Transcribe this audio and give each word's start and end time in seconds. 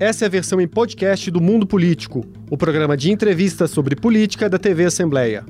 Essa 0.00 0.24
é 0.24 0.28
a 0.28 0.30
versão 0.30 0.58
em 0.58 0.66
podcast 0.66 1.30
do 1.30 1.42
Mundo 1.42 1.66
Político, 1.66 2.24
o 2.50 2.56
programa 2.56 2.96
de 2.96 3.12
entrevistas 3.12 3.70
sobre 3.70 3.94
política 3.94 4.48
da 4.48 4.58
TV 4.58 4.86
Assembleia. 4.86 5.44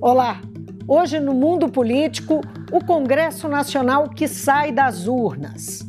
Olá! 0.00 0.40
Hoje 0.88 1.20
no 1.20 1.32
Mundo 1.32 1.68
Político, 1.68 2.40
o 2.72 2.84
Congresso 2.84 3.46
Nacional 3.46 4.10
que 4.10 4.26
sai 4.26 4.72
das 4.72 5.06
urnas. 5.06 5.88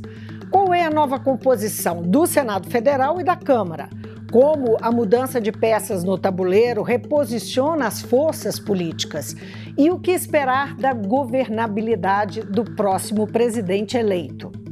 Qual 0.51 0.75
é 0.75 0.85
a 0.85 0.91
nova 0.91 1.19
composição 1.19 2.03
do 2.03 2.27
Senado 2.27 2.69
Federal 2.69 3.19
e 3.19 3.23
da 3.23 3.35
Câmara? 3.35 3.89
Como 4.31 4.77
a 4.79 4.91
mudança 4.91 5.41
de 5.41 5.51
peças 5.51 6.03
no 6.03 6.19
tabuleiro 6.19 6.83
reposiciona 6.83 7.87
as 7.87 7.99
forças 7.99 8.59
políticas? 8.59 9.35
E 9.75 9.89
o 9.89 9.97
que 9.97 10.11
esperar 10.11 10.75
da 10.75 10.93
governabilidade 10.93 12.41
do 12.41 12.63
próximo 12.63 13.25
presidente 13.25 13.97
eleito? 13.97 14.66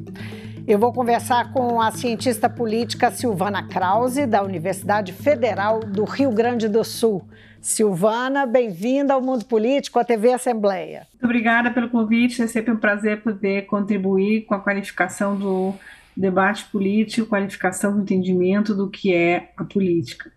Eu 0.67 0.79
vou 0.79 0.91
conversar 0.91 1.53
com 1.53 1.79
a 1.79 1.91
cientista 1.91 2.49
política 2.49 3.11
Silvana 3.11 3.67
Krause, 3.67 4.25
da 4.25 4.41
Universidade 4.41 5.13
Federal 5.13 5.79
do 5.79 6.03
Rio 6.05 6.31
Grande 6.31 6.67
do 6.67 6.83
Sul. 6.83 7.23
Silvana, 7.61 8.47
bem-vinda 8.47 9.13
ao 9.13 9.21
Mundo 9.21 9.45
Político, 9.45 9.99
à 9.99 10.03
TV 10.03 10.33
Assembleia. 10.33 11.05
Muito 11.13 11.25
obrigada 11.25 11.69
pelo 11.69 11.87
convite, 11.87 12.41
é 12.41 12.47
sempre 12.47 12.71
um 12.71 12.77
prazer 12.77 13.21
poder 13.21 13.67
contribuir 13.67 14.45
com 14.45 14.55
a 14.55 14.59
qualificação 14.59 15.37
do 15.37 15.75
debate 16.17 16.65
político, 16.65 17.27
qualificação 17.27 17.93
do 17.93 18.01
entendimento 18.01 18.73
do 18.73 18.89
que 18.89 19.13
é 19.13 19.51
a 19.55 19.63
política. 19.63 20.31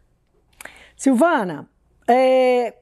Silvana, 0.95 1.66
é, 2.06 2.74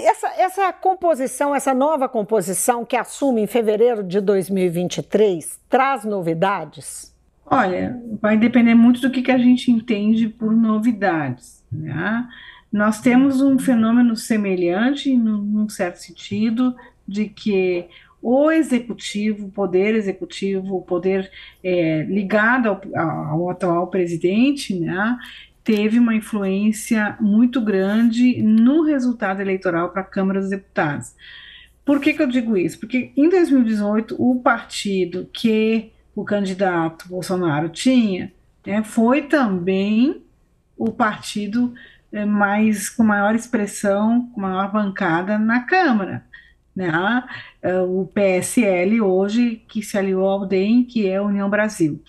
essa, 0.00 0.28
essa 0.38 0.72
composição, 0.72 1.54
essa 1.54 1.74
nova 1.74 2.08
composição 2.08 2.84
que 2.84 2.96
assume 2.96 3.42
em 3.42 3.46
fevereiro 3.46 4.02
de 4.02 4.20
2023, 4.20 5.60
traz 5.68 6.04
novidades? 6.04 7.14
Olha, 7.46 8.00
vai 8.20 8.36
depender 8.36 8.74
muito 8.74 9.00
do 9.00 9.10
que, 9.10 9.22
que 9.22 9.30
a 9.30 9.38
gente 9.38 9.70
entende 9.70 10.28
por 10.28 10.52
novidades. 10.52 11.62
Né? 11.70 12.26
Nós 12.72 13.00
temos 13.00 13.40
um 13.40 13.58
fenômeno 13.58 14.16
semelhante, 14.16 15.14
num 15.16 15.68
certo 15.68 15.96
sentido, 15.96 16.74
de 17.06 17.28
que 17.28 17.86
o 18.22 18.50
executivo, 18.50 19.46
o 19.46 19.50
poder 19.50 19.94
executivo, 19.94 20.76
o 20.76 20.82
poder 20.82 21.30
é, 21.62 22.04
ligado 22.04 22.68
ao, 22.68 22.80
ao, 23.28 23.50
atual 23.50 23.86
presidente, 23.88 24.74
né, 24.74 25.18
teve 25.64 25.98
uma 25.98 26.14
influência 26.14 27.16
muito 27.18 27.60
grande 27.60 28.40
no 28.42 28.84
resultado 28.84 29.40
eleitoral 29.40 29.88
para 29.88 30.02
a 30.02 30.04
Câmara 30.04 30.40
dos 30.40 30.50
Deputados. 30.50 31.14
Por 31.84 32.00
que, 32.00 32.12
que 32.12 32.22
eu 32.22 32.28
digo 32.28 32.56
isso? 32.56 32.78
Porque 32.78 33.12
em 33.16 33.28
2018, 33.30 34.14
o 34.18 34.40
partido 34.40 35.28
que 35.32 35.90
o 36.14 36.22
candidato 36.22 37.08
Bolsonaro 37.08 37.70
tinha 37.70 38.30
né, 38.66 38.82
foi 38.84 39.22
também 39.22 40.22
o 40.76 40.92
partido 40.92 41.74
é, 42.12 42.24
mais 42.24 42.88
com 42.88 43.02
maior 43.02 43.34
expressão, 43.34 44.30
com 44.34 44.40
maior 44.40 44.70
bancada 44.70 45.38
na 45.38 45.60
Câmara. 45.60 46.24
Né? 46.74 47.22
É, 47.62 47.78
o 47.80 48.04
PSL 48.12 49.00
hoje 49.00 49.62
que 49.68 49.82
se 49.82 49.96
aliou 49.96 50.26
ao 50.26 50.46
DEM, 50.46 50.84
que 50.84 51.06
é 51.06 51.16
a 51.16 51.22
União 51.22 51.48
Brasil. 51.48 52.02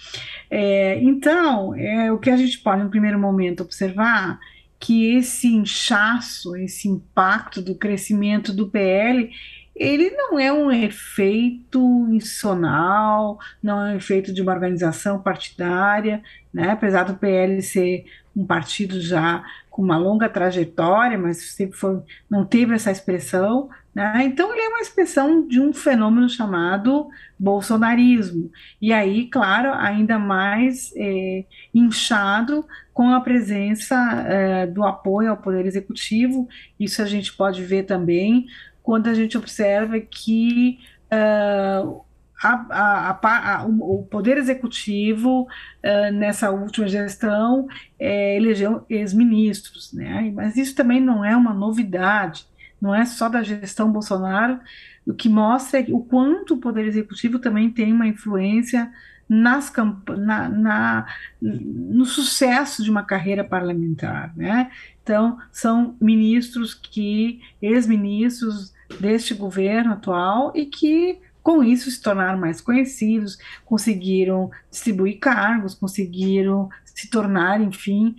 É, 0.49 0.99
então, 1.01 1.75
é, 1.75 2.11
o 2.11 2.17
que 2.17 2.29
a 2.29 2.37
gente 2.37 2.59
pode, 2.59 2.83
no 2.83 2.89
primeiro 2.89 3.19
momento, 3.19 3.61
observar 3.61 4.39
que 4.79 5.15
esse 5.15 5.47
inchaço, 5.47 6.55
esse 6.55 6.87
impacto 6.87 7.61
do 7.61 7.75
crescimento 7.75 8.51
do 8.51 8.67
PL, 8.67 9.31
ele 9.75 10.09
não 10.11 10.39
é 10.39 10.53
um 10.53 10.71
efeito 10.71 12.07
institucional, 12.09 13.37
não 13.61 13.81
é 13.85 13.93
um 13.93 13.97
efeito 13.97 14.33
de 14.33 14.41
uma 14.41 14.53
organização 14.53 15.21
partidária, 15.21 16.23
né? 16.53 16.71
apesar 16.71 17.03
do 17.03 17.15
PL 17.15 17.61
ser 17.61 18.05
um 18.35 18.45
partido 18.45 19.01
já 19.01 19.43
com 19.69 19.81
uma 19.81 19.97
longa 19.97 20.29
trajetória, 20.29 21.17
mas 21.17 21.51
sempre 21.51 21.77
foi, 21.77 22.01
não 22.29 22.45
teve 22.45 22.73
essa 22.73 22.91
expressão, 22.91 23.69
né? 23.95 24.25
Então, 24.25 24.51
ele 24.51 24.61
é 24.61 24.67
uma 24.67 24.81
expressão 24.81 25.47
de 25.47 25.61
um 25.61 25.71
fenômeno 25.71 26.27
chamado 26.27 27.07
bolsonarismo. 27.39 28.51
E 28.81 28.91
aí, 28.91 29.27
claro, 29.29 29.71
ainda 29.73 30.19
mais 30.19 30.91
é, 30.97 31.45
inchado 31.73 32.65
com 32.93 33.09
a 33.11 33.21
presença 33.21 33.95
é, 34.27 34.67
do 34.67 34.83
apoio 34.83 35.31
ao 35.31 35.37
Poder 35.37 35.65
Executivo. 35.65 36.45
Isso 36.77 37.01
a 37.01 37.05
gente 37.05 37.31
pode 37.33 37.63
ver 37.63 37.83
também 37.83 38.47
quando 38.83 39.07
a 39.07 39.13
gente 39.13 39.37
observa 39.37 39.97
que. 39.99 40.79
Uh, 41.05 42.03
a, 42.43 43.09
a, 43.13 43.61
a, 43.61 43.65
o 43.65 44.03
Poder 44.03 44.37
Executivo, 44.37 45.43
uh, 45.43 46.11
nessa 46.13 46.51
última 46.51 46.85
gestão, 46.85 47.65
é, 47.97 48.35
elegeu 48.35 48.85
ex-ministros, 48.89 49.93
né? 49.93 50.31
mas 50.35 50.57
isso 50.57 50.75
também 50.75 50.99
não 50.99 51.23
é 51.23 51.35
uma 51.35 51.53
novidade 51.53 52.45
não 52.81 52.93
é 52.93 53.05
só 53.05 53.29
da 53.29 53.41
gestão 53.41 53.91
Bolsonaro, 53.91 54.59
o 55.05 55.13
que 55.13 55.29
mostra 55.29 55.85
o 55.89 56.03
quanto 56.03 56.55
o 56.55 56.57
Poder 56.57 56.85
Executivo 56.85 57.39
também 57.39 57.69
tem 57.69 57.93
uma 57.93 58.07
influência 58.07 58.91
nas 59.27 59.73
na, 60.17 60.49
na, 60.49 61.05
no 61.41 62.05
sucesso 62.05 62.83
de 62.83 62.91
uma 62.91 63.03
carreira 63.03 63.43
parlamentar, 63.43 64.35
né? 64.35 64.69
Então, 65.01 65.37
são 65.51 65.95
ministros 65.99 66.73
que, 66.73 67.41
ex-ministros 67.61 68.73
deste 68.99 69.33
governo 69.33 69.93
atual 69.93 70.51
e 70.55 70.65
que 70.65 71.19
com 71.41 71.63
isso 71.63 71.91
se 71.91 72.01
tornaram 72.01 72.39
mais 72.39 72.59
conhecidos, 72.59 73.37
conseguiram 73.65 74.49
distribuir 74.71 75.19
cargos, 75.19 75.75
conseguiram 75.75 76.69
se 76.83 77.07
tornar, 77.09 77.61
enfim, 77.61 78.15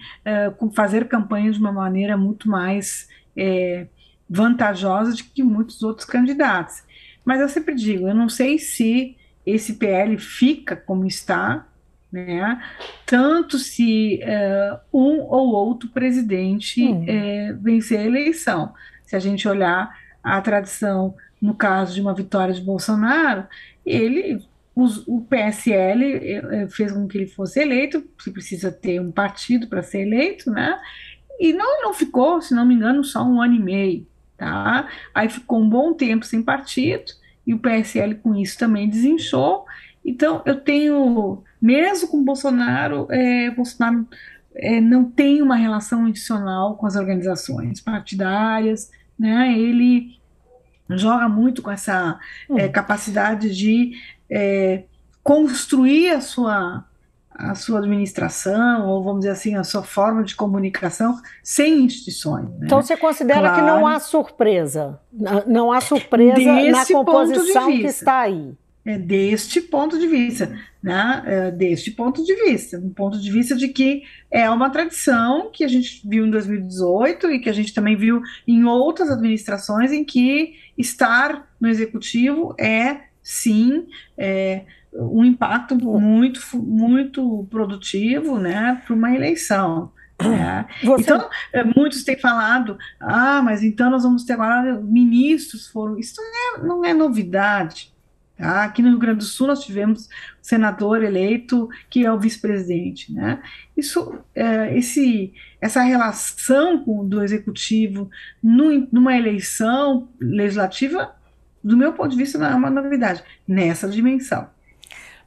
uh, 0.61 0.71
fazer 0.73 1.09
campanhas 1.09 1.57
de 1.57 1.61
uma 1.61 1.73
maneira 1.73 2.17
muito 2.17 2.49
mais 2.49 3.09
é, 3.37 3.89
vantajosa 4.29 5.13
de 5.13 5.25
que 5.25 5.43
muitos 5.43 5.83
outros 5.83 6.07
candidatos. 6.07 6.83
Mas 7.25 7.41
eu 7.41 7.49
sempre 7.49 7.75
digo, 7.75 8.09
eu 8.09 8.15
não 8.15 8.29
sei 8.29 8.59
se 8.59 9.17
esse 9.45 9.75
PL 9.75 10.19
fica 10.19 10.75
como 10.75 11.07
está, 11.07 11.67
né? 12.11 12.63
Tanto 13.05 13.59
se 13.59 14.21
uh, 14.23 14.79
um 14.93 15.21
ou 15.23 15.55
outro 15.55 15.89
presidente 15.89 16.83
hum. 16.83 17.05
uh, 17.05 17.59
vencer 17.61 18.01
a 18.01 18.05
eleição. 18.05 18.73
Se 19.05 19.15
a 19.15 19.19
gente 19.19 19.47
olhar 19.49 19.97
a 20.23 20.41
tradição, 20.41 21.15
no 21.41 21.55
caso 21.55 21.95
de 21.95 22.01
uma 22.01 22.15
vitória 22.15 22.53
de 22.53 22.61
Bolsonaro, 22.61 23.47
ele 23.85 24.41
os, 24.75 25.03
o 25.07 25.23
PSL 25.23 26.05
eh, 26.13 26.69
fez 26.69 26.93
com 26.93 27.09
que 27.09 27.17
ele 27.17 27.27
fosse 27.27 27.59
eleito, 27.61 28.05
se 28.19 28.31
precisa 28.31 28.71
ter 28.71 29.01
um 29.01 29.11
partido 29.11 29.69
para 29.69 29.83
ser 29.83 30.01
eleito, 30.03 30.51
né? 30.51 30.79
E 31.41 31.51
não, 31.55 31.83
não 31.83 31.95
ficou, 31.95 32.43
se 32.43 32.55
não 32.55 32.67
me 32.67 32.75
engano, 32.75 33.03
só 33.03 33.23
um 33.23 33.41
ano 33.41 33.55
e 33.55 33.59
meio 33.59 34.07
tá? 34.37 34.89
Aí 35.15 35.29
ficou 35.29 35.61
um 35.61 35.69
bom 35.69 35.93
tempo 35.93 36.25
sem 36.25 36.43
partido 36.43 37.13
e 37.47 37.55
o 37.55 37.59
PSL 37.59 38.17
com 38.17 38.35
isso 38.35 38.59
também 38.59 38.89
desinchou. 38.89 39.65
Então 40.05 40.43
eu 40.45 40.61
tenho, 40.61 41.43
mesmo 41.61 42.09
com 42.09 42.25
Bolsonaro, 42.25 43.07
é, 43.11 43.51
Bolsonaro 43.51 44.07
é, 44.55 44.81
não 44.81 45.05
tem 45.05 45.43
uma 45.43 45.57
relação 45.57 46.07
adicional 46.07 46.77
com 46.77 46.87
as 46.87 46.97
organizações 46.97 47.81
partidárias, 47.81 48.91
né? 49.19 49.53
Ele 49.59 50.17
joga 50.91 51.29
muito 51.29 51.63
com 51.63 51.71
essa 51.71 52.19
é, 52.51 52.67
hum. 52.67 52.73
capacidade 52.73 53.55
de 53.55 53.93
é, 54.31 54.85
construir 55.23 56.11
a 56.11 56.21
sua 56.21 56.85
a 57.39 57.55
sua 57.55 57.81
administração, 57.81 58.89
ou 58.89 59.03
vamos 59.03 59.21
dizer 59.21 59.33
assim, 59.33 59.55
a 59.55 59.65
sua 59.65 59.83
forma 59.83 60.25
de 60.25 60.35
comunicação 60.35 61.21
sem 61.43 61.85
instituições. 61.85 62.49
Né? 62.51 62.61
Então 62.65 62.81
você 62.81 62.97
considera 62.97 63.41
claro. 63.41 63.57
que 63.57 63.63
não 63.63 63.87
há 63.87 64.01
surpresa, 64.01 64.99
não 65.47 65.71
há 65.71 65.81
surpresa 65.81 66.53
na 66.71 66.87
composição 66.87 67.67
que 67.71 67.87
está 67.87 68.21
aí. 68.21 68.55
É 68.85 68.97
deste 68.97 69.61
ponto 69.61 69.99
de 69.99 70.07
vista, 70.07 70.57
né? 70.81 71.23
É 71.27 71.51
deste 71.51 71.91
ponto 71.91 72.25
de 72.25 72.33
vista, 72.37 72.79
um 72.79 72.91
ponto 72.91 73.21
de 73.21 73.33
vista 73.33 73.57
de 73.57 73.67
que 73.67 74.05
é 74.31 74.49
uma 74.49 74.71
tradição 74.71 75.51
que 75.53 75.65
a 75.65 75.69
gente 75.69 76.01
viu 76.09 76.25
em 76.25 76.31
2018 76.31 77.33
e 77.33 77.41
que 77.41 77.51
a 77.51 77.53
gente 77.53 77.75
também 77.75 77.97
viu 77.97 78.23
em 78.47 78.65
outras 78.65 79.11
administrações 79.11 79.91
em 79.91 80.05
que 80.05 80.55
estar 80.79 81.49
no 81.61 81.69
executivo 81.69 82.55
é 82.61 83.01
sim 83.21 83.89
é, 84.17 84.63
um 84.99 85.25
impacto 85.25 85.75
muito, 85.77 86.41
muito 86.55 87.47
produtivo 87.51 88.39
né, 88.39 88.81
para 88.85 88.95
uma 88.95 89.15
eleição. 89.15 89.93
Né? 90.23 90.67
Você... 90.83 91.03
Então, 91.03 91.29
é, 91.53 91.63
muitos 91.63 92.05
têm 92.05 92.19
falado, 92.19 92.79
ah, 92.99 93.43
mas 93.43 93.63
então 93.63 93.91
nós 93.91 94.03
vamos 94.03 94.25
ter 94.25 94.33
agora 94.35 94.81
ministros 94.81 95.69
foram. 95.69 95.99
Isso 95.99 96.21
não 96.21 96.25
é, 96.25 96.67
não 96.67 96.85
é 96.85 96.95
novidade. 96.95 97.95
Tá? 98.37 98.65
Aqui 98.65 98.83
no 98.83 98.91
Rio 98.91 98.99
Grande 98.99 99.19
do 99.19 99.25
Sul 99.25 99.47
nós 99.47 99.65
tivemos 99.65 100.09
senador 100.43 101.03
eleito 101.03 101.69
que 101.89 102.05
é 102.05 102.13
o 102.13 102.19
vice-presidente. 102.19 103.13
Né? 103.13 103.43
Isso, 103.77 104.19
é, 104.35 104.77
esse, 104.77 105.33
essa 105.61 105.83
relação 105.83 106.85
com, 106.85 107.07
do 107.07 107.23
executivo 107.23 108.11
no, 108.43 108.89
numa 108.93 109.17
eleição 109.17 110.09
legislativa, 110.21 111.15
do 111.63 111.77
meu 111.77 111.93
ponto 111.93 112.11
de 112.11 112.17
vista, 112.17 112.39
não 112.39 112.47
é 112.47 112.55
uma 112.55 112.71
novidade 112.71 113.23
nessa 113.47 113.89
dimensão. 113.89 114.49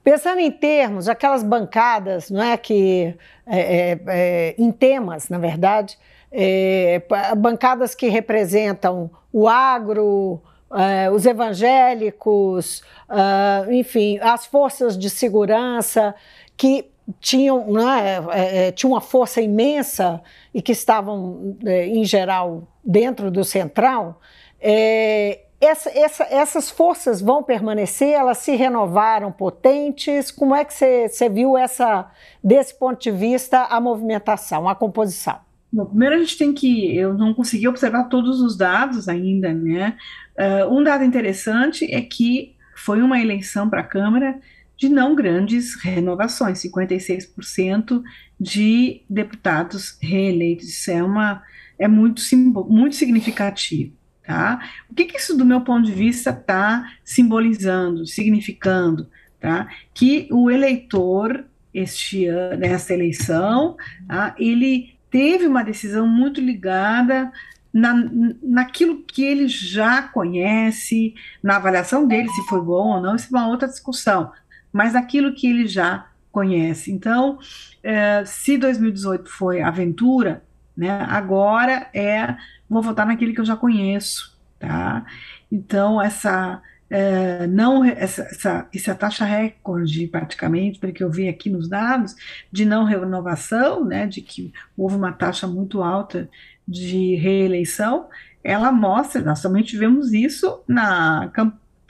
Pensando 0.04 0.40
em 0.40 0.51
termos, 0.51 1.07
aquelas 1.07 1.44
bancadas, 1.44 2.30
não 2.30 2.42
é 2.42 2.57
que 2.57 3.16
é, 3.46 3.60
é, 3.60 4.00
é 4.07 4.56
em 4.57 4.72
temas, 4.72 5.30
na 5.30 5.38
verdade, 5.38 5.98
é, 6.31 7.01
bancadas 7.38 7.94
que 7.94 8.07
representam 8.07 9.10
o 9.31 9.48
agro, 9.48 10.42
é, 10.72 11.10
os 11.10 11.25
evangélicos, 11.25 12.84
uh, 13.10 13.72
enfim, 13.72 14.19
as 14.22 14.46
forças 14.46 14.98
de 14.98 15.10
segurança 15.10 16.13
que 16.56 16.92
tinham, 17.19 17.72
né, 17.72 18.19
é, 18.31 18.72
tinham 18.72 18.94
uma 18.94 19.02
força 19.02 19.42
imensa 19.42 20.22
e 20.54 20.62
que 20.62 20.72
estavam, 20.72 21.57
em 21.66 22.06
geral, 22.06 22.68
dentro 22.84 23.31
do 23.31 23.44
central. 23.44 24.22
É, 24.62 25.40
essa, 25.62 25.90
essa, 25.90 26.24
essas 26.24 26.70
forças 26.70 27.22
vão 27.22 27.44
permanecer? 27.44 28.10
Elas 28.10 28.38
se 28.38 28.56
renovaram 28.56 29.32
potentes? 29.32 30.32
Como 30.32 30.56
é 30.56 30.64
que 30.64 30.74
você 30.74 31.30
viu 31.30 31.58
essa, 31.58 32.10
desse 32.44 32.78
ponto 32.78 33.02
de 33.02 33.12
vista, 33.12 33.66
a 33.66 33.80
movimentação, 33.82 34.70
a 34.70 34.76
composição? 34.76 35.40
Bom, 35.72 35.86
primeiro 35.86 36.16
a 36.16 36.20
gente 36.20 36.38
tem 36.38 36.54
que, 36.54 36.96
eu 36.96 37.14
não 37.14 37.34
consegui 37.34 37.68
observar 37.68 38.06
todos 38.06 38.42
os 38.42 38.58
dados 38.58 39.08
ainda, 39.08 39.54
né? 39.54 39.98
Uh, 40.38 40.74
um 40.74 40.84
dado 40.84 41.04
interessante 41.04 41.86
é 41.94 42.02
que 42.02 42.56
foi 42.76 43.02
uma 43.02 43.22
eleição 43.22 43.70
para 43.70 43.82
a 43.82 43.84
Câmara 43.84 44.40
de 44.76 44.88
não 44.88 45.14
grandes 45.14 45.76
renovações, 45.76 46.64
56% 46.64 48.02
de 48.40 49.02
deputados 49.10 49.98
reeleitos. 50.02 50.70
Isso 50.70 50.90
é, 50.90 51.04
uma, 51.04 51.44
é 51.78 51.88
muito, 51.88 52.22
muito 52.68 52.96
significativo. 52.96 53.99
Tá? 54.30 54.60
O 54.88 54.94
que, 54.94 55.06
que 55.06 55.18
isso, 55.18 55.36
do 55.36 55.44
meu 55.44 55.62
ponto 55.62 55.88
de 55.88 55.92
vista, 55.92 56.30
está 56.30 56.88
simbolizando, 57.04 58.06
significando? 58.06 59.10
Tá? 59.40 59.68
Que 59.92 60.28
o 60.31 60.52
eleitor, 60.52 61.46
este 61.74 62.28
nessa 62.60 62.94
eleição, 62.94 63.76
tá? 64.08 64.36
ele 64.38 64.94
teve 65.10 65.48
uma 65.48 65.64
decisão 65.64 66.08
muito 66.08 66.40
ligada 66.40 67.31
na, 67.74 67.96
naquilo 68.44 69.04
que 69.04 69.24
ele 69.24 69.48
já 69.48 70.04
conhece, 70.04 71.16
na 71.42 71.56
avaliação 71.56 72.08
dele, 72.08 72.30
se 72.30 72.44
foi 72.44 72.62
bom 72.62 72.98
ou 72.98 73.02
não, 73.02 73.16
isso 73.16 73.36
é 73.36 73.40
uma 73.40 73.48
outra 73.48 73.68
discussão, 73.68 74.31
mas 74.72 74.94
naquilo 74.94 75.34
que 75.34 75.48
ele 75.48 75.68
já 75.68 76.06
conhece. 76.31 76.92
Então, 76.92 77.40
é, 77.81 78.24
se 78.26 78.60
2018 78.60 79.28
foi 79.28 79.64
aventura, 79.64 80.44
né, 80.78 81.04
agora 81.10 81.90
é 81.96 82.36
vou 82.69 82.81
votar 82.81 83.06
naquele 83.06 83.33
que 83.33 83.42
eu 83.42 83.45
já 83.45 83.56
conheço, 83.56 84.38
tá? 84.60 85.06
Então, 85.51 86.01
essa, 86.01 86.62
é, 86.89 87.48
não, 87.48 87.83
essa, 87.83 88.24
essa, 88.24 88.68
essa 88.74 88.95
taxa 88.95 89.25
recorde, 89.25 90.07
praticamente, 90.07 90.80
pelo 90.80 90.94
que 90.94 91.04
eu 91.04 91.12
vi 91.12 91.27
aqui 91.27 91.50
nos 91.50 91.68
dados, 91.68 92.16
de 92.51 92.66
não 92.66 92.83
renovação, 92.83 93.86
né, 93.86 94.07
de 94.07 94.21
que 94.21 94.54
houve 94.77 94.95
uma 94.95 95.12
taxa 95.12 95.48
muito 95.48 95.81
alta 95.81 96.30
de 96.68 97.16
reeleição, 97.16 98.07
ela 98.44 98.71
mostra, 98.71 99.21
nós 99.21 99.42
também 99.42 99.63
tivemos 99.63 100.13
isso 100.13 100.63
na 100.68 101.30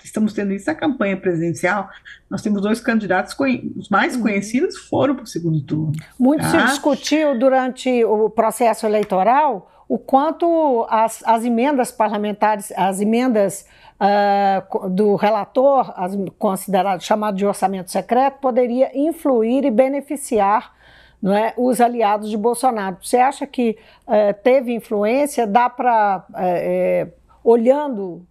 estamos 0.03 0.33
tendo 0.33 0.53
isso 0.53 0.67
na 0.67 0.75
campanha 0.75 1.17
presidencial. 1.17 1.89
Nós 2.29 2.41
temos 2.41 2.61
dois 2.61 2.79
candidatos, 2.79 3.35
os 3.75 3.89
mais 3.89 4.15
uhum. 4.15 4.21
conhecidos 4.21 4.77
foram 4.77 5.15
para 5.15 5.23
o 5.23 5.27
segundo 5.27 5.61
turno. 5.61 5.93
Muito 6.17 6.41
tá? 6.41 6.49
se 6.49 6.57
discutiu 6.65 7.37
durante 7.37 8.03
o 8.05 8.29
processo 8.29 8.85
eleitoral 8.85 9.71
o 9.89 9.97
quanto 9.97 10.85
as, 10.87 11.23
as 11.25 11.43
emendas 11.43 11.91
parlamentares, 11.91 12.71
as 12.77 13.01
emendas 13.01 13.65
uh, 13.99 14.87
do 14.89 15.15
relator, 15.15 15.91
as 15.95 16.15
considerado 16.37 17.01
chamado 17.01 17.35
de 17.35 17.45
orçamento 17.45 17.89
secreto, 17.89 18.37
poderia 18.39 18.91
influir 18.95 19.65
e 19.65 19.71
beneficiar 19.71 20.77
não 21.21 21.33
é, 21.33 21.53
os 21.57 21.81
aliados 21.81 22.29
de 22.29 22.37
Bolsonaro. 22.37 22.97
Você 23.01 23.17
acha 23.17 23.47
que 23.47 23.77
uh, 24.07 24.33
teve 24.43 24.73
influência? 24.73 25.45
Dá 25.45 25.69
para, 25.69 26.23
uh, 26.29 26.33
eh, 26.37 27.07
olhando 27.43 28.25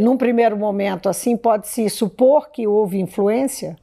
num 0.00 0.16
primeiro 0.16 0.56
momento 0.56 1.08
assim, 1.08 1.36
pode-se 1.36 1.88
supor 1.88 2.50
que 2.50 2.66
houve 2.66 2.98
influência? 2.98 3.76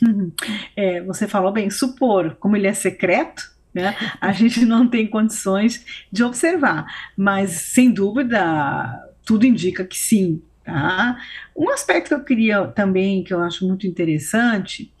É, 0.76 1.00
você 1.02 1.26
falou 1.26 1.50
bem, 1.50 1.70
supor, 1.70 2.36
como 2.38 2.56
ele 2.56 2.66
é 2.66 2.74
secreto, 2.74 3.42
né? 3.74 3.96
A 4.20 4.32
gente 4.32 4.64
não 4.64 4.88
tem 4.88 5.06
condições 5.06 6.06
de 6.10 6.22
observar, 6.22 6.86
mas 7.16 7.50
sem 7.50 7.90
dúvida 7.90 9.08
tudo 9.24 9.46
indica 9.46 9.84
que 9.84 9.96
sim. 9.96 10.42
Tá? 10.64 11.18
Um 11.56 11.70
aspecto 11.70 12.08
que 12.08 12.14
eu 12.14 12.24
queria 12.24 12.66
também, 12.68 13.24
que 13.24 13.32
eu 13.32 13.42
acho 13.42 13.66
muito 13.66 13.86
interessante, 13.86 14.92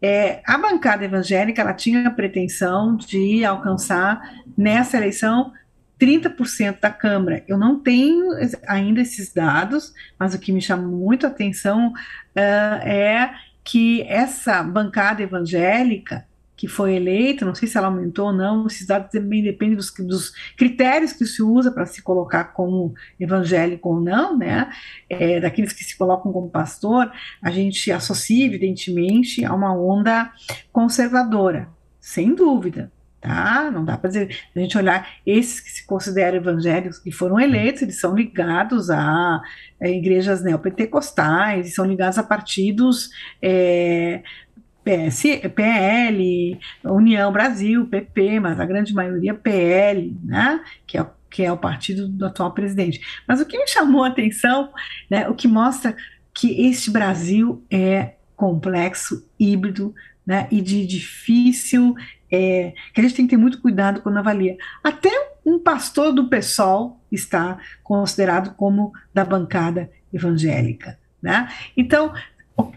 é 0.00 0.42
a 0.46 0.58
bancada 0.58 1.04
evangélica 1.04 1.62
ela 1.62 1.72
tinha 1.72 2.08
a 2.08 2.10
pretensão 2.10 2.96
de 2.96 3.44
alcançar 3.44 4.20
nessa 4.56 4.98
eleição 4.98 5.52
30% 6.00 6.80
da 6.80 6.90
Câmara. 6.90 7.44
Eu 7.46 7.56
não 7.56 7.78
tenho 7.78 8.30
ainda 8.66 9.00
esses 9.00 9.32
dados, 9.32 9.92
mas 10.18 10.34
o 10.34 10.38
que 10.38 10.52
me 10.52 10.60
chama 10.60 10.86
muito 10.86 11.26
a 11.26 11.28
atenção 11.30 11.88
uh, 11.88 12.86
é 12.86 13.34
que 13.62 14.02
essa 14.02 14.62
bancada 14.62 15.22
evangélica 15.22 16.26
que 16.56 16.68
foi 16.68 16.94
eleita, 16.94 17.44
não 17.44 17.54
sei 17.54 17.66
se 17.66 17.76
ela 17.76 17.88
aumentou 17.88 18.28
ou 18.28 18.32
não, 18.32 18.66
esses 18.66 18.86
dados 18.86 19.10
também 19.10 19.42
dependem 19.42 19.76
dos, 19.76 19.92
dos 19.92 20.32
critérios 20.56 21.12
que 21.12 21.26
se 21.26 21.42
usa 21.42 21.70
para 21.70 21.84
se 21.84 22.00
colocar 22.00 22.44
como 22.44 22.94
evangélico 23.18 23.88
ou 23.88 24.00
não, 24.00 24.38
né? 24.38 24.70
É, 25.10 25.40
daqueles 25.40 25.72
que 25.72 25.82
se 25.82 25.96
colocam 25.96 26.32
como 26.32 26.48
pastor, 26.48 27.10
a 27.42 27.50
gente 27.50 27.90
associa 27.90 28.46
evidentemente 28.46 29.44
a 29.44 29.52
uma 29.52 29.76
onda 29.76 30.32
conservadora, 30.72 31.68
sem 32.00 32.34
dúvida. 32.34 32.92
Tá? 33.24 33.70
Não 33.70 33.86
dá 33.86 33.96
para 33.96 34.08
dizer, 34.08 34.36
a 34.54 34.58
gente 34.58 34.76
olhar 34.76 35.08
esses 35.24 35.58
que 35.58 35.70
se 35.70 35.86
consideram 35.86 36.36
evangélicos 36.36 36.98
que 36.98 37.10
foram 37.10 37.40
eleitos, 37.40 37.80
eles 37.80 37.98
são 37.98 38.14
ligados 38.14 38.90
a, 38.90 39.40
a 39.80 39.88
igrejas 39.88 40.44
neopentecostais, 40.44 41.74
são 41.74 41.86
ligados 41.86 42.18
a 42.18 42.22
partidos 42.22 43.08
é, 43.40 44.22
PS, 44.84 45.22
PL, 45.54 46.60
União 46.84 47.32
Brasil, 47.32 47.86
PP, 47.86 48.40
mas 48.40 48.60
a 48.60 48.66
grande 48.66 48.92
maioria 48.92 49.32
PL, 49.32 50.14
né, 50.22 50.60
que 50.86 50.98
é, 50.98 51.06
que 51.30 51.42
é 51.42 51.50
o 51.50 51.56
partido 51.56 52.06
do 52.06 52.26
atual 52.26 52.52
presidente. 52.52 53.00
Mas 53.26 53.40
o 53.40 53.46
que 53.46 53.56
me 53.56 53.66
chamou 53.66 54.04
a 54.04 54.08
atenção, 54.08 54.68
né, 55.10 55.26
o 55.30 55.34
que 55.34 55.48
mostra 55.48 55.96
que 56.34 56.66
este 56.66 56.90
Brasil 56.90 57.64
é 57.70 58.16
complexo, 58.36 59.26
híbrido, 59.40 59.94
né, 60.26 60.46
e 60.50 60.60
de 60.60 60.86
difícil, 60.86 61.94
é, 62.30 62.72
que 62.92 63.00
a 63.00 63.04
gente 63.04 63.14
tem 63.14 63.26
que 63.26 63.30
ter 63.30 63.40
muito 63.40 63.60
cuidado 63.60 64.00
quando 64.02 64.18
avalia. 64.18 64.56
Até 64.82 65.10
um 65.44 65.58
pastor 65.58 66.12
do 66.12 66.28
PSOL 66.28 67.00
está 67.10 67.58
considerado 67.82 68.54
como 68.54 68.92
da 69.12 69.24
bancada 69.24 69.90
evangélica. 70.12 70.98
Né? 71.22 71.48
Então, 71.76 72.12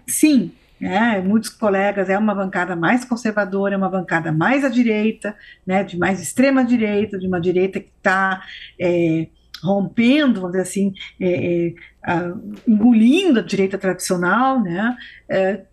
sim, 0.08 0.51
é, 0.80 1.20
muitos 1.22 1.50
colegas, 1.50 2.10
é 2.10 2.18
uma 2.18 2.36
bancada 2.36 2.75
mais 2.75 3.04
conservadora, 3.04 3.74
é 3.74 3.77
uma 3.77 3.89
bancada 3.89 4.32
mais 4.32 4.63
à 4.63 4.70
direita, 4.70 5.36
né, 5.66 5.84
de 5.84 5.98
mais 5.98 6.22
extrema 6.22 6.63
direita, 6.63 7.18
de 7.18 7.27
uma 7.27 7.42
direita 7.42 7.80
que 7.80 7.92
está 7.98 8.44
é, 8.80 9.27
rompendo, 9.63 10.39
vamos 10.39 10.51
dizer 10.51 10.63
assim, 10.63 10.94
é, 11.20 11.68
é, 11.68 11.74
a, 12.04 12.34
engolindo 12.68 13.39
a 13.39 13.44
direita 13.44 13.77
tradicional, 13.77 14.62
né, 14.62 14.96
é, 15.27 15.66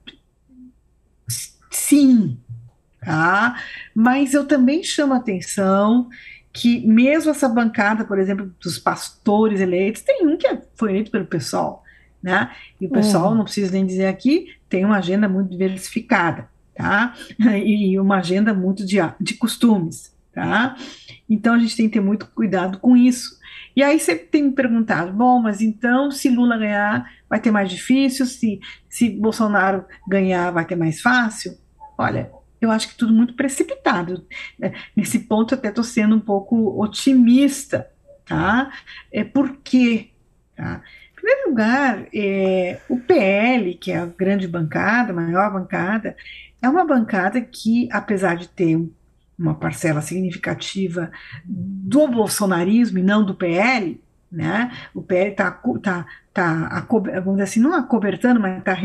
sim, 1.71 2.39
tá? 3.05 3.57
mas 3.95 4.35
eu 4.35 4.47
também 4.47 4.83
chamo 4.83 5.15
a 5.15 5.19
atenção 5.19 6.09
que 6.55 6.87
mesmo 6.87 7.33
essa 7.33 7.49
bancada, 7.49 8.05
por 8.05 8.17
exemplo, 8.17 8.55
dos 8.63 8.79
pastores 8.79 9.61
eleitos, 9.61 10.03
tem 10.03 10.25
um 10.25 10.37
que 10.37 10.47
foi 10.77 10.91
eleito 10.91 11.11
pelo 11.11 11.27
pessoal, 11.27 11.83
né? 12.23 12.53
E 12.81 12.87
o 12.87 12.91
pessoal, 12.91 13.31
uhum. 13.31 13.39
não 13.39 13.45
preciso 13.45 13.73
nem 13.73 13.85
dizer 13.85 14.07
aqui, 14.07 14.55
tem 14.69 14.85
uma 14.85 14.99
agenda 14.99 15.29
muito 15.29 15.51
diversificada, 15.51 16.49
tá? 16.73 17.13
E 17.65 17.99
uma 17.99 18.19
agenda 18.19 18.55
muito 18.55 18.87
de, 18.87 18.99
de 19.21 19.35
costumes, 19.35 20.15
tá? 20.33 20.77
Então 21.29 21.55
a 21.55 21.59
gente 21.59 21.77
tem 21.77 21.89
que 21.89 21.95
ter 21.95 22.01
muito 22.01 22.27
cuidado 22.27 22.79
com 22.79 22.97
isso. 22.97 23.37
E 23.75 23.83
aí 23.83 23.99
você 23.99 24.15
tem 24.15 24.45
me 24.45 24.53
perguntado, 24.53 25.13
bom, 25.13 25.41
mas 25.41 25.61
então 25.61 26.13
se 26.13 26.31
Lula 26.31 26.57
ganhar 26.57 27.11
vai 27.29 27.41
ter 27.41 27.51
mais 27.51 27.69
difícil, 27.69 28.27
se, 28.27 28.61
se 28.89 29.11
Bolsonaro 29.11 29.85
ganhar 30.07 30.53
vai 30.53 30.65
ter 30.65 30.77
mais 30.77 31.01
fácil? 31.01 31.59
Olha, 31.99 32.31
eu 32.65 32.71
acho 32.71 32.89
que 32.89 32.97
tudo 32.97 33.13
muito 33.13 33.35
precipitado. 33.35 34.27
Né? 34.59 34.73
Nesse 34.97 35.21
ponto 35.21 35.55
até 35.55 35.69
estou 35.69 35.85
sendo 35.85 36.17
um 36.17 36.21
pouco 36.21 36.81
otimista, 36.81 37.89
tá? 38.25 38.73
É 39.13 39.25
por 39.25 39.57
quê? 39.63 40.11
Tá? 40.57 40.83
primeiro 41.25 41.49
lugar, 41.49 42.07
é, 42.15 42.79
o 42.87 42.99
PL, 42.99 43.75
que 43.77 43.91
é 43.91 43.97
a 43.97 44.05
grande 44.05 44.47
bancada, 44.47 45.11
a 45.11 45.17
maior 45.17 45.51
bancada, 45.51 46.15
é 46.61 46.69
uma 46.69 46.85
bancada 46.85 47.41
que, 47.41 47.89
apesar 47.91 48.37
de 48.37 48.47
ter 48.47 48.79
uma 49.39 49.55
parcela 49.55 50.03
significativa 50.03 51.11
do 51.45 52.07
bolsonarismo 52.07 52.99
e 52.99 53.03
não 53.03 53.25
do 53.25 53.35
PL, 53.35 53.99
né? 54.31 54.71
O 54.93 55.01
PL 55.01 55.31
está 55.31 55.51
tá, 55.83 56.07
tá, 56.35 56.85
vamos 56.91 57.35
dizer 57.35 57.43
assim, 57.45 57.61
não 57.61 57.73
acobertando, 57.75 58.41
mas 58.41 58.63
tá, 58.65 58.77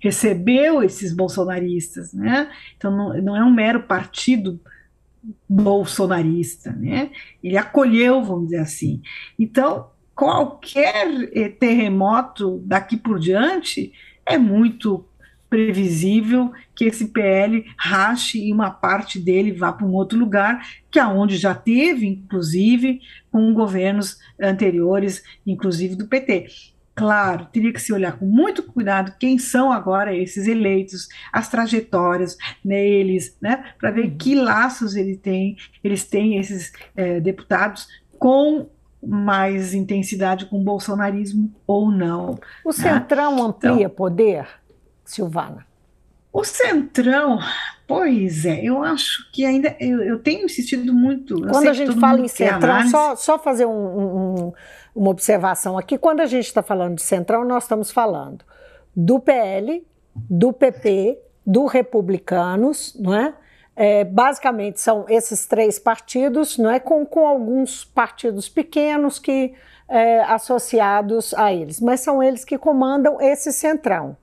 recebeu 0.00 0.82
esses 0.82 1.14
bolsonaristas, 1.14 2.12
né? 2.12 2.50
Então 2.76 2.90
não, 2.90 3.22
não 3.22 3.36
é 3.36 3.44
um 3.44 3.54
mero 3.54 3.84
partido 3.84 4.60
bolsonarista, 5.48 6.72
né? 6.72 7.10
Ele 7.42 7.56
acolheu, 7.56 8.22
vamos 8.24 8.46
dizer 8.46 8.58
assim. 8.58 9.00
Então, 9.38 9.88
qualquer 10.14 11.30
eh, 11.32 11.48
terremoto 11.48 12.60
daqui 12.64 12.96
por 12.96 13.20
diante 13.20 13.92
é 14.24 14.36
muito 14.36 15.04
previsível 15.48 16.52
que 16.74 16.84
esse 16.84 17.06
PL 17.06 17.64
rache 17.78 18.48
e 18.48 18.52
uma 18.52 18.70
parte 18.70 19.20
dele 19.20 19.52
vá 19.52 19.72
para 19.72 19.86
um 19.86 19.92
outro 19.92 20.18
lugar, 20.18 20.66
que 20.90 20.98
aonde 20.98 21.36
é 21.36 21.38
já 21.38 21.54
teve, 21.54 22.06
inclusive, 22.06 23.00
com 23.30 23.54
governos 23.54 24.18
anteriores, 24.40 25.22
inclusive 25.46 25.94
do 25.94 26.08
PT. 26.08 26.75
Claro, 26.96 27.46
teria 27.52 27.70
que 27.74 27.80
se 27.80 27.92
olhar 27.92 28.18
com 28.18 28.24
muito 28.24 28.62
cuidado 28.62 29.14
quem 29.20 29.36
são 29.38 29.70
agora 29.70 30.16
esses 30.16 30.46
eleitos, 30.48 31.10
as 31.30 31.46
trajetórias 31.46 32.38
neles, 32.64 33.36
né, 33.38 33.64
para 33.78 33.90
ver 33.90 34.06
uhum. 34.06 34.16
que 34.16 34.34
laços 34.34 34.96
ele 34.96 35.14
tem, 35.14 35.58
eles 35.84 36.04
têm 36.04 36.38
esses 36.38 36.72
é, 36.96 37.20
deputados 37.20 37.86
com 38.18 38.70
mais 39.06 39.74
intensidade 39.74 40.46
com 40.46 40.58
o 40.58 40.64
bolsonarismo 40.64 41.54
ou 41.66 41.90
não. 41.90 42.38
O 42.64 42.70
né? 42.70 42.74
Centrão 42.74 43.44
amplia 43.44 43.72
então, 43.72 43.90
poder, 43.90 44.48
Silvana? 45.04 45.66
O 46.32 46.44
Centrão, 46.44 47.38
pois 47.86 48.46
é, 48.46 48.64
eu 48.64 48.82
acho 48.82 49.30
que 49.32 49.44
ainda, 49.44 49.76
eu, 49.78 50.02
eu 50.02 50.18
tenho 50.18 50.46
insistido 50.46 50.94
muito. 50.94 51.34
Quando 51.42 51.68
a 51.68 51.72
gente 51.72 51.98
fala 52.00 52.20
em 52.20 52.28
Centrão, 52.28 52.88
só, 52.88 53.16
só 53.16 53.38
fazer 53.38 53.66
um, 53.66 53.70
um, 53.70 54.52
uma 54.96 55.10
observação 55.10 55.76
aqui, 55.76 55.98
quando 55.98 56.20
a 56.20 56.26
gente 56.26 56.46
está 56.46 56.62
falando 56.62 56.96
de 56.96 57.02
Centrão, 57.02 57.44
nós 57.44 57.64
estamos 57.64 57.90
falando 57.90 58.44
do 58.94 59.20
PL, 59.20 59.86
do 60.14 60.52
PP, 60.54 61.18
do 61.46 61.66
Republicanos, 61.66 62.96
não 62.98 63.14
é? 63.14 63.34
É, 63.78 64.04
basicamente 64.04 64.80
são 64.80 65.04
esses 65.06 65.44
três 65.44 65.78
partidos, 65.78 66.56
não 66.56 66.70
é, 66.70 66.80
com, 66.80 67.04
com 67.04 67.26
alguns 67.26 67.84
partidos 67.84 68.48
pequenos 68.48 69.18
que 69.18 69.52
é, 69.86 70.20
associados 70.22 71.34
a 71.34 71.52
eles, 71.52 71.78
mas 71.78 72.00
são 72.00 72.22
eles 72.22 72.42
que 72.42 72.56
comandam 72.56 73.20
esse 73.20 73.52
centrão. 73.52 74.16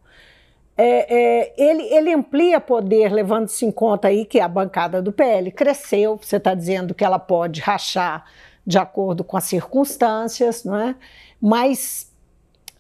É, 0.76 1.16
é, 1.16 1.54
ele, 1.56 1.84
ele 1.84 2.12
amplia 2.12 2.60
poder, 2.60 3.14
levando-se 3.14 3.64
em 3.64 3.72
conta 3.72 4.08
aí 4.08 4.26
que 4.26 4.40
a 4.40 4.48
bancada 4.48 5.04
do 5.04 5.12
PL 5.12 5.52
cresceu, 5.52 6.18
você 6.20 6.38
está 6.38 6.56
dizendo 6.56 6.96
que 6.96 7.06
ela 7.06 7.20
pode 7.20 7.62
rachar 7.62 8.26
de 8.66 8.78
acordo 8.78 9.24
com 9.24 9.36
as 9.36 9.44
circunstâncias, 9.44 10.64
não 10.64 10.76
é? 10.76 10.96
mas 11.42 12.12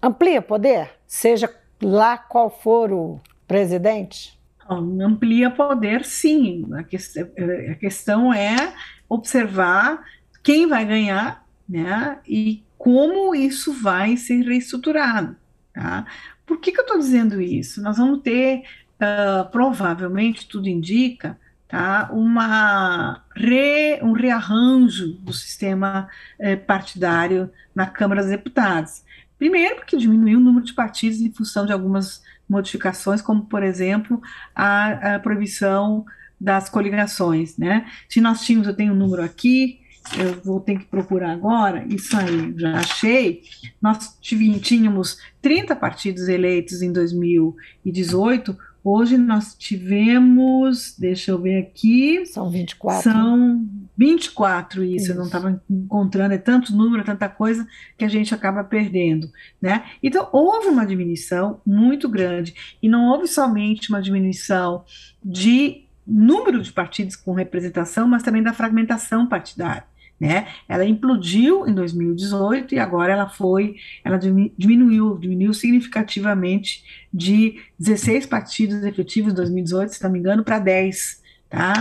amplia 0.02 0.42
poder, 0.42 0.92
seja 1.06 1.54
lá 1.82 2.18
qual 2.18 2.50
for 2.50 2.92
o 2.92 3.20
presidente? 3.48 4.40
Amplia 4.70 5.52
poder, 5.52 6.06
sim. 6.06 6.66
A, 6.74 6.84
que, 6.84 6.96
a 6.96 7.75
questão 7.75 8.34
é 8.34 8.74
observar 9.10 10.02
quem 10.42 10.68
vai 10.68 10.86
ganhar 10.86 11.46
né, 11.68 12.20
e 12.28 12.63
como 12.78 13.36
isso 13.36 13.74
vai 13.74 14.16
ser 14.18 14.44
reestruturado. 14.44 15.36
Tá? 15.74 16.06
Por 16.46 16.60
que, 16.60 16.72
que 16.72 16.80
eu 16.80 16.84
estou 16.84 16.98
dizendo 16.98 17.42
isso? 17.42 17.82
Nós 17.82 17.98
vamos 17.98 18.22
ter, 18.22 18.63
uh, 18.96 19.50
provavelmente, 19.52 20.48
tudo 20.48 20.68
indica, 20.68 21.38
tá, 21.74 22.08
uma 22.13 23.24
re, 23.36 24.00
um 24.03 24.12
rearranjo 24.12 25.13
do 25.13 25.34
sistema 25.34 26.08
eh, 26.39 26.56
partidário 26.56 27.50
na 27.74 27.88
Câmara 27.88 28.22
dos 28.22 28.30
Deputados. 28.30 29.03
Primeiro, 29.39 29.77
porque 29.77 29.98
diminuiu 29.98 30.38
o 30.38 30.42
número 30.42 30.63
de 30.63 30.74
partidos 30.74 31.20
em 31.20 31.32
função 31.32 31.65
de 31.65 31.74
algumas 31.74 32.22
modificações, 32.48 33.24
como, 33.24 33.46
por 33.46 33.63
exemplo, 33.63 34.22
a, 34.53 35.15
a 35.15 35.20
proibição 35.20 36.06
das 36.39 36.70
coligações, 36.70 37.58
né? 37.58 37.88
Se 38.08 38.22
nós 38.22 38.42
tínhamos, 38.42 38.68
eu 38.68 38.75
tenho 38.75 38.94
um 38.94 38.96
número 38.96 39.24
aqui, 39.24 39.80
eu 40.15 40.39
vou 40.44 40.60
ter 40.60 40.77
que 40.77 40.86
procurar 40.86 41.32
agora, 41.32 41.86
isso 41.89 42.15
aí, 42.15 42.53
já 42.56 42.74
achei. 42.74 43.42
Nós 43.82 44.15
tínhamos 44.22 45.18
30 45.42 45.75
partidos 45.75 46.27
eleitos 46.27 46.84
em 46.84 46.92
2018, 46.94 48.56
hoje 48.84 49.18
nós 49.18 49.56
tivemos, 49.56 50.96
deixa 50.98 51.32
eu 51.32 51.42
ver 51.42 51.60
aqui. 51.60 52.25
São 52.25 52.50
24. 52.50 53.12
São 53.12 53.66
24, 53.98 54.84
isso, 54.84 54.96
isso. 54.96 55.12
eu 55.12 55.16
não 55.16 55.25
estava 55.25 55.62
encontrando, 55.70 56.34
é 56.34 56.38
tanto 56.38 56.75
número, 56.75 57.02
é 57.02 57.06
tanta 57.06 57.30
coisa 57.30 57.66
que 57.98 58.04
a 58.04 58.10
gente 58.10 58.34
acaba 58.34 58.63
perdendo, 58.63 59.32
né? 59.62 59.84
Então, 60.02 60.28
houve 60.32 60.68
uma 60.68 60.86
diminuição 60.86 61.62
muito 61.66 62.10
grande, 62.10 62.54
e 62.82 62.90
não 62.90 63.10
houve 63.10 63.28
somente 63.28 63.90
uma 63.90 64.02
diminuição 64.02 64.84
de 65.24 65.86
número 66.06 66.62
de 66.62 66.72
partidos 66.74 67.16
com 67.16 67.34
representação, 67.34 68.08
mas 68.08 68.24
também 68.24 68.44
da 68.44 68.54
fragmentação 68.54 69.28
partidária. 69.28 69.86
Né? 70.24 70.48
Ela 70.70 70.86
implodiu 70.86 71.68
em 71.68 71.74
2018 71.74 72.75
e 72.75 72.80
agora 72.80 73.12
ela 73.12 73.27
foi, 73.27 73.75
ela 74.06 74.18
diminuiu, 74.18 75.18
diminuiu 75.18 75.53
significativamente 75.53 76.82
de 77.13 77.58
16 77.77 78.27
partidos 78.27 78.86
efetivos 78.86 79.34
em 79.34 79.36
2018, 79.36 79.96
se 79.96 80.01
não 80.01 80.10
me 80.10 80.20
engano, 80.20 80.42
para 80.42 80.60
10, 80.60 81.22
tá? 81.50 81.74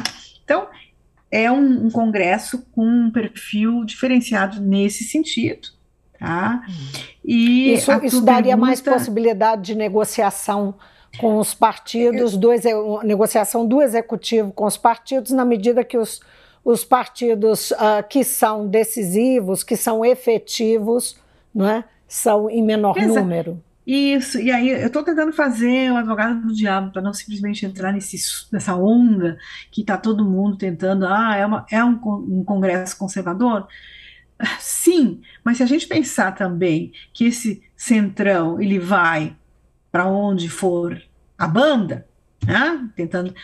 Então, 0.42 0.66
é 1.30 1.52
um, 1.52 1.87
um, 1.87 1.90
congresso 1.92 2.66
com 2.72 2.84
um 2.84 3.12
perfil 3.12 3.84
diferenciado 3.84 4.61
nesse 4.61 5.04
sentido, 5.04 5.68
tá? 6.18 6.66
E 7.25 7.75
isso, 7.75 7.92
isso 8.02 8.22
daria 8.22 8.56
mais 8.56 8.80
possibilidade 8.80 9.62
de 9.62 9.76
negociação 9.76 10.75
com 11.16 11.38
os 11.38 11.54
partidos, 11.54 12.37
do, 12.37 12.50
negociação 13.04 13.64
do 13.64 13.80
executivo 13.80 14.50
com 14.50 14.64
os 14.64 14.76
partidos, 14.76 15.30
na 15.30 15.44
medida 15.44 15.84
que 15.84 15.96
os 15.96 16.20
os 16.64 16.85
partidos 16.85 17.71
uh, 17.73 18.07
que 18.09 18.23
são 18.23 18.66
decisivos, 18.69 19.64
que 19.64 19.76
são 19.76 20.04
efetivos, 20.04 21.16
não 21.54 21.69
é? 21.69 21.85
são 22.12 22.50
em 22.50 22.62
menor 22.62 22.97
Exato. 22.99 23.21
número. 23.21 23.62
Isso, 23.87 24.38
e 24.38 24.52
aí 24.52 24.69
eu 24.69 24.87
estou 24.87 25.02
tentando 25.02 25.33
fazer 25.33 25.90
o 25.90 25.97
advogado 25.97 26.40
do 26.47 26.54
diabo 26.54 26.92
para 26.92 27.02
não 27.02 27.12
simplesmente 27.12 27.66
entrar 27.66 27.90
nesse, 27.90 28.16
nessa 28.52 28.76
onda 28.76 29.37
que 29.73 29.81
está 29.81 29.97
todo 29.97 30.25
mundo 30.25 30.57
tentando, 30.57 31.04
ah, 31.07 31.35
é, 31.35 31.45
uma, 31.45 31.66
é 31.71 31.83
um, 31.83 31.99
um 32.28 32.45
congresso 32.45 32.97
conservador. 32.97 33.66
Sim, 34.61 35.21
mas 35.42 35.57
se 35.57 35.62
a 35.62 35.66
gente 35.66 35.88
pensar 35.88 36.33
também 36.33 36.92
que 37.12 37.25
esse 37.25 37.62
centrão 37.76 38.61
ele 38.61 38.78
vai 38.78 39.35
para 39.90 40.07
onde 40.07 40.49
for 40.49 41.02
a 41.37 41.49
banda, 41.49 42.07
né, 42.47 42.88
tentando 42.95 43.35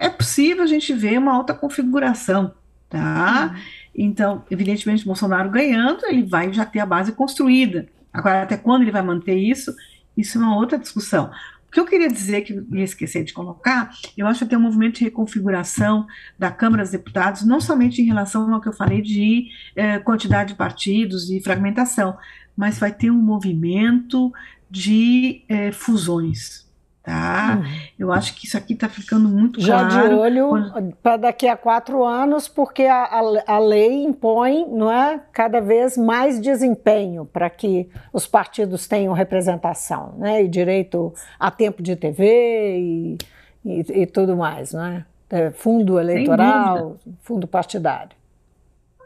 é 0.00 0.08
possível 0.08 0.64
a 0.64 0.66
gente 0.66 0.94
ver 0.94 1.18
uma 1.18 1.34
alta 1.34 1.52
configuração, 1.52 2.54
tá? 2.88 3.52
Uhum. 3.52 3.60
Então, 3.94 4.44
evidentemente, 4.50 5.04
Bolsonaro 5.04 5.50
ganhando, 5.50 6.06
ele 6.06 6.22
vai 6.22 6.50
já 6.54 6.64
ter 6.64 6.80
a 6.80 6.86
base 6.86 7.12
construída. 7.12 7.86
Agora, 8.10 8.42
até 8.42 8.56
quando 8.56 8.80
ele 8.80 8.90
vai 8.90 9.02
manter 9.02 9.36
isso? 9.36 9.74
Isso 10.16 10.38
é 10.38 10.40
uma 10.40 10.56
outra 10.56 10.78
discussão. 10.78 11.30
O 11.68 11.70
que 11.70 11.78
eu 11.78 11.84
queria 11.84 12.08
dizer, 12.08 12.40
que 12.40 12.54
ia 12.72 12.82
esquecer 12.82 13.24
de 13.24 13.34
colocar, 13.34 13.90
eu 14.16 14.26
acho 14.26 14.40
que 14.40 14.46
tem 14.46 14.58
um 14.58 14.62
movimento 14.62 14.98
de 14.98 15.04
reconfiguração 15.04 16.06
da 16.38 16.50
Câmara 16.50 16.82
dos 16.82 16.92
Deputados, 16.92 17.44
não 17.44 17.60
somente 17.60 18.00
em 18.00 18.06
relação 18.06 18.52
ao 18.52 18.60
que 18.60 18.68
eu 18.68 18.72
falei 18.72 19.02
de 19.02 19.48
eh, 19.76 19.98
quantidade 19.98 20.52
de 20.52 20.58
partidos 20.58 21.30
e 21.30 21.40
fragmentação, 21.40 22.16
mas 22.56 22.78
vai 22.78 22.90
ter 22.90 23.10
um 23.10 23.20
movimento 23.20 24.32
de 24.68 25.44
eh, 25.46 25.70
fusões 25.72 26.69
tá? 27.10 27.58
Uhum. 27.60 27.80
Eu 27.98 28.12
acho 28.12 28.34
que 28.34 28.46
isso 28.46 28.56
aqui 28.56 28.72
está 28.72 28.88
ficando 28.88 29.28
muito 29.28 29.60
Já 29.60 29.80
claro. 29.80 29.90
Já 29.90 30.08
de 30.08 30.14
olho 30.14 30.48
quando... 30.48 30.96
para 31.02 31.16
daqui 31.16 31.48
a 31.48 31.56
quatro 31.56 32.04
anos, 32.04 32.46
porque 32.46 32.84
a, 32.84 33.02
a, 33.02 33.56
a, 33.56 33.58
lei 33.58 34.04
impõe, 34.04 34.64
não 34.68 34.90
é, 34.90 35.20
cada 35.32 35.60
vez 35.60 35.96
mais 35.96 36.40
desempenho 36.40 37.24
para 37.24 37.50
que 37.50 37.88
os 38.12 38.28
partidos 38.28 38.86
tenham 38.86 39.12
representação, 39.12 40.14
né? 40.16 40.44
E 40.44 40.48
direito 40.48 41.12
a 41.38 41.50
tempo 41.50 41.82
de 41.82 41.96
TV 41.96 42.78
e, 42.78 43.18
e, 43.64 44.02
e 44.02 44.06
tudo 44.06 44.36
mais, 44.36 44.72
não 44.72 44.84
é? 44.84 45.04
é 45.28 45.50
fundo 45.50 45.98
eleitoral, 45.98 46.96
fundo 47.22 47.48
partidário. 47.48 48.16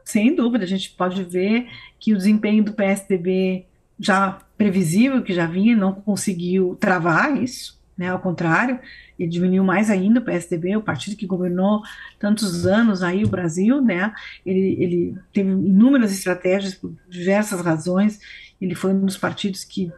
Sem 0.05 0.35
dúvida, 0.35 0.65
a 0.65 0.69
gente 0.69 0.91
pode 0.91 1.25
ver 1.25 1.67
que 1.99 2.13
o 2.13 2.17
desempenho 2.19 2.63
do 2.63 2.75
PSDB 2.75 3.65
já 3.99 4.39
previsível, 4.59 5.23
que 5.23 5.33
já 5.33 5.47
vinha, 5.47 5.75
não 5.75 5.95
conseguiu 5.95 6.77
travar 6.79 7.35
isso, 7.43 7.74
né? 7.97 8.09
Ao 8.09 8.19
contrário, 8.19 8.79
ele 9.19 9.29
diminuiu 9.29 9.65
mais 9.65 9.91
ainda 9.91 10.21
o 10.21 10.25
PSDB, 10.25 10.77
o 10.77 10.83
partido 10.83 11.17
que 11.17 11.27
governou 11.27 11.83
tantos 12.19 12.67
anos 12.67 13.03
aí 13.03 13.25
o 13.25 13.29
Brasil, 13.29 13.81
né? 13.81 14.13
Ele, 14.45 14.77
ele 14.83 15.19
teve 15.33 15.51
inúmeras 15.51 16.13
estratégias 16.13 16.75
por 16.75 16.93
diversas 17.09 17.61
razões. 17.61 18.21
Ele 18.61 18.75
foi 18.75 18.93
um 18.93 19.05
dos 19.05 19.17
partidos 19.17 19.65
que, 19.65 19.93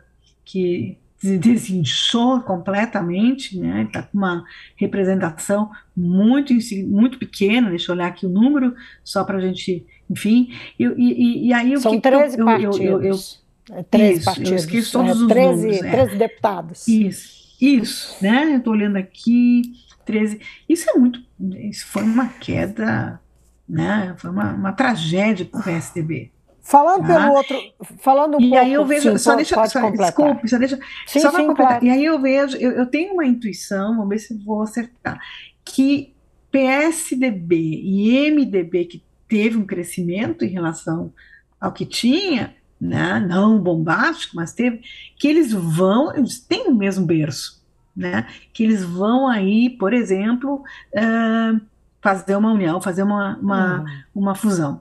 que 0.45 0.99
desinchou 1.23 2.41
completamente, 2.43 3.59
né? 3.59 3.85
Está 3.85 4.03
com 4.03 4.19
uma 4.19 4.45
representação 4.77 5.71
muito, 5.97 6.53
muito 6.87 7.19
pequena. 7.19 7.71
Deixa 7.71 7.91
eu 7.91 7.97
olhar 7.97 8.09
aqui 8.09 8.27
o 8.27 8.31
número, 8.31 8.75
só 9.03 9.25
para 9.25 9.39
a 9.39 9.41
gente 9.41 9.87
enfim. 10.09 10.53
E, 10.79 10.85
e, 10.85 11.47
e 11.49 11.53
aí 11.53 11.79
São 11.81 11.93
que 11.93 12.01
13 12.01 12.39
eu, 12.39 12.45
partidos. 12.45 12.81
Eu, 12.81 13.03
eu, 13.03 13.03
eu, 13.03 13.85
13 13.91 14.13
isso, 14.13 14.25
partidos. 14.25 14.51
Eu 14.51 14.57
esqueço 14.57 14.93
todos 14.93 15.11
é, 15.11 15.15
os 15.15 15.27
13, 15.27 15.57
números. 15.57 15.81
13 15.81 16.17
deputados. 16.17 16.89
Isso, 16.89 17.36
isso, 17.61 18.17
né? 18.23 18.53
Eu 18.55 18.59
estou 18.59 18.73
olhando 18.73 18.97
aqui, 18.97 19.63
13. 20.05 20.41
Isso 20.69 20.89
é 20.91 20.95
muito. 20.99 21.21
Isso 21.41 21.87
foi 21.87 22.03
uma 22.03 22.29
queda, 22.29 23.21
né? 23.69 24.15
Foi 24.19 24.31
uma, 24.31 24.53
uma 24.55 24.73
tragédia 24.73 25.45
para 25.47 25.61
o 25.61 25.65
PSDB. 25.65 26.33
Falando 26.63 27.07
Tá? 27.07 27.21
pelo 27.21 27.37
outro, 27.37 27.57
falando 27.99 28.39
um 28.39 28.41
E 28.41 28.49
pouco, 28.51 28.65
aí 28.65 28.73
eu 28.73 28.85
vejo, 28.85 29.13
sim, 29.13 29.19
só 29.19 29.31
pode, 29.31 29.37
deixa, 29.37 29.55
pode 29.55 29.73
só, 29.73 29.81
completar. 29.81 30.07
desculpe, 30.09 30.49
só 30.49 30.59
deixa, 30.59 30.79
Sim, 31.07 31.21
só 31.21 31.31
sim, 31.31 31.47
completar. 31.47 31.81
claro. 31.81 31.85
E 31.87 31.91
aí 31.91 32.05
eu 32.05 32.21
vejo, 32.21 32.57
eu, 32.57 32.73
eu 32.73 32.87
tenho 32.87 33.13
uma 33.15 33.25
intuição, 33.25 33.95
vamos 33.95 34.09
ver 34.09 34.19
se 34.19 34.35
vou 34.45 34.63
acertar, 34.63 35.19
que 35.65 36.13
PSDB 36.51 37.57
e 37.57 38.31
MDB, 38.33 38.85
que 38.87 39.05
teve 39.29 39.57
um 39.57 39.65
crescimento 39.67 40.45
em 40.45 40.49
relação 40.49 41.13
ao 41.61 41.73
que 41.73 41.87
tinha, 41.87 42.55
né, 42.81 43.19
não 43.21 43.59
bombástico, 43.59 44.37
mas 44.37 44.53
teve, 44.53 44.83
que 45.19 45.27
eles 45.29 45.53
vão, 45.53 46.15
eles 46.15 46.39
têm 46.39 46.69
o 46.69 46.75
mesmo 46.75 47.07
berço, 47.07 47.63
né, 47.97 48.27
que 48.53 48.63
eles 48.63 48.85
vão 48.85 49.29
aí, 49.29 49.71
por 49.71 49.93
exemplo, 49.93 50.63
ah, 50.95 51.59
fazer 52.01 52.37
uma 52.37 52.53
união, 52.53 52.81
fazer 52.81 53.03
uma, 53.03 53.39
uma, 53.41 53.81
Hum. 53.81 53.87
uma 54.15 54.35
fusão. 54.35 54.81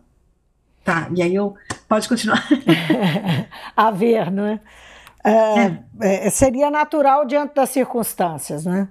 Tá, 0.84 1.08
e 1.16 1.24
aí 1.24 1.34
eu, 1.34 1.56
pode 1.90 2.08
continuar. 2.08 2.46
a 3.76 3.90
ver, 3.90 4.30
não 4.30 4.46
é? 4.46 4.60
É, 5.24 6.28
é, 6.28 6.30
seria 6.30 6.70
natural 6.70 7.26
diante 7.26 7.56
das 7.56 7.72
circunstâncias, 7.72 8.64
né? 8.66 8.88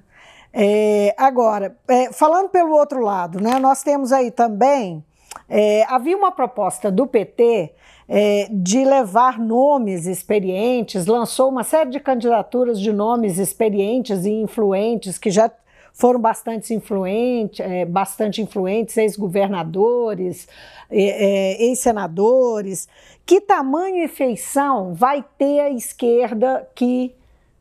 É, 0.52 1.14
agora, 1.16 1.76
é, 1.88 2.12
falando 2.12 2.48
pelo 2.48 2.76
outro 2.76 3.00
lado, 3.00 3.40
né, 3.40 3.60
nós 3.60 3.82
temos 3.84 4.12
aí 4.12 4.32
também, 4.32 5.04
é, 5.48 5.84
havia 5.88 6.16
uma 6.16 6.32
proposta 6.32 6.90
do 6.90 7.06
PT 7.06 7.72
é, 8.08 8.48
de 8.50 8.84
levar 8.84 9.38
nomes 9.38 10.06
experientes, 10.06 11.06
lançou 11.06 11.48
uma 11.48 11.64
série 11.64 11.90
de 11.90 12.00
candidaturas 12.00 12.78
de 12.80 12.92
nomes 12.92 13.38
experientes 13.38 14.24
e 14.24 14.30
influentes 14.30 15.18
que 15.18 15.30
já 15.30 15.50
foram 15.94 16.20
bastante 16.20 16.74
influentes, 16.74 17.60
é, 17.60 17.84
bastante 17.84 18.42
influentes, 18.42 18.96
ex-governadores, 18.96 20.48
é, 20.90 21.02
é, 21.02 21.62
ex-senadores. 21.66 22.88
Que 23.24 23.40
tamanho 23.40 24.04
e 24.04 24.08
feição 24.08 24.92
vai 24.92 25.24
ter 25.38 25.60
a 25.60 25.70
esquerda 25.70 26.68
que 26.74 27.14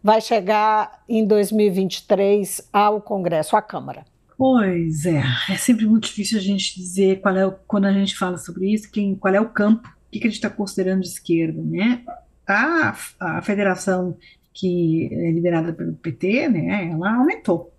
vai 0.03 0.19
chegar 0.19 1.03
em 1.07 1.25
2023 1.25 2.67
ao 2.73 2.99
Congresso, 2.99 3.55
à 3.55 3.61
Câmara? 3.61 4.03
Pois 4.37 5.05
é, 5.05 5.23
é 5.49 5.55
sempre 5.55 5.85
muito 5.85 6.07
difícil 6.07 6.37
a 6.37 6.41
gente 6.41 6.75
dizer 6.75 7.21
qual 7.21 7.37
é 7.37 7.45
o, 7.45 7.53
quando 7.67 7.85
a 7.85 7.93
gente 7.93 8.17
fala 8.17 8.37
sobre 8.37 8.73
isso, 8.73 8.91
quem, 8.91 9.15
qual 9.15 9.33
é 9.33 9.39
o 9.39 9.47
campo, 9.49 9.87
que, 10.13 10.19
que 10.19 10.27
a 10.27 10.29
gente 10.29 10.37
está 10.37 10.49
considerando 10.49 11.01
de 11.01 11.07
esquerda, 11.07 11.61
né? 11.61 12.03
A, 12.47 12.95
a 13.19 13.41
federação 13.41 14.17
que 14.53 15.09
é 15.11 15.31
liderada 15.31 15.73
pelo 15.73 15.93
PT, 15.93 16.47
né, 16.49 16.89
ela 16.91 17.15
aumentou, 17.15 17.73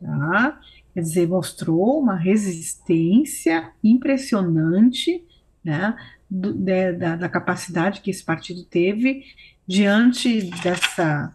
tá? 0.00 0.58
Quer 0.92 1.00
dizer, 1.02 1.28
mostrou 1.28 2.00
uma 2.00 2.16
resistência 2.16 3.70
impressionante, 3.84 5.24
né, 5.64 5.94
do- 6.28 6.52
de- 6.54 6.92
da, 6.94 7.16
da 7.16 7.28
capacidade 7.28 8.00
que 8.00 8.10
esse 8.10 8.24
partido 8.24 8.64
teve 8.64 9.22
diante 9.66 10.50
dessa 10.62 11.32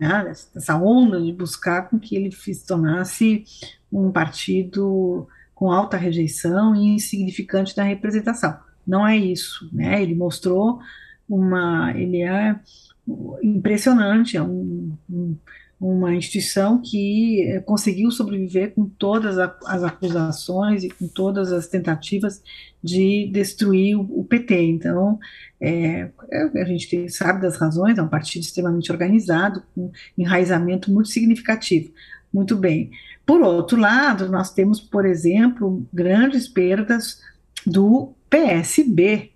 né, 0.00 0.32
onda 0.80 1.20
de 1.20 1.32
buscar 1.32 1.88
com 1.88 1.98
que 1.98 2.14
ele 2.16 2.30
se 2.30 2.66
tornasse 2.66 3.44
um 3.92 4.10
partido 4.10 5.26
com 5.54 5.70
alta 5.70 5.96
rejeição 5.96 6.74
e 6.74 6.94
insignificante 6.94 7.76
na 7.76 7.84
representação. 7.84 8.56
Não 8.86 9.06
é 9.06 9.16
isso, 9.16 9.68
né? 9.72 10.02
Ele 10.02 10.14
mostrou 10.14 10.78
uma, 11.28 11.92
ele 11.96 12.22
é 12.22 12.58
impressionante, 13.42 14.36
é 14.36 14.42
um- 14.42 14.96
um- 15.10 15.36
uma 15.80 16.14
instituição 16.14 16.80
que 16.80 17.42
eh, 17.42 17.60
conseguiu 17.60 18.10
sobreviver 18.10 18.74
com 18.74 18.86
todas 18.86 19.36
as 19.38 19.82
acusações 19.82 20.82
e 20.84 20.88
com 20.88 21.06
todas 21.08 21.52
as 21.52 21.66
tentativas 21.66 22.42
de 22.82 23.28
destruir 23.32 23.96
o, 23.96 24.24
PT. 24.24 24.62
Então, 24.62 25.18
é, 25.60 26.10
é, 26.30 26.62
a 26.62 26.64
gente 26.64 27.08
sabe 27.10 27.42
das 27.42 27.56
razões, 27.56 27.98
é 27.98 28.02
um 28.02 28.08
partido 28.08 28.42
extremamente 28.42 28.90
organizado, 28.90 29.62
com 29.74 29.90
enraizamento 30.16 30.90
muito 30.92 31.08
significativo. 31.08 31.92
Muito 32.32 32.56
bem. 32.56 32.90
Por 33.26 33.40
outro 33.42 33.78
lado, 33.78 34.28
nós 34.30 34.52
temos, 34.52 34.80
por 34.80 35.04
exemplo, 35.06 35.86
grandes 35.92 36.48
perdas 36.48 37.20
do 37.66 38.12
PSB. 38.34 39.30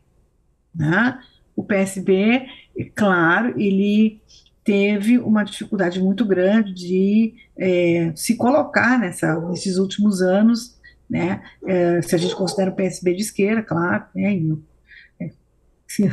né? 0.74 1.20
O 1.54 1.62
PSB, 1.62 2.46
é 2.76 2.84
claro, 2.94 3.61
ele 3.61 4.20
teve 4.64 5.18
uma 5.18 5.44
dificuldade 5.44 6.00
muito 6.00 6.24
grande 6.24 6.74
de 6.74 7.34
é, 7.56 8.12
se 8.14 8.37
colocar 8.37 8.98
nessa, 8.98 9.40
nesses 9.48 9.76
últimos 9.76 10.20
anos, 10.20 10.76
né? 11.08 11.42
É, 11.66 12.02
se 12.02 12.14
a 12.14 12.18
gente 12.18 12.37
considera 12.37 12.70
o 12.70 12.74
PSB 12.74 13.14
de 13.14 13.22
esquerda, 13.22 13.62
claro, 13.62 14.04
né? 14.14 14.37
e 14.37 14.58
é, 15.20 15.30
sem, 15.87 16.08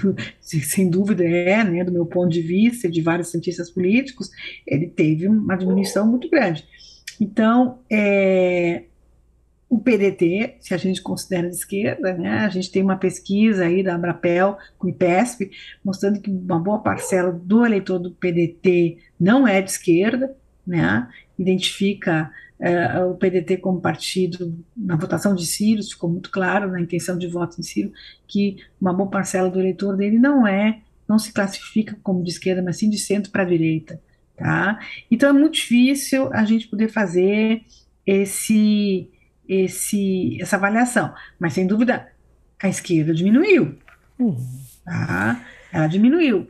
sem 0.63 0.89
dúvida 0.89 1.23
é, 1.23 1.63
né, 1.63 1.83
do 1.83 1.91
meu 1.91 2.05
ponto 2.05 2.29
de 2.29 2.41
vista, 2.41 2.89
de 2.89 3.01
vários 3.01 3.27
cientistas 3.27 3.69
políticos, 3.69 4.31
ele 4.65 4.87
teve 4.87 5.27
uma 5.27 5.57
diminuição 5.57 6.07
muito 6.07 6.29
grande. 6.29 6.65
Então, 7.19 7.79
é, 7.91 8.83
o 9.69 9.79
PDT, 9.79 10.57
se 10.59 10.73
a 10.73 10.77
gente 10.77 11.01
considera 11.01 11.49
de 11.49 11.55
esquerda, 11.55 12.13
né, 12.13 12.39
a 12.39 12.49
gente 12.49 12.71
tem 12.71 12.83
uma 12.83 12.97
pesquisa 12.97 13.65
aí 13.65 13.83
da 13.83 13.95
Abrapel 13.95 14.57
com 14.77 14.87
o 14.87 14.89
IPESP, 14.89 15.51
mostrando 15.83 16.19
que 16.21 16.29
uma 16.29 16.59
boa 16.59 16.79
parcela 16.79 17.31
do 17.31 17.65
eleitor 17.65 17.97
do 17.99 18.11
PDT 18.11 18.97
não 19.19 19.47
é 19.47 19.61
de 19.61 19.71
esquerda, 19.71 20.35
né, 20.65 21.07
identifica 21.37 22.31
eh, 22.59 23.03
o 23.03 23.15
PDT 23.15 23.57
como 23.57 23.81
partido, 23.81 24.57
na 24.75 24.95
votação 24.95 25.35
de 25.35 25.45
Ciro, 25.45 25.83
ficou 25.83 26.09
muito 26.09 26.31
claro 26.31 26.71
na 26.71 26.79
intenção 26.79 27.17
de 27.17 27.27
voto 27.27 27.59
em 27.59 27.63
Ciro, 27.63 27.91
que 28.27 28.57
uma 28.79 28.93
boa 28.93 29.09
parcela 29.09 29.49
do 29.49 29.59
eleitor 29.59 29.97
dele 29.97 30.17
não 30.17 30.47
é, 30.47 30.81
não 31.07 31.19
se 31.19 31.33
classifica 31.33 31.97
como 32.01 32.23
de 32.23 32.29
esquerda, 32.29 32.61
mas 32.61 32.77
sim 32.77 32.89
de 32.89 32.97
centro 32.97 33.31
para 33.31 33.43
direita, 33.43 34.01
tá? 34.37 34.79
Então 35.11 35.29
é 35.29 35.33
muito 35.33 35.55
difícil 35.55 36.31
a 36.33 36.45
gente 36.45 36.67
poder 36.67 36.87
fazer 36.87 37.63
esse, 38.05 39.09
esse, 39.47 40.37
essa 40.41 40.55
avaliação, 40.55 41.13
mas 41.39 41.53
sem 41.53 41.65
dúvida 41.67 42.07
a 42.61 42.67
esquerda 42.69 43.13
diminuiu, 43.13 43.77
Hum. 44.19 44.37
tá? 44.83 45.41
Ela 45.71 45.87
diminuiu. 45.87 46.47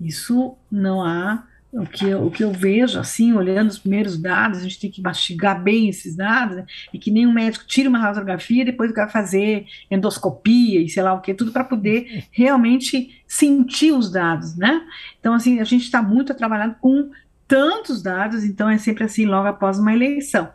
Isso 0.00 0.56
não 0.70 1.02
há. 1.02 1.44
O 1.72 1.86
que, 1.86 2.04
eu, 2.06 2.26
o 2.26 2.30
que 2.30 2.44
eu 2.44 2.52
vejo, 2.52 2.98
assim, 3.00 3.32
olhando 3.32 3.70
os 3.70 3.78
primeiros 3.78 4.18
dados, 4.20 4.58
a 4.58 4.62
gente 4.62 4.78
tem 4.78 4.90
que 4.90 5.00
mastigar 5.00 5.62
bem 5.62 5.88
esses 5.88 6.14
dados, 6.14 6.56
né? 6.56 6.66
E 6.92 6.98
que 6.98 7.10
nem 7.10 7.26
um 7.26 7.32
médico 7.32 7.64
tira 7.66 7.88
uma 7.88 7.98
radiografia, 7.98 8.62
depois 8.62 8.92
vai 8.92 9.08
fazer 9.08 9.64
endoscopia 9.90 10.82
e 10.82 10.88
sei 10.90 11.02
lá 11.02 11.14
o 11.14 11.22
que, 11.22 11.32
tudo 11.32 11.50
para 11.50 11.64
poder 11.64 12.24
realmente 12.32 13.22
sentir 13.26 13.92
os 13.92 14.10
dados, 14.12 14.54
né? 14.54 14.82
Então, 15.18 15.32
assim, 15.32 15.60
a 15.60 15.64
gente 15.64 15.84
está 15.84 16.02
muito 16.02 16.34
trabalhando 16.34 16.74
com 16.74 17.10
tantos 17.48 18.02
dados, 18.02 18.44
então 18.44 18.68
é 18.68 18.76
sempre 18.76 19.04
assim, 19.04 19.24
logo 19.24 19.48
após 19.48 19.78
uma 19.78 19.94
eleição. 19.94 20.50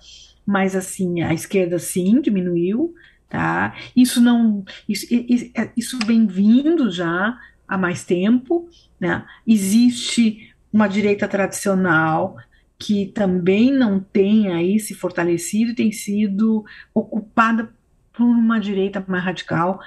Mas, 0.47 0.77
assim, 0.77 1.21
a 1.21 1.33
esquerda, 1.33 1.77
sim, 1.77 2.21
diminuiu, 2.21 2.95
tá? 3.27 3.75
Isso 3.93 4.21
não. 4.21 4.63
Isso, 4.87 5.05
isso, 5.11 5.51
isso 5.75 5.99
vem 6.05 6.25
vindo 6.25 6.89
já 6.89 7.37
há 7.67 7.77
mais 7.77 8.05
tempo, 8.05 8.69
né? 8.97 9.25
Existe 9.45 10.55
uma 10.71 10.87
direita 10.87 11.27
tradicional 11.27 12.37
que 12.79 13.07
também 13.07 13.71
não 13.73 13.99
tem 13.99 14.53
aí 14.53 14.79
se 14.79 14.93
fortalecido 14.93 15.71
e 15.71 15.75
tem 15.75 15.91
sido 15.91 16.63
ocupada 16.93 17.73
por 18.13 18.23
uma 18.23 18.59
direita 18.59 19.03
mais 19.07 19.23
radical, 19.23 19.79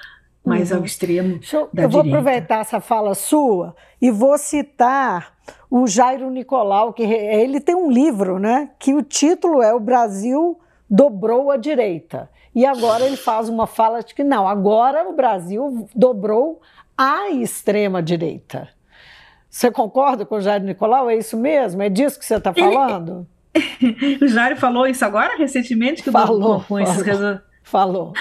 mais 0.44 0.70
Uhum. 0.70 0.78
ao 0.78 0.84
extremo 0.84 1.40
eu, 1.52 1.68
da 1.72 1.82
eu 1.82 1.88
vou 1.88 2.02
direita. 2.02 2.18
aproveitar 2.20 2.60
essa 2.60 2.80
fala 2.80 3.14
sua 3.14 3.74
e 4.00 4.10
vou 4.10 4.36
citar 4.38 5.34
o 5.70 5.86
Jairo 5.86 6.30
Nicolau, 6.30 6.92
que 6.92 7.02
ele 7.02 7.60
tem 7.60 7.74
um 7.74 7.90
livro, 7.90 8.38
né? 8.38 8.70
Que 8.78 8.94
o 8.94 9.02
título 9.02 9.62
é 9.62 9.74
O 9.74 9.80
Brasil 9.80 10.58
dobrou 10.88 11.50
a 11.50 11.56
direita. 11.56 12.28
E 12.54 12.66
agora 12.66 13.04
ele 13.06 13.16
faz 13.16 13.48
uma 13.48 13.66
fala 13.66 14.02
de 14.02 14.14
que 14.14 14.24
não, 14.24 14.48
agora 14.48 15.08
o 15.08 15.12
Brasil 15.12 15.88
dobrou 15.94 16.60
a 16.98 17.30
extrema 17.30 18.02
direita. 18.02 18.68
Você 19.48 19.70
concorda 19.70 20.24
com 20.26 20.36
o 20.36 20.40
Jairo 20.40 20.64
Nicolau? 20.64 21.08
É 21.10 21.16
isso 21.16 21.36
mesmo? 21.36 21.82
É 21.82 21.88
disso 21.88 22.18
que 22.18 22.24
você 22.24 22.36
está 22.36 22.52
Ele- 22.56 22.72
falando? 22.74 23.26
O 24.22 24.28
Jário 24.28 24.56
falou 24.56 24.86
isso 24.86 25.04
agora, 25.04 25.36
recentemente, 25.36 26.02
que 26.04 26.08
o 26.08 26.12
Falou, 26.12 26.38
Brasil 26.38 26.64
com 26.68 26.78
esses 26.78 27.40
falou. 27.64 28.12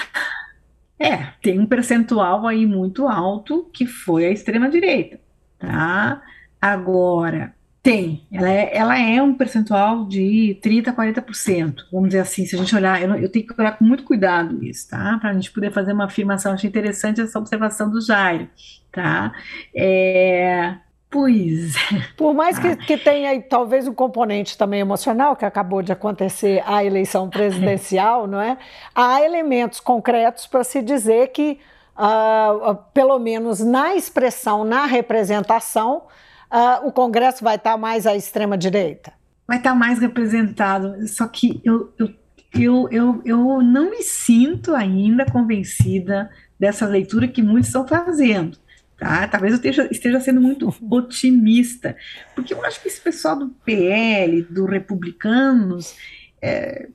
É, 1.00 1.32
tem 1.42 1.58
um 1.58 1.66
percentual 1.66 2.46
aí 2.46 2.66
muito 2.66 3.08
alto 3.08 3.70
que 3.72 3.86
foi 3.86 4.26
a 4.26 4.30
extrema-direita, 4.30 5.20
tá? 5.58 6.22
Agora, 6.60 7.54
Tem, 7.82 8.26
ela 8.30 8.50
é, 8.50 8.76
ela 8.76 8.98
é 8.98 9.22
um 9.22 9.34
percentual 9.34 10.06
de 10.06 10.58
30% 10.62 10.94
40%, 10.94 11.76
vamos 11.90 12.10
dizer 12.10 12.20
assim, 12.20 12.44
se 12.44 12.54
a 12.54 12.58
gente 12.58 12.76
olhar, 12.76 13.02
eu, 13.02 13.14
eu 13.16 13.32
tenho 13.32 13.46
que 13.46 13.54
olhar 13.58 13.78
com 13.78 13.84
muito 13.86 14.04
cuidado 14.04 14.62
isso, 14.64 14.90
tá? 14.90 15.18
Para 15.18 15.30
a 15.30 15.34
gente 15.34 15.50
poder 15.52 15.72
fazer 15.72 15.94
uma 15.94 16.04
afirmação, 16.04 16.52
achei 16.52 16.68
interessante 16.68 17.22
essa 17.22 17.38
observação 17.38 17.90
do 17.90 18.00
Jairo, 18.02 18.50
tá? 18.92 19.32
É, 19.74 20.76
Pois. 21.10 21.74
É. 21.92 22.02
Por 22.16 22.32
mais 22.32 22.56
que, 22.58 22.76
que 22.76 22.96
tenha 22.96 23.30
aí, 23.30 23.42
talvez 23.42 23.88
um 23.88 23.92
componente 23.92 24.56
também 24.56 24.78
emocional, 24.78 25.34
que 25.34 25.44
acabou 25.44 25.82
de 25.82 25.90
acontecer 25.90 26.62
a 26.64 26.84
eleição 26.84 27.28
presidencial, 27.28 28.28
não 28.28 28.40
é? 28.40 28.56
Há 28.94 29.20
elementos 29.20 29.80
concretos 29.80 30.46
para 30.46 30.62
se 30.62 30.80
dizer 30.80 31.28
que, 31.28 31.58
uh, 31.96 32.76
pelo 32.94 33.18
menos 33.18 33.58
na 33.58 33.96
expressão, 33.96 34.64
na 34.64 34.86
representação, 34.86 36.04
uh, 36.48 36.86
o 36.86 36.92
Congresso 36.92 37.42
vai 37.42 37.56
estar 37.56 37.76
mais 37.76 38.06
à 38.06 38.14
extrema-direita? 38.14 39.12
Vai 39.48 39.56
estar 39.56 39.74
mais 39.74 39.98
representado, 39.98 41.08
só 41.08 41.26
que 41.26 41.60
eu, 41.64 41.92
eu, 41.98 42.08
eu, 42.54 42.88
eu, 42.92 43.22
eu 43.24 43.62
não 43.62 43.90
me 43.90 44.04
sinto 44.04 44.76
ainda 44.76 45.26
convencida 45.26 46.30
dessa 46.56 46.86
leitura 46.86 47.26
que 47.26 47.42
muitos 47.42 47.66
estão 47.66 47.84
fazendo. 47.84 48.56
Tá? 49.00 49.26
Talvez 49.26 49.54
eu 49.54 49.56
esteja, 49.56 49.88
esteja 49.90 50.20
sendo 50.20 50.42
muito 50.42 50.68
otimista, 50.90 51.96
porque 52.34 52.52
eu 52.52 52.62
acho 52.62 52.82
que 52.82 52.88
esse 52.88 53.00
pessoal 53.00 53.34
do 53.34 53.48
PL, 53.48 54.42
do 54.42 54.66
Republicanos, 54.66 55.96
é, 56.42 56.86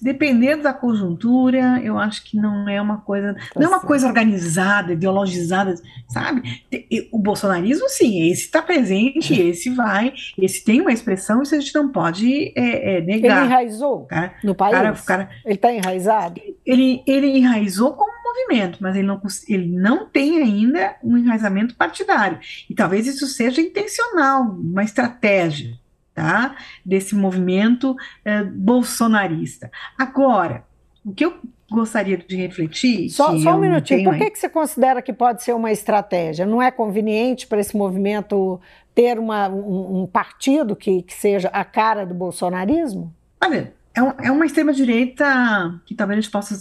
dependendo 0.00 0.64
da 0.64 0.72
conjuntura, 0.72 1.80
eu 1.84 1.98
acho 1.98 2.24
que 2.24 2.36
não 2.36 2.68
é 2.68 2.82
uma 2.82 2.98
coisa, 2.98 3.36
não 3.54 3.62
é 3.62 3.68
uma 3.68 3.80
coisa 3.80 4.08
organizada, 4.08 4.94
ideologizada, 4.94 5.74
sabe? 6.08 6.42
O 7.12 7.18
bolsonarismo, 7.18 7.88
sim, 7.88 8.28
esse 8.28 8.46
está 8.46 8.60
presente, 8.60 9.40
esse 9.40 9.70
vai, 9.70 10.14
esse 10.36 10.64
tem 10.64 10.80
uma 10.80 10.92
expressão, 10.92 11.42
isso 11.42 11.54
a 11.54 11.60
gente 11.60 11.74
não 11.76 11.92
pode 11.92 12.52
é, 12.56 12.96
é, 12.96 13.00
negar. 13.02 13.38
Ele 13.38 13.46
enraizou 13.46 14.06
cara, 14.06 14.34
no 14.42 14.54
país? 14.54 14.72
Cara, 14.72 14.92
cara, 15.06 15.30
ele 15.44 15.54
está 15.54 15.72
enraizado? 15.72 16.40
Ele, 16.66 17.02
ele 17.06 17.38
enraizou 17.38 17.92
como 17.92 18.11
movimento, 18.32 18.78
mas 18.80 18.96
ele 18.96 19.06
não, 19.06 19.20
ele 19.48 19.66
não 19.66 20.06
tem 20.06 20.42
ainda 20.42 20.96
um 21.02 21.16
enraizamento 21.16 21.74
partidário. 21.74 22.38
E 22.68 22.74
talvez 22.74 23.06
isso 23.06 23.26
seja 23.26 23.60
intencional, 23.60 24.42
uma 24.42 24.82
estratégia 24.82 25.78
tá? 26.14 26.56
desse 26.84 27.14
movimento 27.14 27.96
eh, 28.24 28.44
bolsonarista. 28.44 29.70
Agora, 29.98 30.64
o 31.04 31.12
que 31.12 31.24
eu 31.24 31.40
gostaria 31.70 32.18
de 32.18 32.36
refletir. 32.36 33.08
Só, 33.10 33.36
só 33.38 33.56
um 33.56 33.58
minutinho, 33.58 34.10
por 34.10 34.18
que, 34.18 34.30
que 34.30 34.38
você 34.38 34.48
considera 34.48 35.00
que 35.00 35.12
pode 35.12 35.42
ser 35.42 35.54
uma 35.54 35.72
estratégia? 35.72 36.44
Não 36.44 36.62
é 36.62 36.70
conveniente 36.70 37.46
para 37.46 37.60
esse 37.60 37.76
movimento 37.76 38.60
ter 38.94 39.18
uma, 39.18 39.48
um, 39.48 40.02
um 40.02 40.06
partido 40.06 40.76
que, 40.76 41.02
que 41.02 41.14
seja 41.14 41.48
a 41.48 41.64
cara 41.64 42.04
do 42.04 42.14
bolsonarismo? 42.14 43.12
Olha, 43.42 43.72
é, 43.94 44.26
é 44.26 44.30
uma 44.30 44.46
extrema-direita 44.46 45.80
que 45.84 45.94
talvez 45.94 46.18
a 46.18 46.20
gente 46.22 46.30
possa 46.30 46.58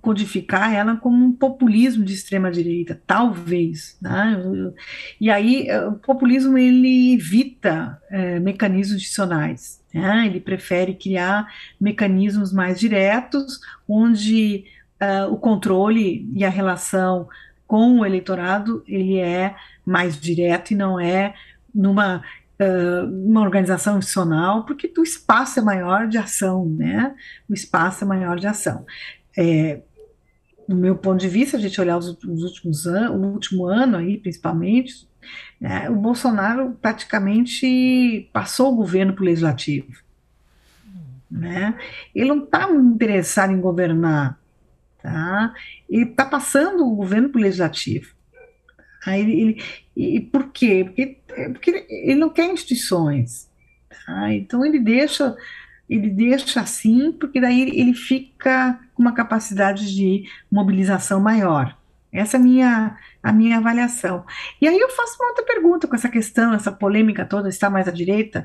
codificar 0.00 0.74
ela 0.74 0.96
como 0.96 1.24
um 1.24 1.32
populismo 1.32 2.04
de 2.04 2.12
extrema-direita, 2.12 3.00
talvez. 3.06 3.96
Né? 4.00 4.72
E 5.20 5.30
aí, 5.30 5.68
eh, 5.68 5.86
o 5.86 5.92
populismo 5.92 6.58
ele 6.58 7.14
evita 7.14 8.00
é, 8.10 8.40
mecanismos 8.40 8.96
adicionais. 8.96 9.80
Né? 9.94 10.26
Ele 10.26 10.40
prefere 10.40 10.94
criar 10.94 11.46
mecanismos 11.80 12.52
mais 12.52 12.80
diretos, 12.80 13.60
onde 13.88 14.64
uh, 15.00 15.32
o 15.32 15.36
controle 15.36 16.28
e 16.34 16.44
a 16.44 16.48
relação 16.48 17.28
com 17.66 18.00
o 18.00 18.06
eleitorado 18.06 18.84
ele 18.86 19.18
é 19.18 19.54
mais 19.84 20.18
direto 20.18 20.72
e 20.72 20.76
não 20.76 20.98
é 20.98 21.34
numa 21.74 22.22
uma 23.04 23.40
organização 23.40 23.98
institucional, 23.98 24.64
porque 24.64 24.92
o 24.98 25.02
espaço 25.02 25.58
é 25.58 25.62
maior 25.62 26.08
de 26.08 26.18
ação, 26.18 26.66
né? 26.66 27.14
O 27.48 27.54
espaço 27.54 28.04
é 28.04 28.06
maior 28.06 28.38
de 28.38 28.46
ação. 28.46 28.84
É, 29.36 29.80
do 30.68 30.76
meu 30.76 30.96
ponto 30.96 31.20
de 31.20 31.28
vista, 31.28 31.56
a 31.56 31.60
gente 31.60 31.80
olhar 31.80 31.96
os, 31.98 32.08
os 32.08 32.42
últimos 32.42 32.86
anos, 32.86 33.16
o 33.16 33.32
último 33.32 33.66
ano 33.66 33.96
aí, 33.96 34.18
principalmente, 34.18 35.08
né, 35.60 35.88
o 35.88 35.94
Bolsonaro 35.94 36.76
praticamente 36.80 38.28
passou 38.32 38.72
o 38.72 38.76
governo 38.76 39.12
para 39.12 39.22
o 39.22 39.26
legislativo. 39.26 39.92
Né? 41.30 41.78
Ele 42.14 42.28
não 42.28 42.44
está 42.44 42.70
interessado 42.70 43.52
em 43.52 43.60
governar, 43.60 44.38
tá? 45.02 45.54
ele 45.88 46.10
está 46.10 46.24
passando 46.24 46.86
o 46.86 46.94
governo 46.94 47.28
para 47.30 47.38
o 47.38 47.42
legislativo. 47.42 48.14
Aí 49.06 49.20
ele, 49.20 49.62
e 49.96 50.20
por 50.20 50.50
quê? 50.52 50.84
Porque, 50.84 51.18
porque 51.52 51.86
ele 51.88 52.14
não 52.14 52.30
quer 52.30 52.50
instituições. 52.50 53.50
Tá? 54.06 54.32
Então 54.32 54.64
ele 54.64 54.78
deixa, 54.78 55.36
ele 55.88 56.08
deixa 56.08 56.60
assim, 56.60 57.12
porque 57.12 57.40
daí 57.40 57.62
ele 57.62 57.94
fica 57.94 58.78
com 58.94 59.02
uma 59.02 59.12
capacidade 59.12 59.94
de 59.94 60.24
mobilização 60.50 61.20
maior. 61.20 61.76
Essa 62.12 62.36
é 62.36 62.40
a 62.40 62.42
minha, 62.42 62.98
a 63.22 63.32
minha 63.32 63.56
avaliação. 63.56 64.24
E 64.60 64.68
aí 64.68 64.78
eu 64.78 64.90
faço 64.90 65.16
uma 65.18 65.30
outra 65.30 65.44
pergunta 65.46 65.88
com 65.88 65.94
essa 65.94 66.10
questão, 66.10 66.52
essa 66.52 66.70
polêmica 66.70 67.24
toda, 67.24 67.48
está 67.48 67.70
mais 67.70 67.88
à 67.88 67.90
direita, 67.90 68.44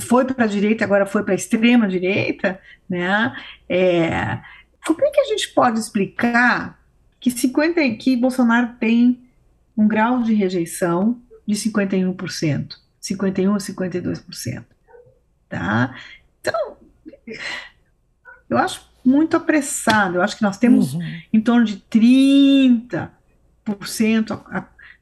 foi 0.00 0.26
para 0.26 0.44
a 0.44 0.48
direita, 0.48 0.84
agora 0.84 1.06
foi 1.06 1.24
para 1.24 1.32
a 1.32 1.34
extrema 1.34 1.88
direita, 1.88 2.60
né? 2.88 3.34
É, 3.66 4.38
como 4.86 5.02
é 5.06 5.10
que 5.10 5.20
a 5.20 5.24
gente 5.24 5.54
pode 5.54 5.78
explicar 5.78 6.78
que 7.18 7.30
50, 7.30 7.80
que 7.94 8.14
Bolsonaro 8.14 8.74
tem 8.78 9.22
um 9.76 9.86
grau 9.88 10.22
de 10.22 10.34
rejeição 10.34 11.20
de 11.46 11.54
51%, 11.54 12.76
51 13.00 13.54
a 13.54 13.58
52%, 13.58 14.64
tá? 15.48 15.96
Então, 16.40 16.76
eu 18.48 18.58
acho 18.58 18.92
muito 19.04 19.36
apressado. 19.36 20.16
Eu 20.16 20.22
acho 20.22 20.36
que 20.36 20.42
nós 20.42 20.58
temos 20.58 20.94
uhum. 20.94 21.02
em 21.32 21.40
torno 21.40 21.64
de 21.64 21.76
30%, 21.78 23.10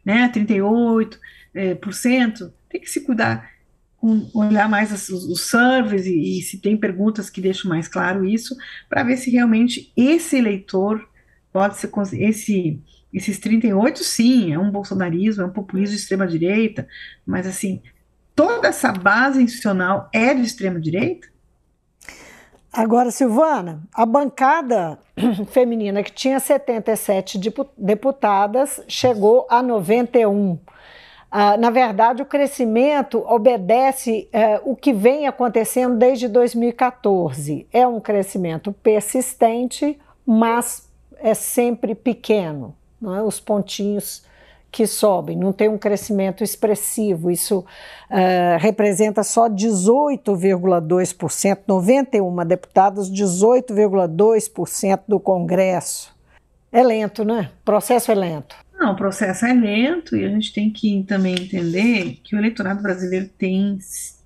né, 0.04 0.28
38%, 0.28 1.18
é, 1.52 1.74
por 1.74 1.92
cento. 1.92 2.52
Tem 2.68 2.80
que 2.80 2.88
se 2.88 3.00
cuidar, 3.00 3.50
com, 3.96 4.30
olhar 4.34 4.68
mais 4.68 4.92
os, 4.92 5.08
os 5.08 5.40
surveys 5.42 6.06
e, 6.06 6.38
e, 6.38 6.42
se 6.42 6.58
tem 6.58 6.76
perguntas 6.76 7.28
que 7.28 7.40
deixam 7.40 7.68
mais 7.68 7.88
claro 7.88 8.24
isso, 8.24 8.56
para 8.88 9.02
ver 9.02 9.16
se 9.16 9.30
realmente 9.30 9.92
esse 9.96 10.36
eleitor 10.36 11.06
pode 11.52 11.76
ser, 11.76 11.90
esse 12.14 12.80
esses 13.12 13.38
38, 13.38 14.04
sim, 14.04 14.52
é 14.52 14.58
um 14.58 14.70
bolsonarismo, 14.70 15.42
é 15.42 15.46
um 15.46 15.52
populismo 15.52 15.96
de 15.96 16.02
extrema-direita, 16.02 16.86
mas, 17.26 17.46
assim, 17.46 17.82
toda 18.34 18.68
essa 18.68 18.92
base 18.92 19.42
institucional 19.42 20.08
é 20.12 20.32
de 20.32 20.42
extrema-direita? 20.42 21.28
Agora, 22.72 23.10
Silvana, 23.10 23.82
a 23.92 24.06
bancada 24.06 24.96
feminina 25.50 26.04
que 26.04 26.12
tinha 26.12 26.38
77 26.38 27.40
deputadas 27.76 28.80
chegou 28.86 29.44
a 29.50 29.60
91. 29.60 30.56
Ah, 31.32 31.56
na 31.56 31.70
verdade, 31.70 32.22
o 32.22 32.26
crescimento 32.26 33.24
obedece 33.26 34.28
eh, 34.32 34.60
o 34.64 34.76
que 34.76 34.92
vem 34.92 35.26
acontecendo 35.26 35.96
desde 35.96 36.28
2014. 36.28 37.66
É 37.72 37.86
um 37.86 38.00
crescimento 38.00 38.72
persistente, 38.72 39.98
mas 40.24 40.88
é 41.18 41.34
sempre 41.34 41.94
pequeno 41.94 42.76
não 43.00 43.14
é? 43.14 43.22
os 43.22 43.40
pontinhos 43.40 44.22
que 44.70 44.86
sobem, 44.86 45.36
não 45.36 45.52
tem 45.52 45.68
um 45.68 45.76
crescimento 45.76 46.44
expressivo, 46.44 47.28
isso 47.30 47.58
uh, 47.58 47.66
representa 48.58 49.24
só 49.24 49.48
18,2%, 49.48 51.58
91 51.66 52.46
deputados, 52.46 53.10
18,2% 53.10 55.00
do 55.08 55.18
Congresso. 55.18 56.14
É 56.70 56.84
lento, 56.84 57.24
né? 57.24 57.50
O 57.62 57.64
processo 57.64 58.12
é 58.12 58.14
lento. 58.14 58.54
Não, 58.78 58.92
o 58.92 58.96
processo 58.96 59.44
é 59.44 59.52
lento 59.52 60.16
e 60.16 60.24
a 60.24 60.28
gente 60.28 60.52
tem 60.52 60.70
que 60.70 61.02
também 61.02 61.34
entender 61.34 62.20
que 62.22 62.36
o 62.36 62.38
eleitorado 62.38 62.80
brasileiro 62.80 63.28
tem 63.36 63.76
se 63.80 64.20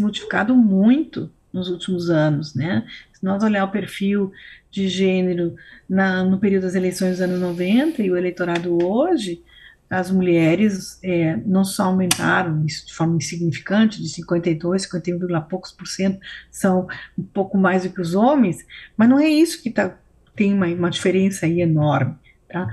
modificado 0.00 0.56
muito 0.56 1.30
nos 1.52 1.68
últimos 1.68 2.08
anos, 2.08 2.54
né? 2.54 2.86
Se 3.12 3.22
nós 3.22 3.44
olhar 3.44 3.64
o 3.64 3.70
perfil 3.70 4.32
de 4.72 4.88
gênero 4.88 5.54
na, 5.88 6.24
no 6.24 6.38
período 6.38 6.62
das 6.62 6.74
eleições 6.74 7.12
dos 7.12 7.20
anos 7.20 7.38
90 7.38 8.02
e 8.02 8.10
o 8.10 8.16
eleitorado 8.16 8.82
hoje, 8.82 9.44
as 9.88 10.10
mulheres 10.10 10.98
é, 11.04 11.36
não 11.44 11.62
só 11.62 11.84
aumentaram 11.84 12.64
isso 12.64 12.86
de 12.86 12.94
forma 12.94 13.16
insignificante, 13.16 14.00
de 14.00 14.08
52, 14.08 14.84
51, 14.84 15.42
poucos 15.42 15.70
por 15.70 15.86
cento, 15.86 16.18
são 16.50 16.88
um 17.16 17.22
pouco 17.22 17.58
mais 17.58 17.82
do 17.82 17.90
que 17.90 18.00
os 18.00 18.14
homens, 18.14 18.66
mas 18.96 19.08
não 19.08 19.18
é 19.18 19.28
isso 19.28 19.62
que 19.62 19.70
tá, 19.70 19.94
tem 20.34 20.54
uma, 20.54 20.66
uma 20.66 20.90
diferença 20.90 21.44
aí 21.44 21.60
enorme. 21.60 22.16
Tá? 22.48 22.66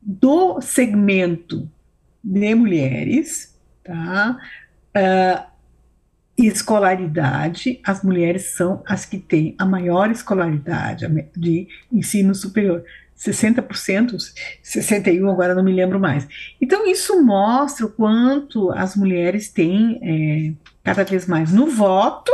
Do 0.00 0.62
segmento 0.62 1.70
de 2.24 2.54
mulheres, 2.54 3.54
tá? 3.84 4.38
Uh, 4.96 5.47
escolaridade, 6.46 7.80
as 7.84 8.02
mulheres 8.02 8.54
são 8.54 8.82
as 8.86 9.04
que 9.04 9.18
têm 9.18 9.54
a 9.58 9.66
maior 9.66 10.10
escolaridade 10.10 11.06
de 11.36 11.66
ensino 11.92 12.34
superior. 12.34 12.84
60%, 13.18 14.14
61% 14.62 15.32
agora 15.32 15.52
não 15.52 15.64
me 15.64 15.72
lembro 15.72 15.98
mais. 15.98 16.28
Então 16.60 16.86
isso 16.86 17.20
mostra 17.24 17.86
o 17.86 17.90
quanto 17.90 18.70
as 18.70 18.94
mulheres 18.94 19.48
têm 19.48 19.98
é, 20.00 20.52
cada 20.84 21.02
vez 21.02 21.26
mais 21.26 21.52
no 21.52 21.66
voto, 21.66 22.30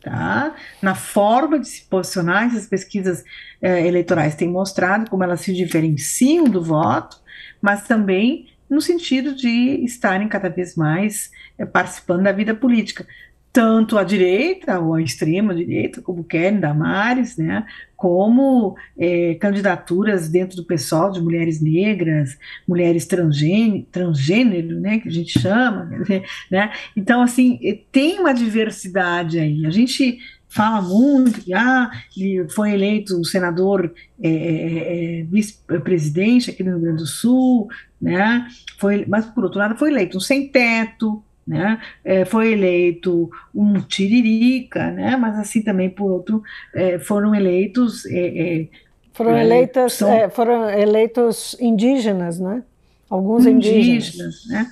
tá? 0.00 0.54
na 0.80 0.94
forma 0.94 1.58
de 1.58 1.66
se 1.66 1.82
posicionar, 1.86 2.44
essas 2.44 2.66
pesquisas 2.66 3.24
é, 3.60 3.84
eleitorais 3.84 4.36
têm 4.36 4.48
mostrado 4.48 5.10
como 5.10 5.24
elas 5.24 5.40
se 5.40 5.52
diferenciam 5.52 6.44
do 6.44 6.62
voto, 6.62 7.20
mas 7.60 7.82
também 7.88 8.46
no 8.70 8.80
sentido 8.80 9.34
de 9.34 9.82
estarem 9.84 10.28
cada 10.28 10.48
vez 10.48 10.76
mais 10.76 11.32
é, 11.58 11.66
participando 11.66 12.22
da 12.22 12.32
vida 12.32 12.54
política 12.54 13.04
tanto 13.52 13.98
a 13.98 14.04
direita, 14.04 14.78
ou 14.78 14.94
a 14.94 15.02
extrema 15.02 15.54
direita, 15.54 16.00
como 16.02 16.24
Keren 16.24 16.60
Damares, 16.60 17.36
né, 17.36 17.64
como 17.96 18.76
é, 18.96 19.34
candidaturas 19.34 20.28
dentro 20.28 20.56
do 20.56 20.64
pessoal 20.64 21.10
de 21.10 21.20
mulheres 21.20 21.60
negras, 21.60 22.38
mulheres 22.66 23.06
transgênero, 23.06 23.86
transgênero, 23.90 24.80
né, 24.80 24.98
que 25.00 25.08
a 25.08 25.12
gente 25.12 25.38
chama, 25.38 25.90
né, 26.50 26.72
então, 26.96 27.22
assim, 27.22 27.58
tem 27.90 28.20
uma 28.20 28.32
diversidade 28.32 29.38
aí, 29.38 29.66
a 29.66 29.70
gente 29.70 30.18
fala 30.48 30.80
muito 30.80 31.42
que 31.42 31.52
ah, 31.52 31.90
ele 32.16 32.48
foi 32.48 32.72
eleito 32.72 33.22
senador 33.24 33.92
é, 34.20 34.28
é, 34.28 35.20
é, 35.20 35.22
vice-presidente 35.24 36.50
aqui 36.50 36.64
no 36.64 36.70
Rio 36.70 36.80
Grande 36.80 37.02
do 37.02 37.06
Sul, 37.06 37.68
né? 38.00 38.48
Foi, 38.78 39.04
mas 39.06 39.26
por 39.26 39.44
outro 39.44 39.58
lado 39.58 39.76
foi 39.76 39.90
eleito 39.90 40.16
um 40.16 40.20
sem 40.20 40.48
teto, 40.48 41.22
né? 41.48 41.80
É, 42.04 42.26
foi 42.26 42.52
eleito 42.52 43.30
um 43.54 43.80
tiririca, 43.80 44.90
né? 44.90 45.16
mas 45.16 45.38
assim 45.38 45.62
também 45.62 45.88
por 45.88 46.10
outro 46.10 46.42
é, 46.74 46.98
foram 46.98 47.34
eleitos 47.34 48.04
é, 48.04 48.60
é 48.60 48.68
foram 49.14 49.36
eleitas 49.36 49.94
são, 49.94 50.12
é, 50.12 50.28
foram 50.28 50.70
eleitos 50.70 51.56
indígenas, 51.58 52.38
né? 52.38 52.62
Alguns 53.10 53.46
indígenas, 53.46 54.08
indígenas 54.14 54.46
né? 54.46 54.70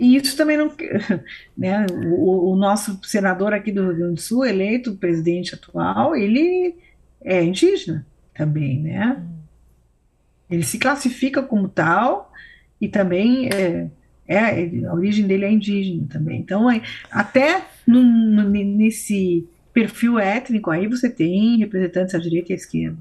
E 0.00 0.16
isso 0.16 0.36
também 0.36 0.56
não, 0.56 0.70
né? 1.56 1.86
O, 2.08 2.52
o, 2.52 2.56
nosso 2.56 2.98
senador 3.04 3.54
aqui 3.54 3.72
do 3.72 3.84
Rio 3.84 3.96
Grande 3.96 4.14
do 4.14 4.20
Sul 4.20 4.44
eleito, 4.44 4.96
presidente 4.96 5.54
atual, 5.54 6.14
ele 6.14 6.76
é 7.24 7.42
indígena 7.42 8.04
também, 8.34 8.80
né? 8.80 9.16
Hum. 9.18 9.40
Ele 10.50 10.62
se 10.64 10.78
classifica 10.78 11.42
como 11.42 11.68
tal 11.68 12.32
e 12.80 12.88
também 12.88 13.48
é, 14.30 14.86
a 14.86 14.94
origem 14.94 15.26
dele 15.26 15.44
é 15.44 15.50
indígena 15.50 16.06
também. 16.08 16.38
Então, 16.38 16.68
até 17.10 17.64
no, 17.84 18.00
no, 18.00 18.48
nesse 18.48 19.44
perfil 19.74 20.20
étnico 20.20 20.70
aí 20.70 20.86
você 20.86 21.10
tem 21.10 21.58
representantes 21.58 22.14
à 22.14 22.18
direita 22.18 22.52
e 22.52 22.54
à 22.54 22.56
esquerda. 22.56 22.98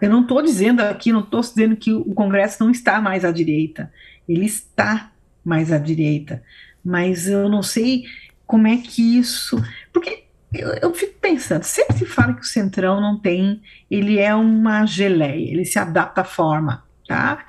Eu 0.00 0.08
não 0.10 0.22
estou 0.22 0.40
dizendo 0.40 0.80
aqui, 0.80 1.12
não 1.12 1.20
estou 1.20 1.40
dizendo 1.40 1.76
que 1.76 1.92
o 1.92 2.14
Congresso 2.14 2.62
não 2.62 2.70
está 2.70 3.00
mais 3.00 3.24
à 3.24 3.32
direita. 3.32 3.92
Ele 4.28 4.46
está 4.46 5.10
mais 5.44 5.72
à 5.72 5.78
direita. 5.78 6.42
Mas 6.84 7.28
eu 7.28 7.48
não 7.48 7.62
sei 7.62 8.04
como 8.46 8.68
é 8.68 8.76
que 8.76 9.18
isso. 9.18 9.60
Porque 9.92 10.24
eu, 10.52 10.68
eu, 10.80 10.94
fico 10.94 11.14
pensando, 11.20 11.62
sempre 11.64 11.98
se 11.98 12.06
fala 12.06 12.34
que 12.34 12.42
o 12.42 12.44
Centrão 12.44 13.00
não 13.00 13.18
tem, 13.18 13.60
ele 13.90 14.18
é 14.18 14.34
uma 14.34 14.86
geleia, 14.86 15.52
ele 15.52 15.64
se 15.64 15.78
adapta 15.78 16.22
à 16.22 16.24
forma, 16.24 16.84
tá? 17.06 17.44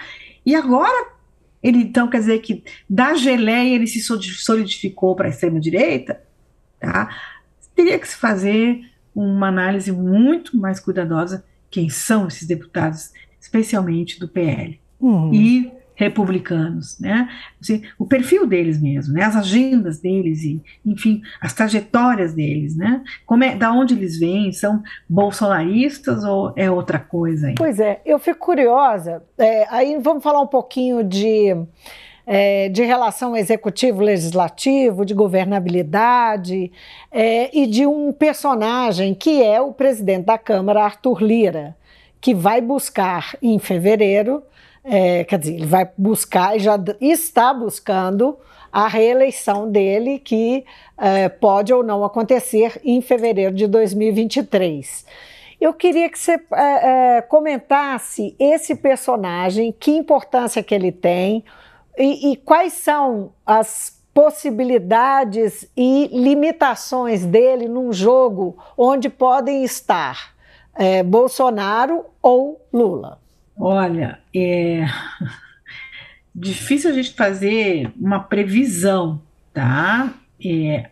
E 0.46 0.54
agora 0.54 1.19
ele 1.62 1.80
então 1.80 2.08
quer 2.08 2.20
dizer 2.20 2.40
que 2.40 2.64
da 2.90 3.14
geleia 3.16 3.76
ele 3.76 3.88
se 3.88 4.02
solidificou 4.02 5.16
para 5.16 5.28
a 5.28 5.30
extrema-direita, 5.30 6.22
tá? 6.80 7.10
Teria 7.76 8.00
que 8.00 8.08
se 8.08 8.16
fazer 8.16 8.82
uma 9.14 9.48
análise 9.48 9.92
muito 9.92 10.58
mais 10.58 10.80
cuidadosa 10.80 11.46
quem 11.70 11.90
são 11.90 12.28
esses 12.28 12.48
deputados, 12.48 13.12
especialmente 13.40 14.20
do 14.20 14.28
PL. 14.28 14.80
Uhum. 15.00 15.34
E 15.34 15.72
republicanos, 16.00 16.98
né? 16.98 17.28
Assim, 17.62 17.84
o 17.98 18.06
perfil 18.06 18.48
deles 18.48 18.82
mesmo, 18.82 19.14
né? 19.14 19.24
As 19.24 19.36
agendas 19.36 20.00
deles 20.00 20.42
e, 20.44 20.62
enfim, 20.86 21.22
as 21.42 21.54
trajetórias 21.54 22.34
deles, 22.34 22.74
né? 22.78 23.04
Como 23.26 23.44
é, 23.44 23.54
da 23.54 23.74
onde 23.74 23.96
eles 23.96 24.18
vêm? 24.18 24.54
São 24.54 24.82
bolsonaristas 25.10 26.24
ou 26.24 26.54
é 26.56 26.72
outra 26.72 27.00
coisa? 27.00 27.48
Aí? 27.48 27.56
Pois 27.56 27.82
é, 27.82 28.00
eu 28.06 28.18
fico 28.18 28.40
curiosa. 28.40 29.22
É, 29.38 29.68
aí 29.70 30.00
vamos 30.02 30.24
falar 30.24 30.42
um 30.42 30.48
pouquinho 30.48 31.04
de 31.04 31.54
é, 32.26 32.70
de 32.70 32.84
relação 32.84 33.36
executivo-legislativo, 33.36 35.04
de 35.04 35.14
governabilidade 35.14 36.72
é, 37.12 37.50
e 37.58 37.68
de 37.68 37.86
um 37.86 38.14
personagem 38.14 39.14
que 39.14 39.44
é 39.44 39.60
o 39.60 39.74
presidente 39.74 40.26
da 40.26 40.38
Câmara, 40.38 40.84
Arthur 40.84 41.22
Lira, 41.22 41.76
que 42.22 42.34
vai 42.34 42.62
buscar 42.62 43.36
em 43.42 43.60
fevereiro 43.60 44.44
é, 44.84 45.24
quer 45.24 45.40
dizer, 45.40 45.56
ele 45.56 45.66
vai 45.66 45.90
buscar 45.98 46.56
e 46.56 46.60
já 46.60 46.80
está 47.00 47.54
buscando 47.54 48.38
a 48.72 48.88
reeleição 48.88 49.70
dele, 49.70 50.20
que 50.20 50.64
é, 50.98 51.28
pode 51.28 51.74
ou 51.74 51.84
não 51.84 52.04
acontecer 52.04 52.80
em 52.84 53.02
fevereiro 53.02 53.54
de 53.54 53.68
2023. 53.68 55.06
Eu 55.60 55.74
queria 55.74 56.10
que 56.10 56.18
você 56.18 56.40
é, 56.54 57.18
é, 57.18 57.22
comentasse 57.22 58.36
esse 58.40 58.76
personagem, 58.76 59.76
que 59.78 59.92
importância 59.92 60.64
que 60.64 60.74
ele 60.74 60.92
tem 60.92 61.44
e, 61.98 62.32
e 62.32 62.36
quais 62.38 62.74
são 62.74 63.34
as 63.46 64.00
possibilidades 64.14 65.70
e 65.76 66.10
limitações 66.12 67.26
dele 67.26 67.68
num 67.68 67.92
jogo 67.92 68.58
onde 68.78 69.10
podem 69.10 69.64
estar 69.64 70.34
é, 70.76 71.04
Bolsonaro 71.04 72.06
ou 72.22 72.62
Lula. 72.72 73.20
Olha, 73.62 74.20
é 74.34 74.86
difícil 76.34 76.92
a 76.92 76.94
gente 76.94 77.14
fazer 77.14 77.92
uma 78.00 78.22
previsão, 78.22 79.22
tá? 79.54 80.14
É, 80.44 80.90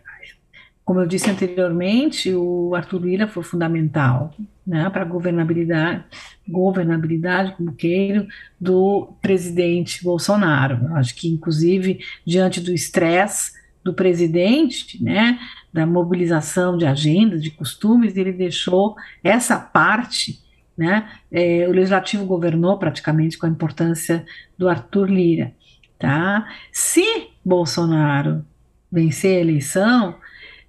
como 0.84 1.00
eu 1.00 1.06
disse 1.06 1.30
anteriormente, 1.30 2.34
o 2.34 2.74
Arthur 2.74 3.06
Lira 3.06 3.26
foi 3.26 3.42
fundamental 3.42 4.34
né, 4.66 4.90
para 4.90 5.00
a 5.00 5.06
governabilidade, 5.06 6.04
governabilidade, 6.46 7.54
como 7.56 7.72
queiro, 7.72 8.26
do 8.60 9.14
presidente 9.22 10.04
Bolsonaro. 10.04 10.78
Eu 10.90 10.96
acho 10.96 11.14
que, 11.14 11.28
inclusive, 11.28 12.00
diante 12.26 12.60
do 12.60 12.74
estresse 12.74 13.52
do 13.82 13.94
presidente, 13.94 15.02
né, 15.02 15.38
da 15.72 15.86
mobilização 15.86 16.76
de 16.76 16.84
agendas, 16.84 17.42
de 17.42 17.50
costumes, 17.50 18.14
ele 18.14 18.32
deixou 18.32 18.94
essa 19.24 19.58
parte 19.58 20.46
né? 20.78 21.10
É, 21.30 21.66
o 21.68 21.72
legislativo 21.72 22.24
governou 22.24 22.78
praticamente 22.78 23.36
com 23.36 23.46
a 23.46 23.50
importância 23.50 24.24
do 24.56 24.68
Arthur 24.68 25.10
Lira. 25.10 25.52
Tá? 25.98 26.46
Se 26.70 27.02
Bolsonaro 27.44 28.46
vencer 28.90 29.38
a 29.38 29.40
eleição, 29.40 30.14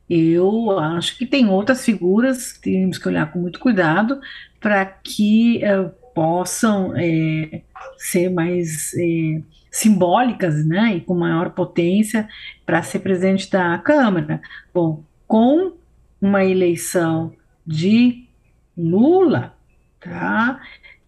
eu 0.09 0.79
acho 0.79 1.15
que 1.15 1.27
tem 1.27 1.47
outras 1.47 1.85
figuras 1.85 2.51
que 2.51 2.61
temos 2.61 2.97
que 2.97 3.07
olhar 3.07 3.31
com 3.31 3.37
muito 3.37 3.59
cuidado 3.59 4.19
para 4.59 4.83
que 4.83 5.61
uh, 5.63 5.89
possam 6.15 6.93
é, 6.97 7.61
ser 7.97 8.29
mais 8.29 8.91
é, 8.95 9.41
simbólicas 9.69 10.65
né, 10.65 10.95
e 10.95 11.01
com 11.01 11.13
maior 11.13 11.51
potência 11.51 12.27
para 12.65 12.81
ser 12.81 12.99
presidente 12.99 13.49
da 13.51 13.77
Câmara. 13.77 14.41
Bom, 14.73 15.03
com 15.27 15.73
uma 16.19 16.43
eleição 16.43 17.31
de 17.65 18.27
Lula, 18.75 19.55
tá? 19.99 20.59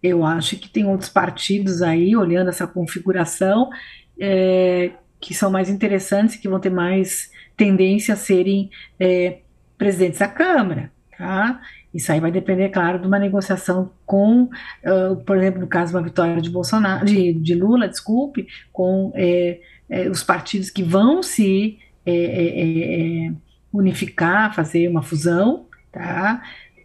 Eu 0.02 0.24
acho 0.24 0.56
que 0.56 0.68
tem 0.68 0.86
outros 0.86 1.08
partidos 1.08 1.82
aí, 1.82 2.16
olhando 2.16 2.48
essa 2.48 2.66
configuração, 2.66 3.70
é, 4.18 4.90
que 5.20 5.32
são 5.32 5.50
mais 5.50 5.68
interessantes, 5.70 6.36
que 6.36 6.48
vão 6.48 6.58
ter 6.58 6.70
mais 6.70 7.30
tendência 7.56 8.14
a 8.14 8.16
serem 8.16 8.70
é, 8.98 9.38
presidentes 9.78 10.18
da 10.18 10.28
Câmara, 10.28 10.90
tá? 11.16 11.60
Isso 11.94 12.10
aí 12.10 12.20
vai 12.20 12.32
depender, 12.32 12.70
claro, 12.70 12.98
de 12.98 13.06
uma 13.06 13.18
negociação 13.18 13.90
com, 14.06 14.44
uh, 14.44 15.16
por 15.26 15.36
exemplo, 15.36 15.60
no 15.60 15.66
caso, 15.66 15.94
uma 15.94 16.02
vitória 16.02 16.40
de 16.40 16.48
Bolsonaro, 16.48 17.04
de, 17.04 17.34
de 17.34 17.54
Lula, 17.54 17.86
desculpe, 17.86 18.46
com 18.72 19.12
é, 19.14 19.60
é, 19.90 20.08
os 20.08 20.22
partidos 20.22 20.70
que 20.70 20.82
vão 20.82 21.22
se 21.22 21.78
é, 22.06 23.30
unificar, 23.72 24.54
fazer 24.54 24.88
uma 24.88 25.02
fusão, 25.02 25.66
tá? 25.92 26.42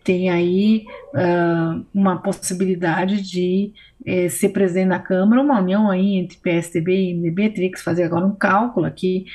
Tem 0.07 0.29
aí 0.29 0.85
uh, 1.13 1.85
uma 1.93 2.17
possibilidade 2.21 3.21
de 3.21 3.73
eh, 4.05 4.29
ser 4.29 4.49
presidente 4.49 4.87
da 4.87 4.99
Câmara, 4.99 5.41
uma 5.41 5.59
união 5.59 5.91
aí 5.91 6.15
entre 6.15 6.37
PSDB 6.37 7.09
e 7.09 7.13
MDB, 7.13 7.49
teria 7.49 7.69
que 7.69 7.77
fazer 7.77 8.03
agora 8.03 8.25
um 8.25 8.33
cálculo 8.33 8.85
aqui. 8.85 9.25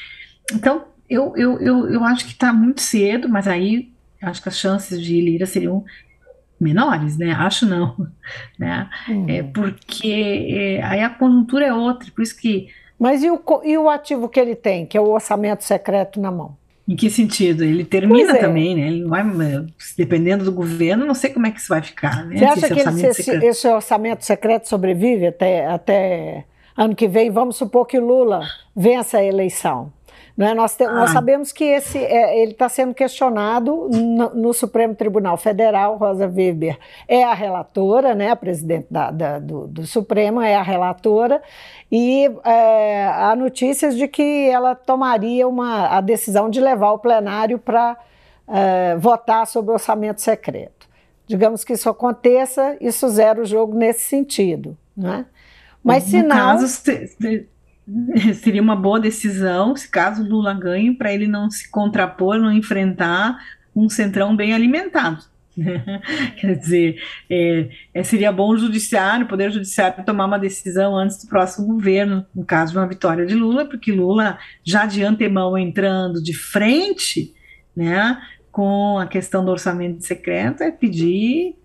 Então, 0.51 0.87
eu, 1.11 1.35
eu, 1.37 1.61
eu, 1.61 1.89
eu 1.91 2.05
acho 2.05 2.25
que 2.25 2.33
está 2.33 2.55
muito 2.55 2.81
cedo, 2.81 3.29
mas 3.29 3.47
aí 3.47 3.93
acho 4.23 4.43
que 4.43 4.49
as 4.49 4.57
chances 4.57 4.99
de 4.99 5.21
Lira 5.21 5.45
seriam 5.45 5.85
menores, 6.59 7.19
né? 7.19 7.33
Acho 7.33 7.67
não, 7.67 7.95
né? 8.59 8.89
Hum. 9.11 9.27
É 9.29 9.43
porque 9.43 10.49
é, 10.49 10.83
aí 10.85 11.03
a 11.03 11.11
conjuntura 11.11 11.67
é 11.67 11.75
outra, 11.75 12.11
por 12.11 12.23
isso 12.23 12.41
que... 12.41 12.69
Mas 12.99 13.23
e 13.23 13.31
o, 13.31 13.43
e 13.63 13.77
o 13.77 13.91
ativo 13.91 14.27
que 14.27 14.41
ele 14.41 14.57
tem, 14.57 14.87
que 14.87 14.97
é 14.97 15.01
o 15.03 15.11
orçamento 15.11 15.65
secreto 15.65 16.19
na 16.19 16.31
mão? 16.31 16.57
Em 16.87 16.97
que 16.97 17.09
sentido? 17.09 17.65
Ele 17.65 17.85
termina 17.85 18.37
é. 18.37 18.41
também, 18.41 18.75
né? 18.75 18.89
Ele 18.89 19.05
vai, 19.05 19.25
dependendo 19.97 20.45
do 20.45 20.53
governo, 20.53 21.07
não 21.07 21.15
sei 21.15 21.31
como 21.31 21.47
é 21.47 21.51
que 21.51 21.61
isso 21.61 21.69
vai 21.69 21.81
ficar. 21.81 22.25
Né? 22.27 22.39
Você 22.39 22.45
acha 22.45 22.59
esse 22.59 22.67
que 22.67 22.81
orçamento 22.81 23.07
esse, 23.07 23.31
esse, 23.31 23.69
orçamento 23.69 24.25
secreto 24.25 24.69
sobrevive 24.69 25.27
até, 25.29 25.67
até 25.67 26.45
ano 26.77 26.95
que 26.95 27.07
vem? 27.07 27.31
Vamos 27.31 27.57
supor 27.57 27.87
que 27.87 28.01
Lula 28.01 28.43
vença 28.75 29.19
a 29.19 29.25
eleição. 29.25 29.93
Né? 30.37 30.55
Nós, 30.55 30.75
te, 30.75 30.85
ah. 30.85 30.93
nós, 30.93 31.11
sabemos 31.11 31.53
que 31.53 31.65
esse, 31.65 31.99
é, 31.99 32.41
ele 32.41 32.53
está 32.53 32.69
sendo 32.69 32.95
questionado 32.95 33.89
no, 33.91 34.35
no, 34.35 34.55
Supremo 34.55 34.95
Tribunal 34.95 35.37
Federal. 35.37 35.97
Rosa 35.97 36.27
Weber 36.27 36.79
é 37.07 37.23
a 37.23 37.35
relatora, 37.35 38.15
né? 38.15 38.31
a 38.31 38.37
presidente 38.37 38.87
da, 38.91 39.11
da, 39.11 39.39
do, 39.39 39.67
do, 39.67 39.87
Supremo 39.87 40.41
é 40.41 40.55
a 40.55 40.63
relatora, 40.63 41.43
e 41.91 42.31
é, 42.45 43.07
há 43.07 43.37
notícias 43.37 43.97
de 43.97 44.09
que 44.09 44.49
ela 44.49 44.75
tomaria 44.75 45.47
uma, 45.47 45.89
a 45.89 46.01
decisão 46.01 46.49
de 46.49 46.61
levar 46.61 46.93
o 46.93 46.99
plenário 46.99 47.59
para 47.59 47.97
é, 48.49 48.97
votar 48.97 49.47
sobre 49.47 49.71
o 49.71 49.75
orçamento 49.75 50.21
secreto. 50.21 50.89
Digamos 51.27 51.63
que 51.63 51.75
isso 51.75 51.89
aconteça, 51.89 52.77
isso 52.81 53.09
zera 53.09 53.41
o 53.41 53.45
jogo 53.45 53.77
nesse 53.77 54.01
sentido. 54.01 54.77
Né? 54.97 55.27
Mas 55.83 56.05
no 56.05 56.11
se 56.11 56.23
não. 56.23 56.37
Caso, 56.37 56.83
seria 58.35 58.63
uma 58.63 58.77
boa 58.77 59.01
decisão, 59.01 59.75
se 59.77 59.89
caso 59.89 60.23
Lula 60.23 60.55
ganhe, 60.55 60.95
para 60.95 61.13
ele 61.13 61.27
não 61.27 61.51
se 61.51 61.71
contrapor, 61.71 62.39
não 62.39 62.53
enfrentar 62.53 63.39
um 63.75 63.89
centrão 63.89 64.37
bem 64.37 64.55
alimentado. 64.55 65.25
Quer 66.41 66.57
dizer, 66.57 67.03
é, 67.29 67.69
é, 67.93 68.03
seria 68.03 68.33
bom 68.33 68.51
o 68.51 68.57
judiciário, 68.57 69.27
o 69.27 69.29
poder 69.29 69.51
judiciário 69.51 70.03
tomar 70.05 70.25
uma 70.25 70.39
decisão 70.39 70.97
antes 70.97 71.23
do 71.23 71.29
próximo 71.29 71.67
governo, 71.67 72.25
no 72.35 72.45
caso 72.45 72.73
de 72.73 72.79
uma 72.79 72.87
vitória 72.87 73.27
de 73.27 73.35
Lula, 73.35 73.67
porque 73.67 73.93
Lula 73.93 74.39
já 74.65 74.87
de 74.87 75.05
antemão 75.05 75.57
entrando 75.59 76.23
de 76.23 76.33
frente, 76.33 77.35
né, 77.77 78.19
com 78.51 78.99
a 78.99 79.07
questão 79.07 79.45
do 79.45 79.51
orçamento 79.51 80.05
secreto, 80.05 80.63
é 80.63 80.71
pedir 80.71 81.57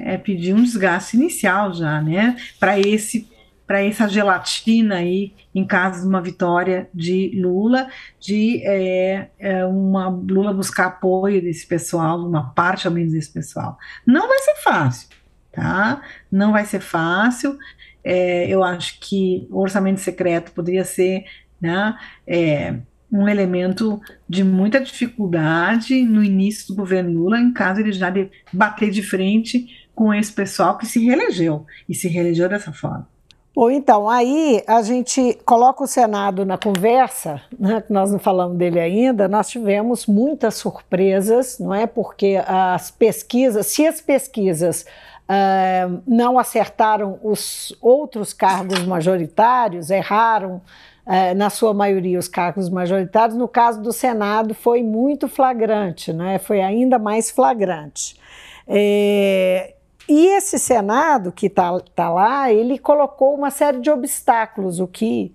é 0.00 0.18
pedir 0.18 0.52
um 0.52 0.62
desgaste 0.62 1.16
inicial 1.16 1.72
já, 1.72 2.00
né, 2.00 2.36
para 2.58 2.80
esse 2.80 3.28
para 3.66 3.82
essa 3.82 4.08
gelatina 4.08 4.96
aí 4.96 5.32
em 5.54 5.64
caso 5.66 6.02
de 6.02 6.08
uma 6.08 6.20
vitória 6.20 6.88
de 6.92 7.32
Lula, 7.40 7.88
de 8.20 8.62
é, 8.64 9.30
é 9.38 9.64
uma 9.64 10.08
Lula 10.08 10.52
buscar 10.52 10.86
apoio 10.86 11.40
desse 11.40 11.66
pessoal, 11.66 12.18
uma 12.18 12.50
parte 12.50 12.86
ao 12.86 12.92
menos 12.92 13.12
desse 13.12 13.32
pessoal. 13.32 13.78
Não 14.06 14.28
vai 14.28 14.38
ser 14.40 14.56
fácil, 14.56 15.08
tá? 15.52 16.02
Não 16.30 16.52
vai 16.52 16.64
ser 16.64 16.80
fácil. 16.80 17.58
É, 18.02 18.46
eu 18.48 18.62
acho 18.62 18.98
que 19.00 19.46
o 19.50 19.60
orçamento 19.60 20.00
secreto 20.00 20.52
poderia 20.52 20.84
ser, 20.84 21.24
né? 21.60 21.96
É, 22.26 22.74
um 23.10 23.28
elemento 23.28 24.00
de 24.28 24.42
muita 24.42 24.80
dificuldade 24.80 26.02
no 26.02 26.22
início 26.22 26.66
do 26.68 26.74
governo 26.74 27.12
Lula, 27.12 27.38
em 27.38 27.52
caso 27.52 27.80
ele 27.80 27.92
já 27.92 28.10
de 28.10 28.28
bater 28.52 28.90
de 28.90 29.02
frente 29.02 29.88
com 29.94 30.12
esse 30.12 30.32
pessoal 30.32 30.76
que 30.76 30.84
se 30.84 30.98
reelegeu 31.04 31.64
e 31.88 31.94
se 31.94 32.08
reelegeu 32.08 32.48
dessa 32.48 32.72
forma. 32.72 33.08
Bom, 33.54 33.70
então, 33.70 34.10
aí 34.10 34.64
a 34.66 34.82
gente 34.82 35.38
coloca 35.44 35.84
o 35.84 35.86
Senado 35.86 36.44
na 36.44 36.58
conversa, 36.58 37.40
né, 37.56 37.84
nós 37.88 38.10
não 38.10 38.18
falamos 38.18 38.58
dele 38.58 38.80
ainda, 38.80 39.28
nós 39.28 39.48
tivemos 39.48 40.06
muitas 40.06 40.56
surpresas, 40.56 41.60
não 41.60 41.72
é? 41.72 41.86
Porque 41.86 42.42
as 42.44 42.90
pesquisas, 42.90 43.68
se 43.68 43.86
as 43.86 44.00
pesquisas 44.00 44.84
uh, 45.28 46.02
não 46.04 46.36
acertaram 46.36 47.20
os 47.22 47.72
outros 47.80 48.32
cargos 48.32 48.84
majoritários, 48.84 49.88
erraram 49.88 50.60
uh, 51.06 51.34
na 51.36 51.48
sua 51.48 51.72
maioria 51.72 52.18
os 52.18 52.26
cargos 52.26 52.68
majoritários, 52.68 53.38
no 53.38 53.46
caso 53.46 53.80
do 53.80 53.92
Senado 53.92 54.52
foi 54.52 54.82
muito 54.82 55.28
flagrante, 55.28 56.12
né? 56.12 56.40
foi 56.40 56.60
ainda 56.60 56.98
mais 56.98 57.30
flagrante. 57.30 58.18
É, 58.66 59.74
e 60.08 60.36
esse 60.36 60.58
Senado 60.58 61.32
que 61.32 61.46
está 61.46 61.78
tá 61.94 62.10
lá, 62.10 62.52
ele 62.52 62.78
colocou 62.78 63.34
uma 63.34 63.50
série 63.50 63.80
de 63.80 63.90
obstáculos, 63.90 64.80
o 64.80 64.86
que 64.86 65.32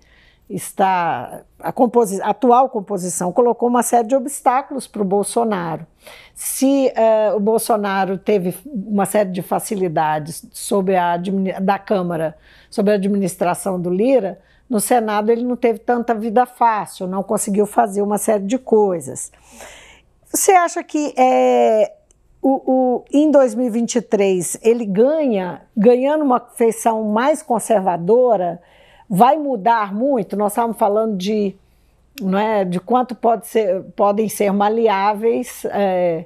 está 0.48 1.42
a, 1.60 1.70
composi 1.70 2.20
atual 2.22 2.68
composição 2.68 3.32
colocou 3.32 3.68
uma 3.68 3.84
série 3.84 4.08
de 4.08 4.16
obstáculos 4.16 4.86
para 4.86 5.02
o 5.02 5.04
Bolsonaro. 5.04 5.86
Se 6.34 6.92
uh, 6.96 7.36
o 7.36 7.40
Bolsonaro 7.40 8.18
teve 8.18 8.56
uma 8.66 9.06
série 9.06 9.30
de 9.30 9.42
facilidades 9.42 10.44
sobre 10.52 10.96
a 10.96 11.16
da 11.60 11.78
Câmara, 11.78 12.36
sobre 12.68 12.92
a 12.92 12.96
administração 12.96 13.80
do 13.80 13.90
Lira, 13.90 14.40
no 14.68 14.80
Senado 14.80 15.30
ele 15.30 15.44
não 15.44 15.56
teve 15.56 15.78
tanta 15.80 16.14
vida 16.14 16.46
fácil, 16.46 17.06
não 17.06 17.22
conseguiu 17.22 17.66
fazer 17.66 18.02
uma 18.02 18.18
série 18.18 18.44
de 18.44 18.58
coisas. 18.58 19.30
Você 20.32 20.52
acha 20.52 20.82
que 20.82 21.12
é, 21.16 21.92
o, 22.42 22.72
o, 22.72 23.04
em 23.12 23.30
2023 23.30 24.58
ele 24.62 24.86
ganha, 24.86 25.62
ganhando 25.76 26.24
uma 26.24 26.40
feição 26.40 27.04
mais 27.04 27.42
conservadora, 27.42 28.60
vai 29.08 29.36
mudar 29.36 29.94
muito? 29.94 30.36
Nós 30.36 30.52
estávamos 30.52 30.78
falando 30.78 31.16
de, 31.16 31.54
não 32.20 32.38
é, 32.38 32.64
de 32.64 32.80
quanto 32.80 33.14
pode 33.14 33.46
ser, 33.46 33.82
podem 33.94 34.28
ser 34.28 34.52
maleáveis, 34.52 35.66
é, 35.66 36.24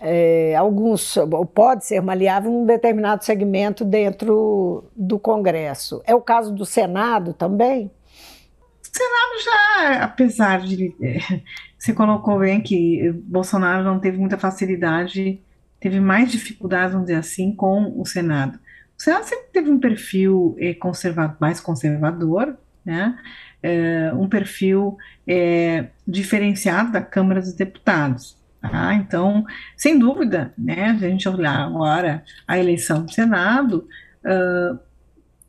é, 0.00 0.56
alguns 0.56 1.16
pode 1.54 1.86
ser 1.86 2.02
maleável 2.02 2.50
um 2.50 2.66
determinado 2.66 3.24
segmento 3.24 3.84
dentro 3.84 4.84
do 4.96 5.18
Congresso. 5.18 6.02
É 6.04 6.14
o 6.14 6.20
caso 6.20 6.52
do 6.52 6.66
Senado 6.66 7.32
também? 7.32 7.90
O 8.82 8.96
Senado 8.96 9.44
já, 9.44 10.04
apesar 10.04 10.60
de 10.60 10.94
você 11.86 11.94
colocou 11.94 12.40
bem 12.40 12.60
que 12.60 13.12
Bolsonaro 13.12 13.84
não 13.84 14.00
teve 14.00 14.18
muita 14.18 14.36
facilidade, 14.36 15.40
teve 15.78 16.00
mais 16.00 16.32
dificuldades, 16.32 16.92
vamos 16.92 17.06
dizer 17.06 17.20
assim, 17.20 17.54
com 17.54 17.94
o 17.96 18.04
Senado. 18.04 18.58
O 18.98 19.02
Senado 19.02 19.22
sempre 19.22 19.46
teve 19.52 19.70
um 19.70 19.78
perfil 19.78 20.56
eh, 20.58 20.76
mais 21.38 21.60
conservador, 21.60 22.56
né? 22.84 23.16
É, 23.62 24.12
um 24.14 24.28
perfil 24.28 24.96
é, 25.26 25.86
diferenciado 26.06 26.90
da 26.90 27.00
Câmara 27.00 27.40
dos 27.40 27.52
Deputados. 27.52 28.36
Tá? 28.60 28.94
Então, 28.94 29.44
sem 29.76 29.96
dúvida, 29.96 30.52
né, 30.58 30.96
se 30.98 31.04
a 31.04 31.08
gente 31.08 31.28
olhar 31.28 31.60
agora 31.60 32.24
a 32.48 32.58
eleição 32.58 33.04
do 33.04 33.12
Senado, 33.12 33.86
uh, 34.24 34.78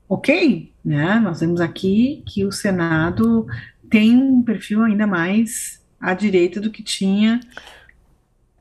ok, 0.07 0.71
né, 0.85 1.19
nós 1.19 1.39
vemos 1.39 1.59
aqui 1.59 2.23
que 2.27 2.45
o 2.45 2.51
Senado 2.51 3.47
tem 3.89 4.15
um 4.15 4.43
perfil 4.43 4.83
ainda 4.83 5.07
mais 5.07 5.76
à 5.99 6.13
direita 6.13 6.59
do 6.59 6.71
que 6.71 6.83
tinha 6.83 7.39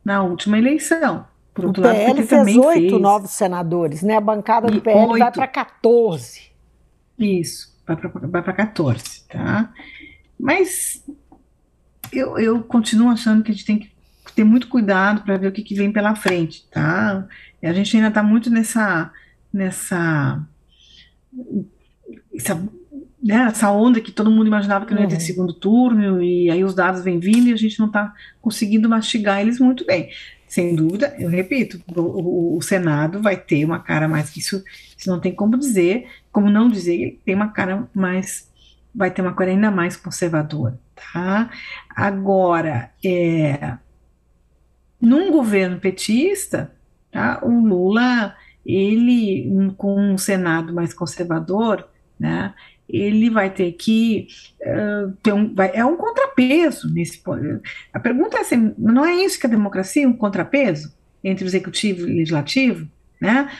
na 0.04 0.22
última 0.22 0.58
eleição. 0.58 1.26
Por 1.52 1.66
o 1.66 1.72
PL 1.72 2.20
lado, 2.20 2.26
fez 2.26 2.56
oito 2.56 2.98
novos 2.98 3.30
senadores, 3.30 4.02
né? 4.02 4.16
A 4.16 4.20
bancada 4.20 4.68
do 4.68 4.80
PL 4.80 5.06
8. 5.06 5.18
vai 5.18 5.32
para 5.32 5.48
14. 5.48 6.52
Isso, 7.18 7.74
vai 7.86 8.42
para 8.42 8.52
14, 8.52 9.24
tá? 9.26 9.72
Mas 10.38 11.02
eu, 12.12 12.38
eu 12.38 12.62
continuo 12.62 13.08
achando 13.08 13.42
que 13.42 13.50
a 13.50 13.54
gente 13.54 13.64
tem 13.64 13.78
que 13.78 13.90
ter 14.34 14.44
muito 14.44 14.68
cuidado 14.68 15.22
para 15.22 15.38
ver 15.38 15.48
o 15.48 15.52
que, 15.52 15.62
que, 15.62 15.74
vem 15.74 15.90
pela 15.90 16.14
frente, 16.14 16.68
tá? 16.70 17.26
A 17.62 17.72
gente 17.72 17.96
ainda 17.96 18.08
está 18.08 18.22
muito 18.22 18.50
nessa, 18.50 19.10
nessa 19.50 20.46
essa 22.34 22.62
né, 23.26 23.48
essa 23.50 23.72
onda 23.72 24.00
que 24.00 24.12
todo 24.12 24.30
mundo 24.30 24.46
imaginava 24.46 24.86
que 24.86 24.94
não 24.94 25.02
ia 25.02 25.08
ter 25.08 25.16
uhum. 25.16 25.20
segundo 25.20 25.52
turno, 25.52 26.22
e 26.22 26.48
aí 26.48 26.62
os 26.62 26.74
dados 26.74 27.02
vêm 27.02 27.18
vindo 27.18 27.48
e 27.48 27.52
a 27.52 27.56
gente 27.56 27.78
não 27.80 27.88
está 27.88 28.14
conseguindo 28.40 28.88
mastigar 28.88 29.40
eles 29.40 29.58
muito 29.58 29.84
bem. 29.84 30.10
Sem 30.46 30.76
dúvida, 30.76 31.12
eu 31.18 31.28
repito, 31.28 31.82
o, 31.96 32.56
o, 32.56 32.62
Senado 32.62 33.20
vai 33.20 33.36
ter 33.36 33.64
uma 33.64 33.80
cara 33.80 34.06
mais 34.06 34.30
que 34.30 34.38
isso, 34.38 34.62
isso 34.96 35.10
não 35.10 35.18
tem 35.18 35.34
como 35.34 35.58
dizer, 35.58 36.06
como 36.30 36.48
não 36.48 36.68
dizer, 36.68 37.20
tem 37.24 37.34
uma 37.34 37.48
cara 37.48 37.88
mais, 37.92 38.48
vai 38.94 39.10
ter 39.10 39.22
uma 39.22 39.34
cara 39.34 39.50
ainda 39.50 39.72
mais 39.72 39.96
conservadora, 39.96 40.78
tá? 40.94 41.50
Agora, 41.90 42.92
é, 43.04 43.76
num 45.00 45.32
governo 45.32 45.80
petista, 45.80 46.70
tá, 47.10 47.40
o 47.42 47.66
Lula, 47.66 48.36
ele, 48.64 49.74
com 49.76 50.00
um 50.00 50.16
Senado 50.16 50.72
mais 50.72 50.94
conservador, 50.94 51.88
né, 52.18 52.54
ele 52.88 53.28
vai 53.28 53.50
ter 53.50 53.72
que 53.72 54.28
uh, 54.60 55.12
ter 55.22 55.32
um, 55.32 55.52
vai, 55.54 55.70
é 55.74 55.84
um 55.84 55.96
contrapeso 55.96 56.92
nesse 56.92 57.20
a 57.92 57.98
pergunta 57.98 58.38
é 58.38 58.40
assim, 58.40 58.74
não 58.78 59.04
é 59.04 59.14
isso 59.24 59.38
que 59.38 59.46
a 59.46 59.50
democracia 59.50 60.08
um 60.08 60.12
contrapeso 60.12 60.94
entre 61.22 61.44
o 61.44 61.48
executivo 61.48 62.00
e 62.00 62.04
o 62.04 62.16
legislativo 62.16 62.88
né 63.20 63.50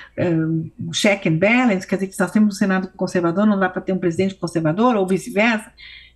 um 0.79 0.91
check 0.93 1.27
and 1.27 1.39
balance 1.39 1.87
quer 1.87 1.97
dizer 1.97 2.09
que 2.09 2.15
se 2.15 2.21
nós 2.21 2.31
temos 2.31 2.55
um 2.55 2.59
senado 2.59 2.89
conservador 2.97 3.47
não 3.47 3.59
dá 3.59 3.69
para 3.69 3.83
ter 3.83 3.93
um 3.93 3.99
presidente 3.99 4.35
conservador 4.35 4.95
ou 4.97 5.07
vice-versa 5.07 5.73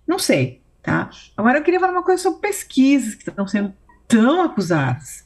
não 0.07 0.17
sei 0.17 0.61
tá 0.81 1.09
agora 1.35 1.59
eu 1.59 1.63
queria 1.63 1.79
falar 1.79 1.91
uma 1.91 2.03
coisa 2.03 2.21
sobre 2.21 2.39
pesquisas 2.39 3.15
que 3.15 3.27
estão 3.27 3.47
sendo 3.47 3.73
tão 4.07 4.43
acusadas 4.43 5.25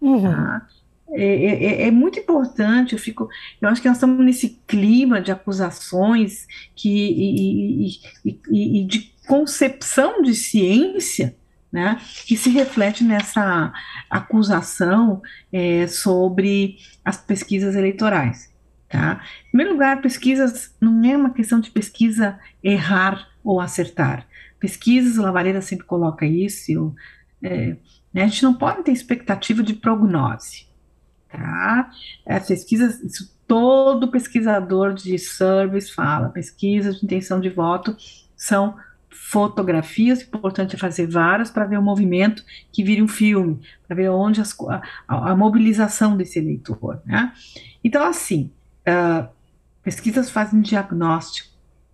uhum. 0.00 0.22
tá? 0.22 0.66
É, 1.12 1.22
é, 1.22 1.64
é, 1.64 1.86
é, 1.86 1.90
muito 1.90 2.18
importante, 2.18 2.92
eu 2.92 2.98
fico, 2.98 3.28
eu 3.60 3.68
acho 3.68 3.80
que 3.80 3.86
nós 3.86 3.96
estamos 3.96 4.24
nesse 4.24 4.60
clima 4.66 5.20
de 5.20 5.30
acusações 5.30 6.46
que, 6.74 6.88
e, 6.88 7.86
e, 8.24 8.40
e, 8.50 8.80
e 8.80 8.84
de 8.84 9.14
concepção 9.26 10.20
de 10.20 10.34
ciência, 10.34 11.36
né, 11.70 12.00
que 12.26 12.36
se 12.36 12.50
reflete 12.50 13.04
nessa 13.04 13.72
acusação 14.08 15.20
é, 15.52 15.86
sobre 15.86 16.78
as 17.04 17.16
pesquisas 17.18 17.76
eleitorais. 17.76 18.52
Tá? 18.88 19.20
Em 19.46 19.50
primeiro 19.50 19.72
lugar, 19.72 20.00
pesquisas 20.00 20.74
não 20.80 21.04
é 21.04 21.16
uma 21.16 21.30
questão 21.30 21.60
de 21.60 21.70
pesquisa 21.70 22.38
errar 22.62 23.28
ou 23.44 23.60
acertar. 23.60 24.26
Pesquisas, 24.58 25.18
o 25.18 25.22
Lavaleda 25.22 25.60
sempre 25.60 25.86
coloca 25.86 26.24
isso, 26.24 26.72
eu, 26.72 26.94
é, 27.42 27.76
né, 28.12 28.22
a 28.22 28.26
gente 28.26 28.42
não 28.42 28.54
pode 28.54 28.82
ter 28.82 28.92
expectativa 28.92 29.62
de 29.62 29.74
prognose. 29.74 30.65
Tá? 31.30 31.90
As 32.26 32.46
pesquisas, 32.46 33.00
isso 33.00 33.34
todo 33.46 34.10
pesquisador 34.10 34.92
de 34.92 35.18
service 35.18 35.92
fala, 35.92 36.28
pesquisas 36.28 36.98
de 36.98 37.04
intenção 37.04 37.40
de 37.40 37.48
voto 37.48 37.96
são 38.36 38.76
fotografias, 39.08 40.22
importante 40.22 40.76
é 40.76 40.78
fazer 40.78 41.06
várias 41.06 41.50
para 41.50 41.64
ver 41.64 41.78
o 41.78 41.82
movimento 41.82 42.44
que 42.70 42.84
vira 42.84 43.02
um 43.02 43.08
filme, 43.08 43.60
para 43.86 43.96
ver 43.96 44.08
onde 44.10 44.40
as, 44.40 44.54
a, 44.60 44.82
a, 45.30 45.36
mobilização 45.36 46.16
desse 46.16 46.38
eleitor. 46.38 47.00
Né? 47.04 47.32
Então, 47.82 48.04
assim, 48.04 48.50
uh, 48.86 49.28
pesquisas 49.82 50.30
fazem 50.30 50.60
diagnóstico. 50.60 51.50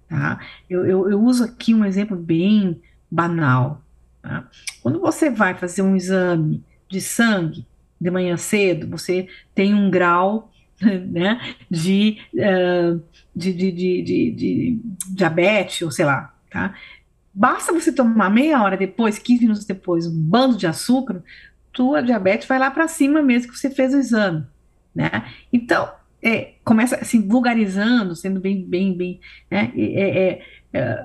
Tá? 0.09 0.41
Eu, 0.68 0.85
eu, 0.85 1.11
eu, 1.11 1.22
uso 1.22 1.45
aqui 1.45 1.72
um 1.72 1.85
exemplo 1.85 2.16
bem 2.16 2.83
banal. 3.11 3.83
Tá? 4.20 4.47
Quando 4.83 5.01
você 5.01 5.30
vai 5.30 5.55
fazer 5.55 5.80
um 5.80 5.97
exame 5.97 6.62
de 6.89 7.01
sangue 7.01 7.66
de 8.03 8.11
manhã 8.11 8.37
cedo, 8.37 8.89
você 8.89 9.29
tem 9.55 9.73
um 9.73 9.89
grau 9.89 10.51
né, 10.81 11.41
de, 11.71 12.19
uh, 12.35 13.01
de, 13.35 13.53
de, 13.53 13.73
de, 13.73 14.03
de, 14.33 14.81
diabetes, 15.11 15.83
ou 15.83 15.91
sei 15.91 16.05
lá, 16.05 16.35
tá? 16.51 16.75
Basta 17.33 17.73
você 17.73 17.93
tomar 17.93 18.29
meia 18.29 18.63
hora 18.63 18.77
depois, 18.77 19.19
15 19.19 19.43
minutos 19.43 19.65
depois, 19.65 20.07
um 20.07 20.13
bando 20.13 20.57
de 20.57 20.67
açúcar, 20.67 21.23
tua 21.73 22.03
diabetes 22.03 22.47
vai 22.47 22.59
lá 22.59 22.71
para 22.71 22.89
cima 22.89 23.23
mesmo 23.23 23.53
que 23.53 23.59
você 23.59 23.71
fez 23.71 23.95
o 23.95 23.99
exame, 23.99 24.45
né? 24.95 25.27
Então, 25.53 25.89
é, 26.21 26.55
começa 26.65 26.97
assim, 26.97 27.27
vulgarizando, 27.27 28.15
sendo 28.17 28.41
bem, 28.41 28.65
bem, 28.65 28.97
bem, 28.97 29.21
né? 29.51 29.73
É, 29.77 30.19
é, 30.19 30.43
é, 30.75 31.05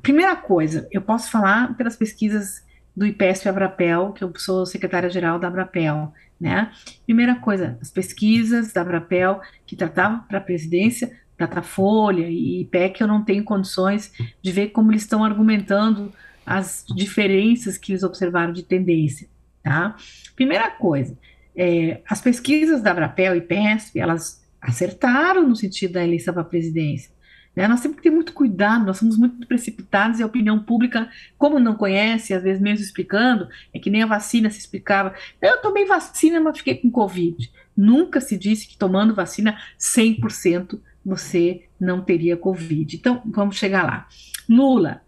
primeira 0.00 0.36
coisa, 0.36 0.88
eu 0.90 1.02
posso 1.02 1.30
falar 1.30 1.76
pelas 1.76 1.96
pesquisas 1.96 2.64
do 2.96 3.06
IPESP 3.06 3.48
Abrapel, 3.48 4.12
que 4.12 4.22
eu 4.22 4.32
sou 4.36 4.66
secretária-geral 4.66 5.38
da 5.38 5.48
Abrapel, 5.48 6.12
né? 6.40 6.70
Primeira 7.04 7.36
coisa, 7.36 7.78
as 7.80 7.90
pesquisas 7.90 8.72
da 8.72 8.82
Abrapel 8.82 9.40
que 9.66 9.76
tratavam 9.76 10.20
para 10.20 10.38
a 10.38 10.42
presidência, 10.42 11.10
Datafolha 11.38 12.28
e 12.28 12.60
IPEC, 12.60 13.00
eu 13.00 13.06
não 13.06 13.24
tenho 13.24 13.42
condições 13.42 14.12
de 14.40 14.52
ver 14.52 14.68
como 14.68 14.92
eles 14.92 15.02
estão 15.02 15.24
argumentando 15.24 16.12
as 16.44 16.84
diferenças 16.94 17.78
que 17.78 17.92
eles 17.92 18.02
observaram 18.02 18.52
de 18.52 18.62
tendência, 18.62 19.28
tá? 19.62 19.96
Primeira 20.36 20.70
coisa, 20.70 21.16
é, 21.56 22.00
as 22.08 22.20
pesquisas 22.20 22.82
da 22.82 22.90
Abrapel 22.90 23.36
e 23.36 23.40
PESP, 23.40 23.98
elas 23.98 24.42
acertaram 24.60 25.48
no 25.48 25.56
sentido 25.56 25.94
da 25.94 26.04
eleição 26.04 26.32
para 26.32 26.42
a 26.42 26.46
presidência, 26.46 27.11
né? 27.54 27.68
Nós 27.68 27.80
temos 27.80 27.96
que 27.96 28.02
ter 28.02 28.10
muito 28.10 28.32
cuidado, 28.32 28.86
nós 28.86 28.98
somos 28.98 29.18
muito 29.18 29.46
precipitados 29.46 30.18
e 30.18 30.22
a 30.22 30.26
opinião 30.26 30.58
pública, 30.58 31.08
como 31.36 31.58
não 31.58 31.74
conhece, 31.74 32.32
às 32.32 32.42
vezes 32.42 32.62
mesmo 32.62 32.84
explicando, 32.84 33.48
é 33.72 33.78
que 33.78 33.90
nem 33.90 34.02
a 34.02 34.06
vacina 34.06 34.50
se 34.50 34.58
explicava. 34.58 35.14
Eu 35.40 35.60
tomei 35.60 35.84
vacina, 35.84 36.40
mas 36.40 36.58
fiquei 36.58 36.76
com 36.76 36.90
Covid. 36.90 37.50
Nunca 37.76 38.20
se 38.20 38.36
disse 38.36 38.66
que 38.66 38.76
tomando 38.76 39.14
vacina 39.14 39.58
100% 39.78 40.80
você 41.04 41.64
não 41.78 42.00
teria 42.00 42.36
Covid. 42.36 42.96
Então, 42.96 43.22
vamos 43.26 43.56
chegar 43.56 43.84
lá. 43.84 44.08
Lula. 44.48 45.02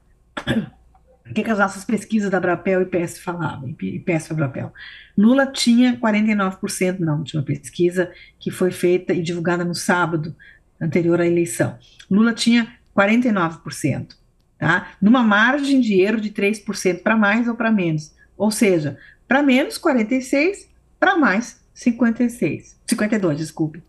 O 1.26 1.32
que, 1.32 1.42
que 1.42 1.50
as 1.50 1.58
nossas 1.58 1.84
pesquisas 1.84 2.30
da 2.30 2.38
Brapel 2.38 2.82
e 2.82 2.84
PS 2.84 3.18
falavam? 3.18 3.74
E 3.80 3.98
PS 3.98 4.28
para 4.28 4.36
Brapel. 4.36 4.72
Lula 5.16 5.46
tinha 5.46 5.96
49%, 5.96 6.98
não, 6.98 7.24
tinha 7.24 7.40
uma 7.40 7.46
pesquisa 7.46 8.12
que 8.38 8.50
foi 8.50 8.70
feita 8.70 9.14
e 9.14 9.22
divulgada 9.22 9.64
no 9.64 9.74
sábado 9.74 10.36
anterior 10.80 11.20
à 11.20 11.26
eleição. 11.26 11.78
Lula 12.10 12.32
tinha 12.32 12.76
49%, 12.96 14.16
tá? 14.58 14.92
Numa 15.00 15.22
margem 15.22 15.80
de 15.80 16.00
erro 16.00 16.20
de 16.20 16.30
3% 16.30 17.02
para 17.02 17.16
mais 17.16 17.48
ou 17.48 17.54
para 17.54 17.70
menos. 17.70 18.14
Ou 18.36 18.50
seja, 18.50 18.98
para 19.26 19.42
menos 19.42 19.78
46, 19.78 20.70
para 20.98 21.16
mais 21.16 21.62
56. 21.74 22.80
52, 22.86 23.38
desculpe. 23.38 23.82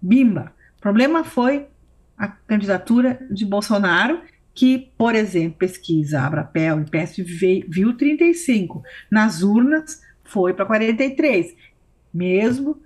Bimba. 0.00 0.52
Problema 0.80 1.24
foi 1.24 1.66
a 2.18 2.28
candidatura 2.28 3.24
de 3.30 3.46
Bolsonaro, 3.46 4.20
que, 4.54 4.92
por 4.98 5.14
exemplo, 5.14 5.58
pesquisa 5.58 6.20
Abrapel 6.20 6.80
e 6.80 6.90
PSV 6.90 7.66
viu 7.68 7.96
35. 7.96 8.82
Nas 9.10 9.42
urnas 9.42 10.02
foi 10.24 10.52
para 10.52 10.66
43. 10.66 11.54
Mesmo 12.12 12.80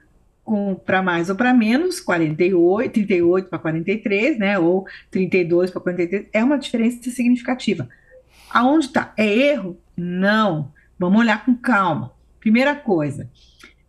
para 0.84 1.02
mais 1.02 1.28
ou 1.28 1.36
para 1.36 1.52
menos, 1.52 2.00
48, 2.00 2.92
38 2.92 3.48
para 3.48 3.58
43, 3.58 4.38
né, 4.38 4.58
ou 4.58 4.86
32 5.10 5.70
para 5.70 5.80
43, 5.80 6.26
é 6.32 6.44
uma 6.44 6.58
diferença 6.58 7.10
significativa. 7.10 7.88
Aonde 8.50 8.86
está? 8.86 9.12
É 9.16 9.26
erro? 9.26 9.78
Não. 9.96 10.72
Vamos 10.98 11.20
olhar 11.20 11.44
com 11.44 11.54
calma. 11.54 12.12
Primeira 12.40 12.74
coisa, 12.74 13.28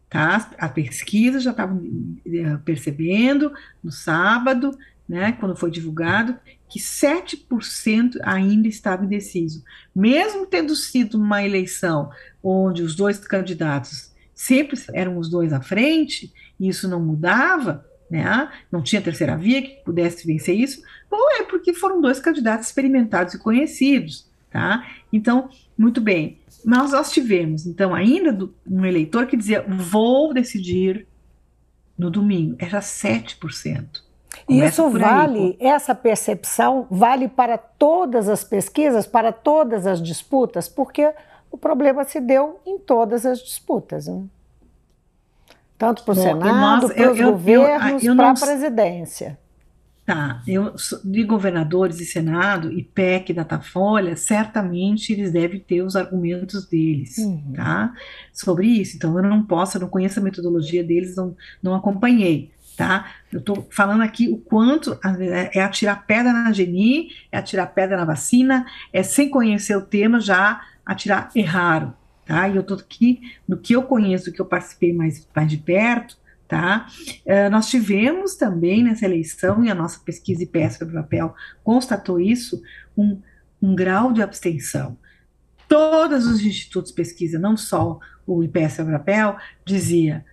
tá? 0.10 0.49
A 0.58 0.68
pesquisa 0.68 1.39
já 1.39 1.51
estava 1.51 1.80
eh, 2.26 2.58
percebendo 2.66 3.51
no 3.84 3.91
sábado, 3.91 4.78
né, 5.08 5.32
quando 5.39 5.55
foi 5.55 5.72
divulgado, 5.72 6.38
que 6.68 6.80
7% 6.80 8.18
ainda 8.24 8.68
estava 8.68 9.05
indeciso. 9.05 9.64
Mesmo 9.95 10.45
tendo 10.45 10.76
sido 10.76 11.18
uma 11.18 11.45
eleição 11.45 12.10
onde 12.43 12.84
os 12.84 12.95
dois 12.95 13.20
candidatos 13.20 14.12
sempre 14.34 14.80
eram 14.93 15.18
os 15.18 15.30
dois 15.30 15.53
à 15.53 15.62
frente, 15.62 16.32
e 16.60 16.68
isso 16.68 16.88
não 16.88 16.99
mudava, 16.99 17.86
né? 18.10 18.49
não 18.72 18.82
tinha 18.82 19.01
terceira 19.01 19.36
via 19.36 19.62
que 19.62 19.84
pudesse 19.84 20.26
vencer 20.26 20.55
isso, 20.55 20.82
ou 21.10 21.32
é 21.39 21.43
porque 21.43 21.74
foram 21.74 22.01
dois 22.01 22.20
candidatos 22.20 22.68
experimentados 22.68 23.34
e 23.34 23.39
conhecidos. 23.39 24.28
Tá? 24.49 24.86
Então, 25.12 25.49
muito 25.78 25.99
bem. 25.99 26.39
Mas 26.66 26.91
nós 26.91 27.12
tivemos, 27.12 27.66
então, 27.66 27.93
ainda 27.93 28.32
do, 28.32 28.53
um 28.66 28.86
eleitor 28.86 29.28
que 29.28 29.38
dizia: 29.38 29.64
vou 29.68 30.34
decidir 30.34 31.05
no 31.97 32.10
domingo. 32.10 32.55
Era 32.60 32.80
7%. 32.80 34.01
E 34.47 34.62
isso 34.62 34.89
vale, 34.89 35.58
essa 35.60 35.93
percepção 35.93 36.88
vale 36.89 37.28
para 37.28 37.58
todas 37.58 38.30
as 38.30 38.43
pesquisas, 38.43 39.05
para 39.05 39.32
todas 39.32 39.86
as 39.86 40.01
disputas, 40.01 40.70
porque 40.70 41.12
o 41.51 41.58
problema 41.58 42.03
se 42.03 42.22
deu 42.22 42.60
em 42.66 42.78
todas 42.78 43.26
as 43.26 43.39
disputas. 43.39 44.08
Né? 44.08 44.24
Tanto 45.78 46.03
para 46.03 46.13
o 46.13 46.15
Senado, 46.15 46.89
para 46.93 47.11
os 47.11 47.19
governos, 47.19 48.03
para 48.15 48.32
a 48.32 48.34
presidência. 48.34 49.38
Tá, 50.07 50.41
eu, 50.47 50.73
de 51.03 51.23
governadores 51.25 51.99
e 51.99 52.05
Senado 52.05 52.71
e 52.71 52.82
PEC, 52.82 53.34
Datafolha, 53.34 54.15
certamente 54.15 55.11
eles 55.11 55.34
devem 55.34 55.59
ter 55.59 55.82
os 55.82 55.97
argumentos 55.97 56.65
deles, 56.65 57.17
uhum. 57.17 57.51
tá? 57.53 57.93
Sobre 58.32 58.67
isso. 58.67 58.95
Então, 58.95 59.17
eu 59.17 59.23
não 59.23 59.43
posso, 59.43 59.75
eu 59.75 59.82
não 59.82 59.89
conheço 59.89 60.21
a 60.21 60.23
metodologia 60.23 60.82
deles, 60.82 61.17
não, 61.17 61.36
não 61.61 61.75
acompanhei, 61.75 62.53
tá? 62.78 63.07
Eu 63.30 63.39
estou 63.39 63.67
falando 63.69 64.01
aqui 64.01 64.30
o 64.30 64.38
quanto 64.38 64.97
é 65.51 65.59
atirar 65.59 66.05
pedra 66.07 66.32
na 66.32 66.53
Geni, 66.53 67.09
é 67.30 67.38
atirar 67.38 67.73
pedra 67.73 67.97
na 67.97 68.05
vacina, 68.05 68.65
é 68.93 69.03
sem 69.03 69.30
conhecer 69.30 69.75
o 69.75 69.82
tema 69.82 70.21
já 70.21 70.61
atirar 70.86 71.30
erraram, 71.36 71.93
tá? 72.28 72.47
E 72.49 72.55
eu 72.55 72.61
estou 72.61 72.78
aqui 72.78 73.21
no 73.47 73.57
que 73.57 73.73
eu 73.73 73.84
conheço, 73.84 74.32
que 74.32 74.41
eu 74.41 74.45
participei 74.45 74.93
mais, 74.93 75.28
mais 75.34 75.49
de 75.49 75.57
perto, 75.57 76.17
tá? 76.47 76.88
Uh, 77.25 77.49
nós 77.49 77.69
tivemos 77.69 78.36
também 78.36 78.84
nessa 78.84 79.05
eleição, 79.05 79.63
e 79.63 79.71
a 79.71 79.75
nossa 79.75 79.99
pesquisa 79.99 80.43
e 80.43 80.45
pesca 80.45 80.86
do 80.86 80.93
papel 80.93 81.34
constatou 81.63 82.19
isso, 82.19 82.61
um, 82.97 83.19
um 83.61 83.73
grau 83.73 84.11
de 84.11 84.21
abstenção. 84.21 84.97
Todos 85.67 86.25
os 86.28 86.41
institutos 86.41 86.91
de 86.91 86.95
pesquisa, 86.95 87.39
não 87.39 87.57
só 87.57 87.99
o 88.25 88.43
IPS 88.43 88.82
Abrapel, 88.82 89.38
dizia 89.65 90.25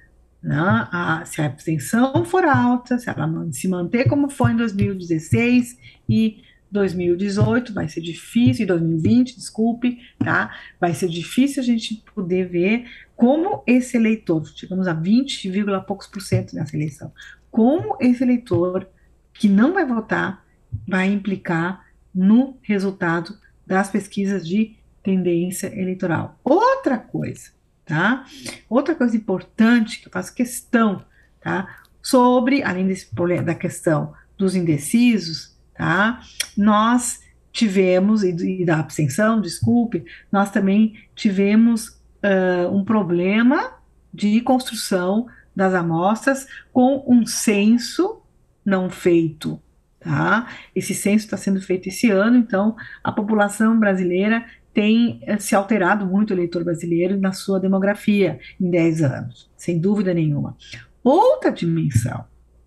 né, 0.42 0.56
a, 0.56 1.22
se 1.24 1.40
a 1.40 1.46
abstenção 1.46 2.24
for 2.24 2.44
alta, 2.44 2.98
se 2.98 3.08
ela 3.08 3.28
se 3.50 3.66
manter 3.66 4.08
como 4.08 4.28
foi 4.28 4.52
em 4.52 4.56
2016 4.56 5.78
e 6.08 6.42
2018 6.74 7.72
vai 7.72 7.88
ser 7.88 8.00
difícil, 8.00 8.64
em 8.64 8.66
2020, 8.66 9.36
desculpe, 9.36 10.00
tá? 10.18 10.52
Vai 10.80 10.92
ser 10.92 11.08
difícil 11.08 11.62
a 11.62 11.64
gente 11.64 12.02
poder 12.14 12.48
ver 12.48 12.84
como 13.16 13.62
esse 13.66 13.96
eleitor, 13.96 14.44
chegamos 14.54 14.88
a 14.88 14.92
20, 14.92 15.50
poucos 15.86 16.08
por 16.08 16.20
cento 16.20 16.54
nessa 16.54 16.76
eleição, 16.76 17.12
como 17.50 17.96
esse 18.00 18.24
eleitor 18.24 18.88
que 19.32 19.48
não 19.48 19.72
vai 19.72 19.86
votar 19.86 20.44
vai 20.86 21.06
implicar 21.06 21.86
no 22.12 22.58
resultado 22.60 23.38
das 23.64 23.88
pesquisas 23.88 24.46
de 24.46 24.76
tendência 25.02 25.68
eleitoral. 25.78 26.38
Outra 26.42 26.98
coisa, 26.98 27.50
tá? 27.84 28.24
Outra 28.68 28.96
coisa 28.96 29.16
importante 29.16 30.00
que 30.00 30.08
eu 30.08 30.12
faço 30.12 30.34
questão, 30.34 31.04
tá? 31.40 31.82
Sobre, 32.02 32.64
além 32.64 32.88
desse 32.88 33.06
problema 33.06 33.44
da 33.44 33.54
questão 33.54 34.12
dos 34.36 34.56
indecisos, 34.56 35.53
tá? 35.76 36.20
Nós 36.56 37.20
tivemos, 37.52 38.22
e, 38.24 38.62
e 38.62 38.64
da 38.64 38.80
abstenção, 38.80 39.40
desculpe, 39.40 40.04
nós 40.30 40.50
também 40.50 40.94
tivemos 41.14 41.88
uh, 41.88 42.68
um 42.72 42.84
problema 42.84 43.74
de 44.12 44.40
construção 44.40 45.26
das 45.54 45.72
amostras 45.74 46.46
com 46.72 47.04
um 47.06 47.24
censo 47.26 48.22
não 48.64 48.90
feito. 48.90 49.60
Tá? 50.00 50.48
Esse 50.74 50.94
censo 50.94 51.24
está 51.24 51.36
sendo 51.36 51.60
feito 51.60 51.88
esse 51.88 52.10
ano, 52.10 52.36
então 52.36 52.76
a 53.02 53.12
população 53.12 53.78
brasileira 53.78 54.44
tem 54.72 55.20
eh, 55.22 55.38
se 55.38 55.54
alterado 55.54 56.04
muito, 56.04 56.30
o 56.30 56.34
eleitor 56.34 56.64
brasileiro, 56.64 57.18
na 57.18 57.32
sua 57.32 57.60
demografia 57.60 58.40
em 58.60 58.68
10 58.68 59.02
anos, 59.02 59.50
sem 59.56 59.78
dúvida 59.78 60.12
nenhuma. 60.12 60.56
Outra 61.02 61.52
dimensão, 61.52 62.24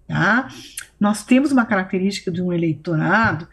tá? 0.08 0.48
Nós 1.00 1.24
temos 1.24 1.52
uma 1.52 1.66
característica 1.66 2.32
de 2.32 2.42
um 2.42 2.52
eleitorado 2.52 3.48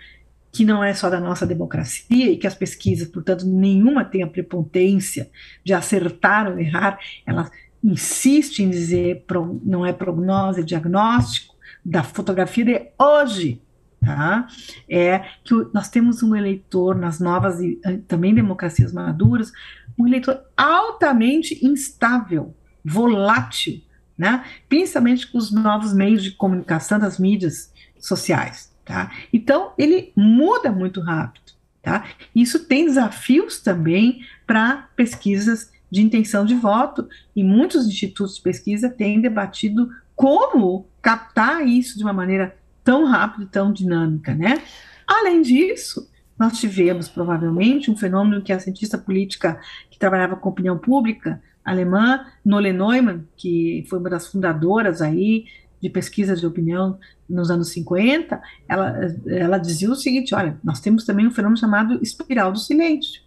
que 0.53 0.65
não 0.65 0.85
é 0.85 0.95
só 0.95 1.11
da 1.11 1.19
nossa 1.19 1.45
democracia 1.45 2.31
e 2.31 2.37
que 2.37 2.47
as 2.47 2.55
pesquisas, 2.55 3.09
portanto, 3.09 3.45
nenhuma 3.45 4.05
tem 4.05 4.23
a 4.23 4.27
prepotência 4.27 5.29
de 5.65 5.75
acertar 5.75 6.47
ou 6.49 6.59
errar, 6.61 6.99
ela 7.27 7.51
insiste 7.83 8.61
em 8.61 8.71
dizer 8.71 9.25
não 9.65 9.85
é 9.85 9.93
prognose, 9.93 10.61
é 10.61 10.65
diagnóstico 10.65 11.55
da 11.85 12.03
fotografia 12.03 12.65
de 12.65 12.87
hoje, 12.99 13.61
tá? 14.01 14.47
É 14.89 15.19
que 15.43 15.55
nós 15.75 15.91
temos 15.91 16.23
um 16.23 16.35
eleitor 16.37 16.95
nas 16.95 17.19
novas 17.19 17.61
e 17.61 17.79
eh, 17.85 17.99
também 18.09 18.35
democracias 18.35 18.93
maduras, 18.93 19.53
um 19.99 20.07
eleitor 20.07 20.41
altamente 20.57 21.67
instável, 21.67 22.55
volátil, 22.83 23.83
né? 24.17 24.45
Principalmente 24.69 25.31
com 25.31 25.39
os 25.39 25.51
novos 25.51 25.93
meios 25.93 26.23
de 26.23 26.33
comunicação 26.33 26.99
das 26.99 27.19
mídias 27.19 27.73
sociais. 27.99 28.73
Tá? 28.85 29.11
Então, 29.33 29.73
ele 29.79 30.12
muda 30.15 30.71
muito 30.71 31.01
rápido. 31.01 31.53
Tá? 31.83 32.05
Isso 32.35 32.67
tem 32.67 32.87
desafios 32.87 33.61
também 33.61 34.21
para 34.47 34.89
pesquisas 34.97 35.73
de 35.91 36.03
intenção 36.03 36.45
de 36.45 36.55
voto, 36.55 37.09
e 37.37 37.45
muitos 37.45 37.87
institutos 37.87 38.37
de 38.37 38.43
pesquisa 38.43 38.89
têm 38.89 39.21
debatido 39.21 39.89
como 40.17 40.89
captar 41.01 41.65
isso 41.65 41.97
de 41.97 42.03
uma 42.03 42.12
maneira 42.12 42.57
tão 42.83 43.05
rápida 43.05 43.45
e 43.45 43.49
tão 43.49 43.73
dinâmica. 43.73 44.35
Né? 44.35 44.61
Além 45.07 45.41
disso, 45.41 46.11
nós 46.39 46.59
tivemos 46.59 47.09
provavelmente 47.09 47.91
um 47.91 47.97
fenômeno 47.97 48.43
que 48.43 48.53
a 48.53 48.59
cientista 48.59 48.99
política 48.99 49.61
que 49.89 49.99
trabalhava 49.99 50.35
com 50.35 50.49
opinião 50.49 50.77
pública 50.77 51.41
alemã, 51.65 52.27
Nole 52.45 52.73
Neumann, 52.73 53.25
que 53.37 53.85
foi 53.89 53.99
uma 53.99 54.11
das 54.11 54.27
fundadoras 54.27 55.01
aí 55.01 55.47
de 55.81 55.91
pesquisa 55.91 56.35
de 56.35 56.47
opinião 56.47 56.99
nos 57.29 57.51
anos 57.51 57.69
50, 57.69 58.41
ela, 58.69 59.15
ela 59.27 59.59
dizia 59.59 59.91
o 59.91 59.95
seguinte: 59.95 60.35
olha, 60.35 60.59
nós 60.65 60.81
temos 60.81 61.05
também 61.05 61.27
um 61.27 61.31
fenômeno 61.31 61.59
chamado 61.59 62.03
espiral 62.03 62.53
do 62.53 62.59
silêncio, 62.59 63.23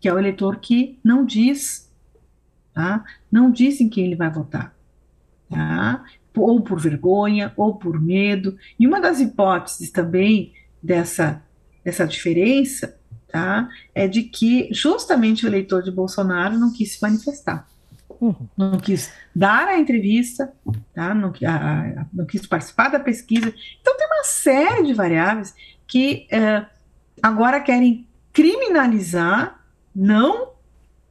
que 0.00 0.08
é 0.08 0.14
o 0.14 0.18
eleitor 0.18 0.58
que 0.60 0.98
não 1.04 1.24
diz, 1.24 1.90
tá? 2.72 3.04
não 3.30 3.50
diz 3.50 3.80
em 3.80 3.88
quem 3.88 4.06
ele 4.06 4.16
vai 4.16 4.30
votar, 4.30 4.74
tá? 5.48 6.04
ou 6.34 6.62
por 6.62 6.80
vergonha, 6.80 7.52
ou 7.56 7.74
por 7.74 8.00
medo. 8.00 8.56
E 8.78 8.86
uma 8.86 9.00
das 9.00 9.20
hipóteses 9.20 9.90
também 9.90 10.54
dessa, 10.82 11.42
dessa 11.84 12.06
diferença 12.06 12.98
tá? 13.28 13.68
é 13.94 14.08
de 14.08 14.22
que 14.22 14.68
justamente 14.72 15.44
o 15.44 15.48
eleitor 15.48 15.82
de 15.82 15.90
Bolsonaro 15.90 16.58
não 16.58 16.72
quis 16.72 16.92
se 16.92 17.02
manifestar. 17.02 17.68
Uhum. 18.20 18.48
Não 18.56 18.78
quis 18.78 19.12
dar 19.34 19.66
a 19.66 19.78
entrevista, 19.78 20.52
tá? 20.94 21.14
não, 21.14 21.32
a, 21.46 22.00
a, 22.00 22.06
não, 22.12 22.26
quis 22.26 22.46
participar 22.46 22.90
da 22.90 23.00
pesquisa. 23.00 23.52
Então, 23.80 23.96
tem 23.96 24.06
uma 24.06 24.24
série 24.24 24.82
de 24.84 24.92
variáveis 24.92 25.54
que 25.86 26.26
é, 26.30 26.66
agora 27.22 27.60
querem 27.60 28.06
criminalizar 28.32 29.60
não 29.94 30.50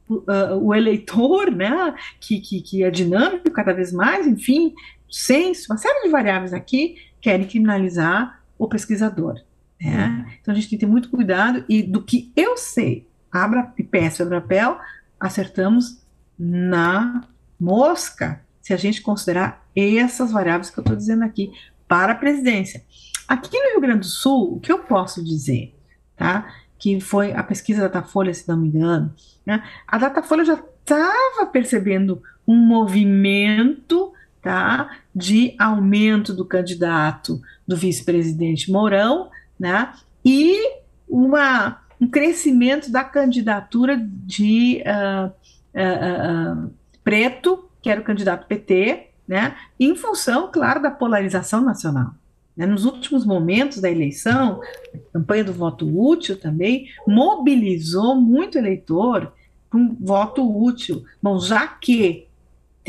uh, 0.08 0.56
o 0.60 0.74
eleitor, 0.74 1.50
né, 1.50 1.94
que, 2.20 2.40
que, 2.40 2.60
que, 2.62 2.84
é 2.84 2.90
dinâmico 2.90 3.50
cada 3.50 3.72
vez 3.72 3.92
mais, 3.92 4.26
enfim, 4.26 4.74
senso, 5.10 5.70
uma 5.70 5.78
série 5.78 6.02
de 6.02 6.08
variáveis 6.08 6.52
aqui 6.52 6.96
querem 7.20 7.46
criminalizar 7.46 8.40
o 8.58 8.68
pesquisador. 8.68 9.40
Né? 9.80 10.06
Uhum. 10.06 10.32
Então 10.40 10.52
a 10.52 10.54
gente 10.54 10.70
tem 10.70 10.78
que 10.78 10.86
ter 10.86 10.90
muito 10.90 11.10
cuidado 11.10 11.64
e 11.68 11.82
do 11.82 12.02
que 12.02 12.32
eu 12.36 12.56
sei, 12.56 13.06
abra 13.30 13.72
e 13.76 13.82
peça 13.82 14.24
o 14.24 14.30
papel, 14.30 14.78
acertamos 15.18 16.00
na 16.42 17.22
mosca, 17.60 18.40
se 18.62 18.72
a 18.72 18.76
gente 18.78 19.02
considerar 19.02 19.62
essas 19.76 20.32
variáveis 20.32 20.70
que 20.70 20.78
eu 20.78 20.82
estou 20.82 20.96
dizendo 20.96 21.22
aqui 21.22 21.52
para 21.86 22.12
a 22.12 22.16
presidência. 22.16 22.82
Aqui 23.28 23.58
no 23.58 23.72
Rio 23.72 23.80
Grande 23.82 24.00
do 24.00 24.06
Sul, 24.06 24.54
o 24.54 24.60
que 24.60 24.72
eu 24.72 24.78
posso 24.78 25.22
dizer, 25.22 25.76
tá? 26.16 26.50
Que 26.78 26.98
foi 26.98 27.32
a 27.32 27.42
pesquisa 27.42 27.82
da 27.82 27.88
Datafolha, 27.88 28.32
se 28.32 28.48
não 28.48 28.56
me 28.56 28.68
engano, 28.68 29.14
né? 29.44 29.62
A 29.86 29.98
Datafolha 29.98 30.44
já 30.44 30.54
estava 30.54 31.44
percebendo 31.52 32.22
um 32.48 32.56
movimento, 32.56 34.12
tá? 34.40 34.98
De 35.14 35.54
aumento 35.58 36.32
do 36.32 36.46
candidato 36.46 37.38
do 37.68 37.76
vice-presidente 37.76 38.72
Mourão, 38.72 39.30
né? 39.58 39.92
E 40.24 40.58
uma, 41.06 41.82
um 42.00 42.08
crescimento 42.08 42.90
da 42.90 43.04
candidatura 43.04 43.96
de 44.00 44.82
uh, 44.86 45.30
uh, 45.74 46.64
uh, 46.64 46.70
preto, 47.02 47.68
que 47.82 47.90
era 47.90 48.00
o 48.00 48.04
candidato 48.04 48.46
PT, 48.46 49.08
né, 49.26 49.56
em 49.78 49.94
função, 49.94 50.50
claro, 50.52 50.82
da 50.82 50.90
polarização 50.90 51.60
nacional. 51.62 52.12
Né, 52.56 52.66
nos 52.66 52.84
últimos 52.84 53.24
momentos 53.24 53.80
da 53.80 53.90
eleição, 53.90 54.60
a 54.94 55.12
campanha 55.12 55.44
do 55.44 55.52
voto 55.52 55.86
útil 55.86 56.38
também 56.38 56.88
mobilizou 57.06 58.16
muito 58.16 58.58
eleitor 58.58 59.32
com 59.70 59.96
voto 60.00 60.42
útil. 60.42 61.04
Bom, 61.22 61.38
já 61.38 61.66
que 61.66 62.26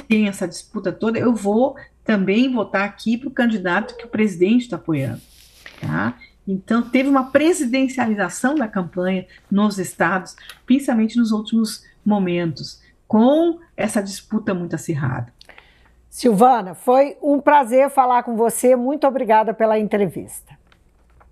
tem 0.08 0.28
essa 0.28 0.48
disputa 0.48 0.92
toda, 0.92 1.20
eu 1.20 1.34
vou 1.34 1.76
também 2.04 2.52
votar 2.52 2.84
aqui 2.84 3.18
para 3.18 3.30
o 3.30 3.32
candidato 3.32 3.96
que 3.96 4.06
o 4.06 4.10
presidente 4.10 4.64
está 4.64 4.76
apoiando. 4.76 5.22
Tá? 5.80 6.18
Então, 6.48 6.82
teve 6.82 7.08
uma 7.08 7.32
presidencialização 7.32 8.56
da 8.56 8.68
campanha 8.68 9.28
nos 9.50 9.78
estados, 9.78 10.36
principalmente 10.66 11.18
nos 11.18 11.32
últimos 11.32 11.84
momentos, 12.06 12.82
com 13.08 13.60
essa 13.76 14.02
disputa 14.02 14.54
muito 14.54 14.76
acirrada. 14.76 15.34
Silvana, 16.10 16.74
foi 16.74 17.18
um 17.22 17.40
prazer 17.40 17.90
falar 17.90 18.24
com 18.24 18.36
você. 18.36 18.76
Muito 18.76 19.08
obrigada 19.08 19.54
pela 19.54 19.80
entrevista. 19.80 20.58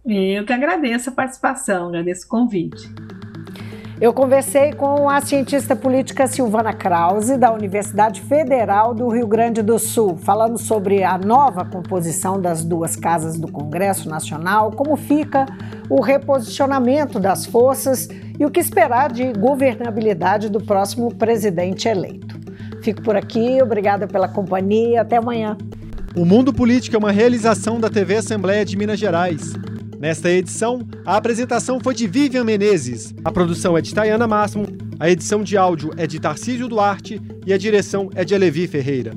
Eu 0.05 0.45
que 0.45 0.53
agradeço 0.53 1.09
a 1.09 1.13
participação, 1.13 1.89
agradeço 1.89 2.25
o 2.25 2.29
convite. 2.29 2.89
Eu 4.01 4.13
conversei 4.13 4.71
com 4.71 5.09
a 5.09 5.19
cientista 5.19 5.75
política 5.75 6.25
Silvana 6.25 6.71
Krause, 6.71 7.37
da 7.37 7.51
Universidade 7.51 8.21
Federal 8.21 8.93
do 8.93 9.09
Rio 9.09 9.27
Grande 9.27 9.61
do 9.61 9.77
Sul, 9.77 10.15
falando 10.15 10.57
sobre 10.57 11.03
a 11.03 11.17
nova 11.17 11.65
composição 11.65 12.39
das 12.39 12.63
duas 12.63 12.95
casas 12.95 13.37
do 13.37 13.51
Congresso 13.51 14.07
Nacional, 14.07 14.71
como 14.71 14.95
fica 14.95 15.45
o 15.89 15.99
reposicionamento 15.99 17.19
das 17.19 17.45
forças 17.45 18.07
e 18.39 18.45
o 18.45 18.49
que 18.49 18.61
esperar 18.61 19.11
de 19.11 19.33
governabilidade 19.33 20.47
do 20.47 20.61
próximo 20.61 21.13
presidente 21.13 21.89
eleito. 21.89 22.39
Fico 22.81 23.01
por 23.01 23.17
aqui, 23.17 23.61
obrigada 23.61 24.07
pela 24.07 24.29
companhia, 24.29 25.01
até 25.01 25.17
amanhã. 25.17 25.57
O 26.15 26.23
Mundo 26.23 26.53
Político 26.53 26.95
é 26.95 26.99
uma 26.99 27.11
realização 27.11 27.81
da 27.81 27.89
TV 27.89 28.15
Assembleia 28.15 28.63
de 28.63 28.77
Minas 28.77 28.97
Gerais. 28.97 29.55
Nesta 29.99 30.31
edição, 30.31 30.87
a 31.05 31.17
apresentação 31.17 31.77
foi 31.81 31.93
de 31.93 32.07
Vivian 32.07 32.45
Menezes, 32.45 33.13
a 33.21 33.29
produção 33.29 33.77
é 33.77 33.81
de 33.81 33.93
Tayana 33.93 34.25
Máximo, 34.25 34.65
a 34.97 35.09
edição 35.09 35.43
de 35.43 35.57
áudio 35.57 35.91
é 35.97 36.07
de 36.07 36.21
Tarcísio 36.21 36.69
Duarte 36.69 37.21
e 37.45 37.51
a 37.51 37.57
direção 37.57 38.09
é 38.15 38.23
de 38.23 38.33
Alevi 38.33 38.65
Ferreira. 38.65 39.11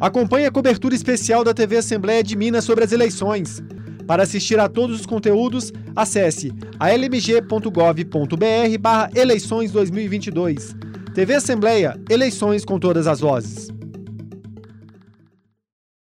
Acompanhe 0.00 0.44
a 0.44 0.50
cobertura 0.50 0.96
especial 0.96 1.44
da 1.44 1.54
TV 1.54 1.76
Assembleia 1.76 2.24
de 2.24 2.36
Minas 2.36 2.64
sobre 2.64 2.82
as 2.82 2.90
eleições. 2.90 3.62
Para 4.04 4.24
assistir 4.24 4.58
a 4.58 4.68
todos 4.68 4.98
os 4.98 5.06
conteúdos, 5.06 5.72
acesse 5.94 6.52
almg.gov.br 6.80 8.78
barra 8.80 9.10
eleições 9.14 9.70
2022. 9.70 10.74
TV 11.14 11.34
Assembleia, 11.34 11.96
eleições 12.10 12.64
com 12.64 12.80
todas 12.80 13.06
as 13.06 13.20
vozes. 13.20 13.75